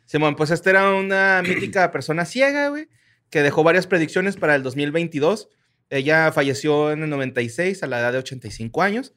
Simón, 0.06 0.36
pues 0.36 0.52
esta 0.52 0.70
era 0.72 0.92
una 0.94 1.42
mítica 1.48 1.92
persona 1.92 2.26
ciega, 2.26 2.68
güey, 2.68 2.90
que 3.30 3.42
dejó 3.42 3.64
varias 3.64 3.88
predicciones 3.88 4.36
para 4.36 4.56
el 4.56 4.64
2022. 4.64 5.48
Ella 5.90 6.34
falleció 6.34 6.92
en 6.92 7.04
el 7.04 7.10
96 7.10 7.84
a 7.84 7.88
la 7.88 8.00
edad 8.02 8.12
de 8.12 8.18
85 8.18 8.82
años. 8.82 9.14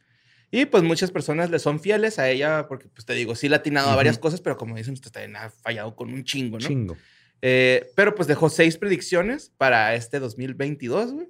Y 0.55 0.67
pues 0.67 0.83
muchas 0.83 1.11
personas 1.11 1.51
le 1.51 1.59
son 1.59 1.81
fieles 1.81 2.19
a 2.19 2.29
ella 2.29 2.69
porque, 2.69 2.87
pues 2.87 3.07
te 3.07 3.15
digo, 3.15 3.35
sí 3.35 3.49
le 3.49 3.57
ha 3.57 3.59
atinado 3.61 3.89
a 3.89 3.97
varias 3.97 4.19
cosas, 4.19 4.43
pero 4.43 4.59
como 4.59 4.77
dicen, 4.77 4.93
usted 4.93 5.11
también 5.11 5.35
ha 5.37 5.49
fallado 5.49 5.97
con 5.97 6.13
un 6.13 6.25
chingo, 6.25 6.59
¿no? 6.59 6.69
Chingo. 6.69 6.97
Eh, 7.41 7.91
pero 7.97 8.15
pues 8.15 8.29
dejó 8.29 8.51
seis 8.51 8.77
predicciones 8.77 9.51
para 9.57 9.95
este 9.95 10.21
2022, 10.21 11.13
güey. 11.13 11.29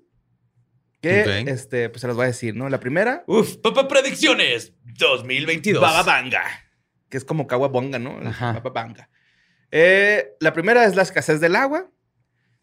Que, 1.01 1.45
este, 1.47 1.89
pues 1.89 2.01
se 2.01 2.09
los 2.09 2.17
voy 2.17 2.25
a 2.25 2.27
decir, 2.27 2.57
¿no? 2.57 2.69
La 2.69 2.81
primera, 2.81 3.23
Uf, 3.29 3.59
Papá 3.59 3.87
Predicciones 3.87 4.73
2022. 4.85 5.81
Baba 5.81 6.03
Vanga, 6.03 6.43
que 7.09 7.17
es 7.17 7.25
como 7.25 7.47
Kawabonga, 7.47 8.01
¿no? 8.01 8.19
Ajá. 8.25 8.55
Baba 8.55 8.71
Vanga. 8.71 9.09
Eh, 9.71 10.35
la 10.41 10.53
primera 10.53 10.85
es 10.85 10.97
la 10.97 11.03
escasez 11.03 11.41
del 11.41 11.55
agua. 11.55 11.92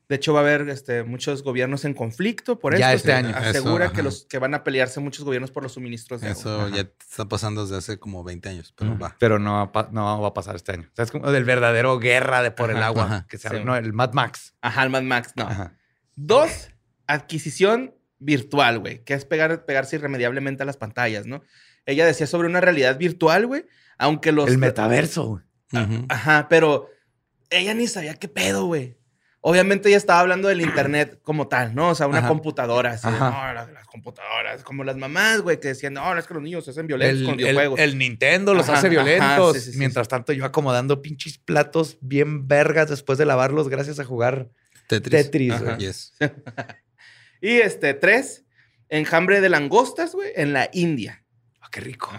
De 0.09 0.15
hecho, 0.15 0.33
va 0.33 0.39
a 0.39 0.43
haber 0.43 0.67
este, 0.69 1.03
muchos 1.03 1.43
gobiernos 1.43 1.85
en 1.85 1.93
conflicto 1.93 2.57
por 2.57 2.75
Ya 2.77 2.91
esto. 2.93 3.09
este 3.09 3.13
año. 3.13 3.29
Asegura 3.37 3.85
Eso, 3.85 3.93
que, 3.93 3.99
ajá. 4.01 4.03
los, 4.03 4.25
que 4.25 4.39
van 4.39 4.55
a 4.55 4.63
pelearse 4.63 4.99
muchos 4.99 5.23
gobiernos 5.23 5.51
por 5.51 5.61
los 5.61 5.73
suministros 5.73 6.21
de 6.21 6.31
Eso 6.31 6.61
agua. 6.61 6.75
Ya 6.75 6.81
está 6.81 7.27
pasando 7.29 7.61
desde 7.63 7.77
hace 7.77 7.99
como 7.99 8.23
20 8.23 8.49
años, 8.49 8.73
pero 8.75 8.97
va. 8.97 9.15
Pero 9.19 9.37
no, 9.37 9.53
va 9.53 9.61
a 9.61 9.71
pa- 9.71 9.89
no 9.91 10.19
va 10.19 10.27
a 10.29 10.33
pasar 10.33 10.55
este 10.55 10.71
año. 10.71 10.87
O 10.91 10.95
sea, 10.95 11.05
es 11.05 11.11
como 11.11 11.31
del 11.31 11.43
verdadero 11.45 11.99
guerra 11.99 12.41
de 12.41 12.49
por 12.51 12.71
el 12.71 12.81
agua. 12.81 13.03
ajá. 13.03 13.27
que 13.29 13.37
se 13.37 13.49
Sí. 13.49 13.57
no, 13.63 13.75
el 13.77 13.93
Mad 13.93 14.13
Max. 14.13 14.55
Ajá, 14.61 14.83
el 14.83 14.89
Mad 14.89 15.03
Max, 15.03 15.33
no. 15.35 15.43
Ajá. 15.47 15.77
Dos, 16.15 16.69
adquisición 17.07 17.93
virtual, 18.17 18.79
güey, 18.79 19.03
que 19.03 19.13
es 19.13 19.25
pegar, 19.25 19.65
pegarse 19.65 19.95
irremediablemente 19.95 20.63
a 20.63 20.65
las 20.65 20.77
pantallas, 20.77 21.25
¿no? 21.25 21.41
Ella 21.85 22.05
decía 22.05 22.27
sobre 22.27 22.47
una 22.47 22.61
realidad 22.61 22.97
virtual, 22.97 23.45
güey, 23.47 23.65
aunque 23.97 24.31
los... 24.31 24.49
El 24.49 24.57
metaverso. 24.57 25.25
güey. 25.71 26.05
Ajá, 26.09 26.47
pero 26.49 26.89
ella 27.49 27.73
ni 27.73 27.87
sabía 27.87 28.15
qué 28.15 28.27
pedo, 28.27 28.65
güey. 28.65 28.97
Obviamente 29.41 29.87
ella 29.87 29.97
estaba 29.97 30.19
hablando 30.19 30.49
del 30.49 30.59
internet 30.59 31.19
como 31.23 31.47
tal, 31.47 31.73
¿no? 31.73 31.89
O 31.91 31.95
sea, 31.95 32.07
una 32.07 32.19
Ajá. 32.19 32.27
computadora, 32.27 32.91
así 32.91 33.07
no, 33.07 33.53
las, 33.53 33.71
las 33.71 33.85
computadoras, 33.87 34.63
como 34.63 34.83
las 34.83 34.97
mamás, 34.97 35.39
güey, 35.41 35.59
que 35.61 35.69
decían, 35.69 35.93
no, 35.93 36.17
es 36.17 36.27
que 36.27 36.33
los 36.33 36.43
niños 36.43 36.65
se 36.65 36.71
hacen 36.71 36.87
violentos 36.87 37.19
El, 37.19 37.25
con 37.25 37.33
el- 37.35 37.37
videojuegos. 37.45 37.79
el 37.79 37.97
Nintendo 37.97 38.53
los 38.53 38.67
Ajá, 38.67 38.79
hace 38.79 38.89
violentos. 38.89 39.53
sí, 39.55 39.61
sí, 39.61 39.71
sí, 39.71 39.77
Mientras 39.79 40.09
tanto, 40.09 40.33
yo 40.33 40.43
acomodando 40.43 41.01
pinches 41.01 41.37
platos 41.37 41.97
bien 42.01 42.47
vergas 42.49 42.89
después 42.89 43.17
de 43.17 43.25
lavarlos 43.25 43.69
gracias 43.69 43.99
a 43.99 44.03
jugar 44.03 44.49
Tetris. 44.87 45.23
Tetris. 45.25 45.53
Ajá. 45.53 45.63
güey. 45.63 45.77
Yes. 45.77 46.13
Y 47.41 47.59
este, 47.59 47.93
tres, 47.93 48.43
enjambre 48.89 49.39
de 49.39 49.47
langostas, 49.47 50.13
güey, 50.13 50.31
en 50.35 50.51
la 50.51 50.69
India. 50.73 51.23
Ah, 51.61 51.69
qué 51.71 51.79
rico. 51.79 52.11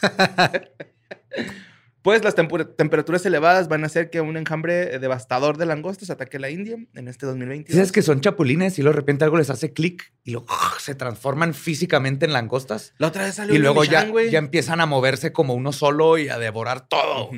Pues 2.02 2.24
las 2.24 2.34
temperaturas 2.34 3.26
elevadas 3.26 3.68
van 3.68 3.82
a 3.84 3.86
hacer 3.86 4.08
que 4.08 4.22
un 4.22 4.38
enjambre 4.38 4.94
eh, 4.94 4.98
devastador 4.98 5.58
de 5.58 5.66
langostas 5.66 6.08
ataque 6.08 6.38
la 6.38 6.48
India 6.48 6.78
en 6.94 7.08
este 7.08 7.26
2022. 7.26 7.74
¿Sabes 7.76 7.92
que 7.92 8.00
son 8.00 8.22
chapulines 8.22 8.78
y 8.78 8.82
luego 8.82 8.94
de 8.94 9.00
repente 9.00 9.24
algo 9.24 9.36
les 9.36 9.50
hace 9.50 9.74
clic 9.74 10.10
y 10.24 10.30
luego 10.30 10.46
se 10.80 10.94
transforman 10.94 11.52
físicamente 11.52 12.24
en 12.24 12.32
langostas? 12.32 12.94
La 12.96 13.08
otra 13.08 13.24
vez 13.24 13.34
salió 13.34 13.54
Y 13.54 13.58
luego 13.58 13.84
ya, 13.84 14.10
ya 14.30 14.38
empiezan 14.38 14.80
a 14.80 14.86
moverse 14.86 15.32
como 15.32 15.52
uno 15.54 15.72
solo 15.72 16.16
y 16.16 16.28
a 16.30 16.38
devorar 16.38 16.88
todo. 16.88 17.30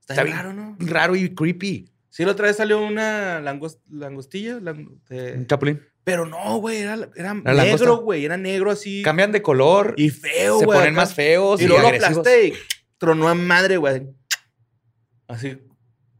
Está, 0.00 0.12
Está 0.12 0.22
bien 0.24 0.26
bien. 0.26 0.36
raro, 0.36 0.52
¿no? 0.52 0.76
Raro 0.78 1.16
y 1.16 1.34
creepy. 1.34 1.90
Sí, 2.10 2.24
la 2.24 2.32
otra 2.32 2.46
vez 2.48 2.56
salió 2.56 2.82
una 2.84 3.40
langos- 3.40 3.78
langostilla, 3.90 4.58
lang- 4.60 4.88
de- 5.08 5.32
Un 5.34 5.46
chapulín. 5.46 5.82
pero 6.04 6.24
no, 6.26 6.56
güey, 6.58 6.78
era, 6.78 6.94
era 6.94 7.08
¿Era 7.14 7.32
langosta? 7.54 7.84
negro, 7.86 7.96
güey, 7.98 8.24
era 8.26 8.36
negro 8.36 8.70
así. 8.70 9.02
Cambian 9.02 9.32
de 9.32 9.42
color 9.42 9.94
y 9.96 10.10
feo, 10.10 10.58
se 10.60 10.64
güey. 10.66 10.78
ponen 10.78 10.92
acá. 10.94 11.00
más 11.02 11.14
feos 11.14 11.60
y, 11.60 11.64
Y 11.64 11.66
luego 11.66 11.82
lo 11.82 11.88
aplasté 11.96 12.54
tronó 12.98 13.28
a 13.28 13.34
madre, 13.34 13.76
güey. 13.76 14.06
Así, 15.28 15.58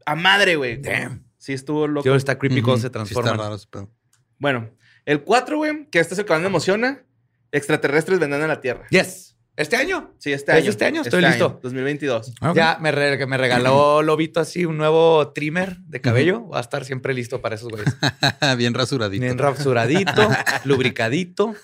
a 0.05 0.15
madre, 0.15 0.55
güey. 0.55 0.77
Damn. 0.81 1.25
Sí, 1.37 1.53
estuvo 1.53 1.87
loco. 1.87 2.09
Sí, 2.09 2.15
está 2.15 2.37
creepy 2.37 2.61
cuando 2.61 2.73
Ujú. 2.73 2.81
se 2.81 2.87
Sí 2.87 2.91
transforman. 2.91 3.33
está 3.33 3.43
raro 3.43 3.55
ese 3.55 3.67
pedo. 3.67 3.91
Bueno, 4.37 4.69
el 5.05 5.21
4, 5.23 5.57
güey, 5.57 5.87
que 5.89 5.99
este 5.99 6.13
es 6.13 6.19
el 6.19 6.25
que 6.25 6.33
más 6.33 6.41
me 6.41 6.47
emociona. 6.47 7.03
Extraterrestres 7.51 8.19
vendrán 8.19 8.41
a 8.41 8.47
la 8.47 8.59
Tierra. 8.61 8.85
Yes. 8.89 9.35
¿Este 9.55 9.75
año? 9.75 10.13
Sí, 10.19 10.31
este 10.33 10.51
¿Es 10.51 10.57
año. 10.59 10.69
este 10.69 10.85
año? 10.85 11.01
Estoy 11.01 11.21
listo. 11.23 11.59
2022. 11.63 12.33
Ok. 12.41 12.55
Ya 12.55 12.77
me, 12.79 12.91
re- 12.91 13.25
me 13.25 13.37
regaló 13.37 14.01
Lobito 14.03 14.39
así 14.39 14.65
un 14.65 14.77
nuevo 14.77 15.29
trimmer 15.33 15.77
de 15.79 15.99
cabello. 16.01 16.47
Va 16.49 16.59
a 16.59 16.61
estar 16.61 16.85
siempre 16.85 17.13
listo 17.15 17.41
para 17.41 17.55
esos 17.55 17.69
güeyes. 17.69 17.95
Bien 18.57 18.73
rasuradito. 18.75 19.21
Bien 19.23 19.37
rasuradito, 19.37 20.29
lubricadito. 20.65 21.55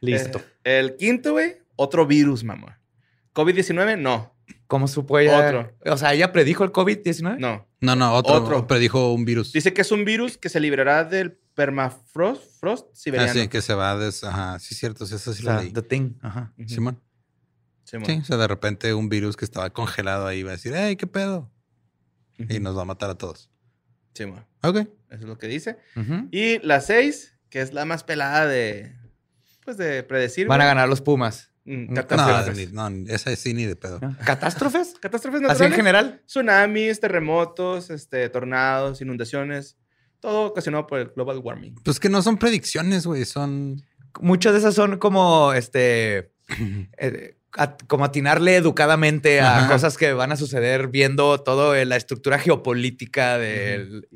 Listo. 0.00 0.38
Eh, 0.62 0.78
el 0.78 0.96
quinto, 0.96 1.32
güey, 1.32 1.56
otro 1.74 2.06
virus, 2.06 2.44
mamá. 2.44 2.79
COVID-19, 3.34 3.98
no. 3.98 4.34
¿Cómo 4.66 4.88
supo 4.88 5.18
ella? 5.18 5.46
Otro. 5.46 5.76
O 5.92 5.96
sea, 5.96 6.12
¿ella 6.14 6.32
predijo 6.32 6.64
el 6.64 6.72
COVID-19? 6.72 7.38
No. 7.38 7.66
No, 7.80 7.96
no, 7.96 8.12
otro, 8.14 8.34
Otro. 8.34 8.66
predijo 8.66 9.12
un 9.12 9.24
virus. 9.24 9.52
Dice 9.52 9.72
que 9.72 9.80
es 9.82 9.90
un 9.92 10.04
virus 10.04 10.36
que 10.38 10.48
se 10.48 10.60
liberará 10.60 11.04
del 11.04 11.38
permafrost 11.54 12.60
frost 12.60 12.86
Ah, 12.88 12.90
siberiano. 12.94 13.32
sí, 13.32 13.48
que 13.48 13.62
se 13.62 13.74
va 13.74 13.96
des... 13.96 14.22
Ajá, 14.24 14.58
sí, 14.58 14.74
cierto, 14.74 15.06
sí, 15.06 15.14
eso 15.14 15.32
sí 15.32 15.42
O 15.42 15.46
lo 15.46 15.52
sea, 15.52 15.62
leí. 15.62 15.72
the 15.72 15.82
thing. 15.82 16.14
Ajá. 16.20 16.52
Ujú. 16.58 16.68
Simón. 16.68 17.00
Sí, 17.84 17.96
o 17.96 18.24
sea, 18.24 18.36
de 18.36 18.46
repente 18.46 18.94
un 18.94 19.08
virus 19.08 19.36
que 19.36 19.44
estaba 19.44 19.70
congelado 19.70 20.26
ahí 20.26 20.42
va 20.44 20.50
a 20.50 20.52
decir, 20.52 20.72
hey, 20.76 20.94
¿qué 20.96 21.06
pedo? 21.08 21.50
Y 22.38 22.60
nos 22.60 22.76
va 22.76 22.82
a 22.82 22.84
matar 22.84 23.10
a 23.10 23.16
todos. 23.16 23.50
Mo. 24.26 24.44
Ok. 24.62 24.76
Eso 24.76 24.88
es 25.10 25.20
lo 25.22 25.38
que 25.38 25.46
dice. 25.48 25.78
Y 26.30 26.58
la 26.64 26.80
seis, 26.80 27.34
que 27.48 27.60
es 27.62 27.72
la 27.72 27.84
más 27.86 28.04
pelada 28.04 28.46
de... 28.46 28.94
Pues 29.64 29.76
de 29.76 30.02
predecir. 30.02 30.46
Van 30.46 30.60
a 30.60 30.66
ganar 30.66 30.88
los 30.88 31.00
Pumas. 31.00 31.49
Mm, 31.70 31.94
No, 32.72 32.90
No, 32.90 33.12
esa 33.14 33.34
sí 33.36 33.54
ni 33.54 33.64
de 33.64 33.76
pedo. 33.76 33.98
¿no? 34.00 34.16
¿Catástrofes? 34.24 34.94
Catástrofes 35.00 35.40
Así 35.40 35.46
naturales. 35.48 35.72
en 35.72 35.76
general. 35.76 36.22
Tsunamis, 36.26 37.00
terremotos, 37.00 37.90
este, 37.90 38.28
tornados, 38.28 39.00
inundaciones. 39.00 39.76
Todo 40.20 40.46
ocasionado 40.46 40.86
por 40.86 40.98
el 41.00 41.08
global 41.14 41.38
warming. 41.38 41.74
Pues 41.84 42.00
que 42.00 42.08
no 42.08 42.22
son 42.22 42.36
predicciones, 42.38 43.06
güey, 43.06 43.24
son... 43.24 43.82
Muchas 44.20 44.52
de 44.52 44.58
esas 44.58 44.74
son 44.74 44.98
como 44.98 45.52
este. 45.52 46.32
eh, 46.98 47.36
at- 47.52 47.82
como 47.86 48.04
atinarle 48.04 48.56
educadamente 48.56 49.40
a 49.40 49.58
Ajá. 49.58 49.68
cosas 49.68 49.96
que 49.96 50.12
van 50.12 50.32
a 50.32 50.36
suceder 50.36 50.88
viendo 50.88 51.40
todo 51.42 51.74
la 51.84 51.96
estructura 51.96 52.38
geopolítica 52.38 53.38
del, 53.38 54.08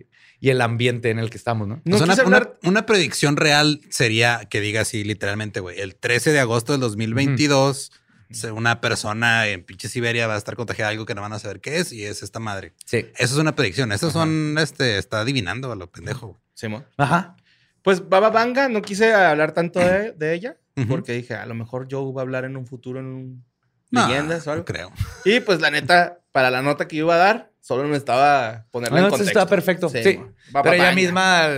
y 0.44 0.50
el 0.50 0.60
ambiente 0.60 1.08
en 1.08 1.18
el 1.18 1.30
que 1.30 1.38
estamos, 1.38 1.66
¿no? 1.66 1.80
No 1.86 1.96
O 1.96 1.98
sea, 1.98 2.04
una, 2.04 2.14
quise 2.14 2.26
una- 2.26 2.36
hablar- 2.36 2.58
una 2.64 2.84
predicción 2.84 3.36
real 3.38 3.80
sería 3.88 4.46
que 4.50 4.60
diga 4.60 4.82
así 4.82 5.02
literalmente, 5.02 5.60
güey, 5.60 5.80
el 5.80 5.96
13 5.96 6.32
de 6.32 6.40
agosto 6.40 6.72
del 6.72 6.82
2022, 6.82 7.90
se- 8.30 8.50
una 8.52 8.82
persona 8.82 9.46
en 9.46 9.64
pinche 9.64 9.88
Siberia 9.88 10.26
va 10.26 10.34
a 10.34 10.36
estar 10.36 10.54
contagiada 10.54 10.90
de 10.90 10.94
algo 10.96 11.06
que 11.06 11.14
no 11.14 11.22
van 11.22 11.32
a 11.32 11.38
saber 11.38 11.60
qué 11.60 11.78
es 11.78 11.92
y 11.92 12.04
es 12.04 12.22
esta 12.22 12.40
madre. 12.40 12.74
Sí. 12.84 12.98
Eso 13.16 13.34
es 13.34 13.36
una 13.40 13.54
predicción. 13.56 13.90
Esas 13.90 14.12
son, 14.12 14.58
este, 14.58 14.98
está 14.98 15.20
adivinando 15.20 15.72
a 15.72 15.76
lo 15.76 15.90
pendejo. 15.90 16.38
Sí, 16.52 16.68
mo. 16.68 16.84
Ajá. 16.98 17.36
Pues 17.82 18.06
Baba 18.06 18.28
Vanga, 18.28 18.68
no 18.68 18.82
quise 18.82 19.14
hablar 19.14 19.52
tanto 19.52 19.78
de, 19.80 20.12
de 20.12 20.34
ella, 20.34 20.56
Ujú. 20.76 20.88
porque 20.88 21.12
dije, 21.12 21.34
a 21.36 21.46
lo 21.46 21.54
mejor 21.54 21.88
Joe 21.90 22.12
va 22.12 22.20
a 22.20 22.24
hablar 22.24 22.44
en 22.44 22.58
un 22.58 22.66
futuro 22.66 23.00
en 23.00 23.06
un 23.06 23.44
No, 23.90 24.06
leyendas 24.08 24.46
o 24.46 24.50
no 24.50 24.52
algo. 24.52 24.64
creo. 24.66 24.92
Y 25.24 25.40
pues 25.40 25.60
la 25.62 25.70
neta, 25.70 26.18
para 26.32 26.50
la 26.50 26.60
nota 26.60 26.86
que 26.86 26.96
yo 26.96 27.04
iba 27.06 27.14
a 27.14 27.18
dar, 27.18 27.50
solo 27.66 27.88
me 27.88 27.96
estaba 27.96 28.66
ponerla 28.70 29.00
No, 29.00 29.06
en 29.06 29.12
entonces 29.14 29.28
contexto. 29.32 29.40
está 29.40 29.48
perfecto. 29.48 29.88
Sí. 29.88 30.20
Pero 30.52 30.72
ella 30.74 30.92
misma 30.92 31.48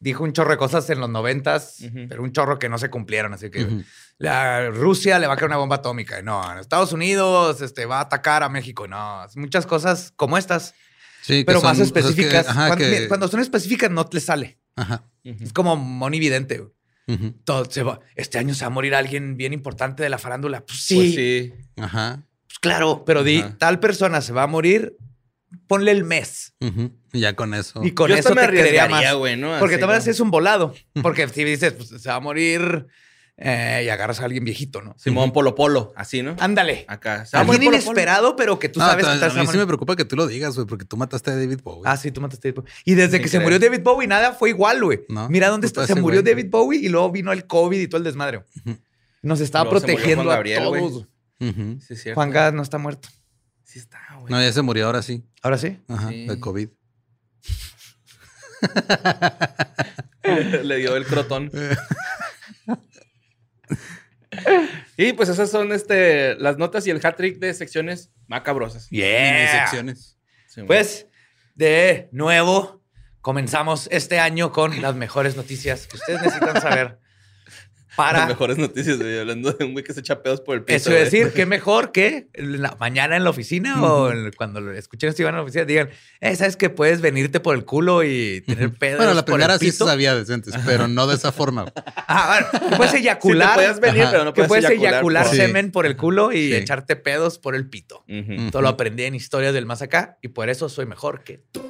dijo 0.00 0.24
un 0.24 0.32
chorro 0.32 0.50
de 0.50 0.56
cosas 0.56 0.88
en 0.90 0.98
los 1.00 1.08
noventas, 1.08 1.80
Ujú. 1.80 2.06
pero 2.08 2.22
un 2.24 2.32
chorro 2.32 2.58
que 2.58 2.68
no 2.68 2.76
se 2.78 2.90
cumplieron. 2.90 3.32
Así 3.34 3.48
que 3.50 3.66
la 4.18 4.70
Rusia 4.70 5.18
le 5.20 5.26
va 5.28 5.34
a 5.34 5.36
caer 5.36 5.48
una 5.50 5.56
bomba 5.58 5.76
atómica. 5.76 6.20
No, 6.22 6.50
en 6.52 6.58
Estados 6.58 6.92
Unidos 6.92 7.60
este, 7.62 7.86
va 7.86 7.98
a 7.98 8.02
atacar 8.02 8.42
a 8.42 8.48
México. 8.48 8.88
No, 8.88 9.24
muchas 9.36 9.64
cosas 9.66 10.12
como 10.16 10.36
estas, 10.38 10.74
Sí, 11.22 11.44
pero 11.46 11.60
son 11.60 11.68
más 11.70 11.76
que- 11.78 11.84
específicas. 11.84 12.48
ajá, 12.48 12.66
cuando, 12.68 12.84
que- 12.84 13.06
cuando 13.08 13.28
son 13.28 13.40
específicas 13.40 13.90
no 13.90 14.06
te 14.06 14.18
sale. 14.20 14.58
ajá. 14.76 15.04
Es 15.24 15.52
como 15.52 15.76
monividente. 15.76 16.62
Todo 17.44 17.64
se 17.70 17.82
va- 17.82 18.00
Este 18.16 18.38
año 18.38 18.54
se 18.54 18.62
va 18.64 18.66
a 18.66 18.70
morir 18.70 18.94
alguien 18.94 19.36
bien 19.36 19.52
importante 19.52 20.02
de 20.02 20.08
la 20.10 20.18
farándula. 20.18 20.64
Pues 20.66 20.80
sí, 20.80 20.94
Pues 20.96 21.06
pues 21.06 21.14
sí. 21.16 21.82
Ajá. 21.82 22.22
claro, 22.60 23.04
pero 23.06 23.22
di, 23.24 23.40
Ajá. 23.40 23.56
tal 23.58 23.80
persona 23.80 24.20
se 24.20 24.32
va 24.32 24.42
a 24.42 24.46
morir, 24.46 24.96
ponle 25.66 25.92
el 25.92 26.04
mes. 26.04 26.54
Ujú. 26.60 26.92
Y 27.12 27.20
ya 27.20 27.34
con 27.34 27.54
eso. 27.54 27.80
Y 27.82 27.92
con 27.92 28.10
Yo 28.10 28.16
eso 28.16 28.34
me 28.34 28.42
te 28.42 28.48
creería 28.48 28.84
arriesgaría, 28.84 29.10
más. 29.10 29.18
güey, 29.18 29.36
¿no? 29.36 29.58
Porque 29.58 29.78
también 29.78 30.02
¿no? 30.04 30.10
es 30.10 30.20
un 30.20 30.30
volado. 30.30 30.74
Porque 31.02 31.26
si 31.28 31.44
dices, 31.44 31.72
pues 31.72 31.88
se 31.88 32.08
va 32.08 32.16
a 32.16 32.20
morir 32.20 32.86
eh, 33.38 33.82
y 33.86 33.88
agarras 33.88 34.20
a 34.20 34.24
alguien 34.24 34.44
viejito, 34.44 34.82
¿no? 34.82 34.94
Simón 34.98 35.32
Polo 35.32 35.54
Polo, 35.54 35.92
así, 35.96 36.22
¿no? 36.22 36.34
Ándale. 36.40 36.84
Acá. 36.88 37.24
Se 37.24 37.36
va 37.36 37.40
a 37.42 37.46
Alguien 37.46 37.62
inesperado, 37.72 38.34
pero 38.36 38.58
que 38.58 38.68
tú 38.68 38.80
No, 38.80 38.86
sabes 38.86 39.04
que 39.06 39.10
te 39.12 39.24
a 39.24 39.28
vas 39.28 39.36
a 39.36 39.40
mí 39.40 39.46
sí 39.46 39.56
me 39.56 39.66
preocupa 39.66 39.94
que 39.96 40.04
tú 40.04 40.16
lo 40.16 40.26
digas, 40.26 40.54
güey, 40.56 40.66
porque 40.66 40.84
tú 40.84 40.96
mataste 40.96 41.30
a 41.30 41.36
David 41.36 41.60
Bowie. 41.62 41.82
Ah, 41.84 41.96
sí, 41.96 42.10
tú 42.10 42.20
mataste 42.20 42.48
a 42.48 42.50
David 42.52 42.62
Bowie. 42.62 42.72
Y 42.84 42.94
desde 42.94 43.20
que 43.20 43.28
se 43.28 43.38
murió 43.40 43.58
David 43.58 43.80
Bowie, 43.82 44.08
nada 44.08 44.32
fue 44.34 44.50
igual, 44.50 44.82
güey. 44.82 45.00
No, 45.08 45.28
Mira 45.28 45.48
dónde 45.48 45.68
culpa 45.68 45.82
está. 45.82 45.92
de 45.94 45.96
Se 45.98 46.00
murió 46.02 46.20
güey. 46.22 46.34
David 46.34 46.50
Bowie 46.50 46.80
y 46.80 46.88
luego 46.88 47.10
vino 47.12 47.32
el 47.32 47.46
COVID 47.46 47.78
y 47.80 47.86
todo 47.88 47.98
el 47.98 48.04
desmadre. 48.04 48.42
Nos 49.22 49.40
estaba 49.40 49.64
Luego 49.70 49.80
protegiendo 49.80 50.24
Juan 50.24 50.32
a 50.32 50.36
Gabriel, 50.36 50.66
güey. 50.68 50.80
todos. 50.82 51.06
Ujú. 51.40 51.78
Sí, 51.80 51.94
es 51.94 52.02
cierto. 52.02 52.14
Juan 52.16 52.30
Gas 52.30 52.52
no 52.54 52.62
está 52.62 52.78
muerto. 52.78 53.08
Sí 53.68 53.78
está, 53.80 53.98
güey. 54.20 54.32
No, 54.32 54.40
ya 54.40 54.50
se 54.50 54.62
murió 54.62 54.86
ahora 54.86 55.02
sí. 55.02 55.22
Ahora 55.42 55.58
sí. 55.58 55.78
Ajá, 55.88 56.08
Sí. 56.08 56.26
de 56.26 56.40
COVID. 56.40 56.68
Le 60.62 60.76
dio 60.78 60.96
el 60.96 61.04
crotón. 61.04 61.50
y 64.96 65.12
pues 65.12 65.28
esas 65.28 65.50
son 65.50 65.70
este, 65.72 66.34
las 66.36 66.56
notas 66.56 66.86
y 66.86 66.90
el 66.90 67.04
hat-trick 67.04 67.38
de 67.38 67.52
secciones 67.52 68.10
macabrosas. 68.26 68.88
Yeah. 68.88 69.60
secciones. 69.66 70.18
Sí, 70.48 70.62
Pues, 70.62 71.06
de 71.54 72.08
nuevo, 72.10 72.82
comenzamos 73.20 73.86
este 73.92 74.18
año 74.18 74.50
con 74.50 74.80
las 74.80 74.94
mejores 74.94 75.36
noticias 75.36 75.86
que 75.86 75.96
ustedes 75.96 76.22
necesitan 76.22 76.58
saber 76.62 76.98
para 77.98 78.20
Las 78.20 78.28
mejores 78.28 78.56
noticias, 78.58 78.96
güey. 78.96 79.18
Hablando 79.18 79.52
de 79.52 79.64
un 79.64 79.72
güey 79.72 79.84
que 79.84 79.92
se 79.92 79.98
echa 80.00 80.22
pedos 80.22 80.40
por 80.40 80.54
el 80.56 80.62
piso. 80.62 80.76
Eso 80.76 80.92
es 80.92 81.10
decir, 81.10 81.32
qué 81.34 81.44
mejor 81.58 81.90
que 81.92 82.28
la 82.34 82.76
mañana 82.78 83.16
en 83.16 83.24
la 83.24 83.30
oficina 83.30 83.82
o 83.84 84.10
cuando 84.36 84.60
lo 84.60 84.72
escuchen 84.72 85.08
esto 85.10 85.20
y 85.22 85.24
van 85.24 85.34
a 85.34 85.38
la 85.38 85.42
oficina 85.42 85.64
digan, 85.64 85.90
eh, 86.20 86.36
¿sabes 86.36 86.56
que 86.56 86.70
puedes 86.70 87.00
venirte 87.00 87.40
por 87.40 87.56
el 87.56 87.64
culo 87.64 88.04
y 88.04 88.40
tener 88.46 88.72
pedos 88.72 88.98
Bueno, 88.98 89.14
la 89.14 89.24
por 89.24 89.34
el 89.34 89.44
primera 89.46 89.58
sí 89.58 89.66
se 89.66 89.72
pito? 89.72 89.86
sabía 89.86 90.14
decentes, 90.14 90.54
pero 90.64 90.86
no 90.86 91.06
de 91.08 91.16
esa 91.16 91.32
forma. 91.32 91.66
Ah, 92.10 92.40
bueno, 92.52 92.70
que 92.70 92.76
puedes 92.76 92.94
eyacular. 92.94 93.48
Sí, 93.48 93.54
te 93.54 93.62
puedes 93.64 93.80
venir, 93.80 94.02
Ajá. 94.04 94.10
pero 94.12 94.24
no 94.24 94.32
que 94.32 94.44
puedes 94.44 94.64
puedes 94.64 94.80
eyacular, 94.80 95.24
por- 95.24 95.32
Sí. 95.32 95.36
semen 95.36 95.70
por 95.72 95.84
el 95.84 95.96
culo 95.96 96.32
y 96.32 96.48
Sí. 96.48 96.54
echarte 96.54 96.96
pedos 96.96 97.38
por 97.38 97.54
el 97.54 97.68
pito. 97.68 98.04
Ujú. 98.08 98.50
Todo 98.50 98.62
lo 98.62 98.68
aprendí 98.68 99.02
en 99.04 99.14
historias 99.14 99.52
del 99.52 99.66
más 99.66 99.82
acá 99.82 100.16
y 100.22 100.28
por 100.28 100.48
eso 100.48 100.68
soy 100.70 100.86
mejor 100.86 101.22
que 101.22 101.42
tú. 101.52 101.60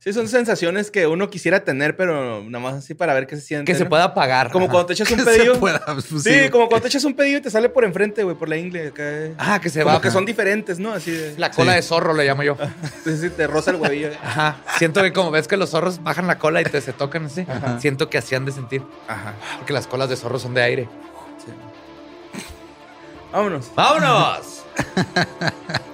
Sí, 0.00 0.12
son 0.12 0.28
sensaciones 0.28 0.92
que 0.92 1.08
uno 1.08 1.28
quisiera 1.28 1.64
tener, 1.64 1.96
pero 1.96 2.44
nada 2.44 2.62
más 2.62 2.74
así 2.74 2.94
para 2.94 3.14
ver 3.14 3.26
qué 3.26 3.34
se 3.34 3.42
siente. 3.42 3.70
Que 3.72 3.76
se 3.76 3.84
pueda 3.84 4.14
pagar. 4.14 4.52
Como 4.52 4.66
Ajá. 4.66 4.72
cuando 4.72 4.86
te 4.86 4.92
echas 4.92 5.10
un 5.10 5.18
se 5.24 5.54
pueda, 5.56 5.84
pues, 5.86 6.04
Sí, 6.22 6.42
sí. 6.44 6.48
como 6.50 6.68
cuando 6.68 6.82
te 6.82 6.88
echas 6.88 7.04
un 7.04 7.14
pedillo 7.14 7.38
y 7.38 7.40
te 7.40 7.50
sale 7.50 7.68
por 7.68 7.84
enfrente, 7.84 8.22
güey, 8.22 8.36
por 8.36 8.48
la 8.48 8.56
ingle. 8.56 8.86
Acá. 8.88 9.02
Ah, 9.38 9.60
que 9.60 9.68
se 9.70 9.82
como 9.82 9.96
va. 9.96 10.00
que 10.00 10.12
son 10.12 10.24
diferentes, 10.24 10.78
¿no? 10.78 10.92
Así 10.92 11.10
de. 11.10 11.34
La 11.36 11.50
cola 11.50 11.72
Sí. 11.72 11.76
de 11.78 11.82
zorro 11.82 12.14
le 12.14 12.24
llamo 12.24 12.44
yo. 12.44 12.56
Sí, 13.04 13.16
sí, 13.18 13.28
te 13.30 13.48
roza 13.48 13.72
el 13.72 13.76
huevillo. 13.78 14.10
Ajá. 14.22 14.58
Siento 14.78 15.02
que 15.02 15.12
como 15.12 15.32
ves 15.32 15.48
que 15.48 15.56
los 15.56 15.70
zorros 15.70 16.00
bajan 16.02 16.28
la 16.28 16.38
cola 16.38 16.60
y 16.60 16.64
te 16.64 16.80
se 16.80 16.92
tocan 16.92 17.26
así. 17.26 17.44
Siento 17.80 18.08
que 18.08 18.18
así 18.18 18.36
han 18.36 18.44
de 18.44 18.52
sentir. 18.52 18.82
Ajá. 19.08 19.34
Porque 19.58 19.72
las 19.72 19.88
colas 19.88 20.08
de 20.08 20.16
zorro 20.16 20.38
son 20.38 20.54
de 20.54 20.62
aire. 20.62 20.88
Vámonos. 23.32 23.70
¡Vámonos! 23.74 24.62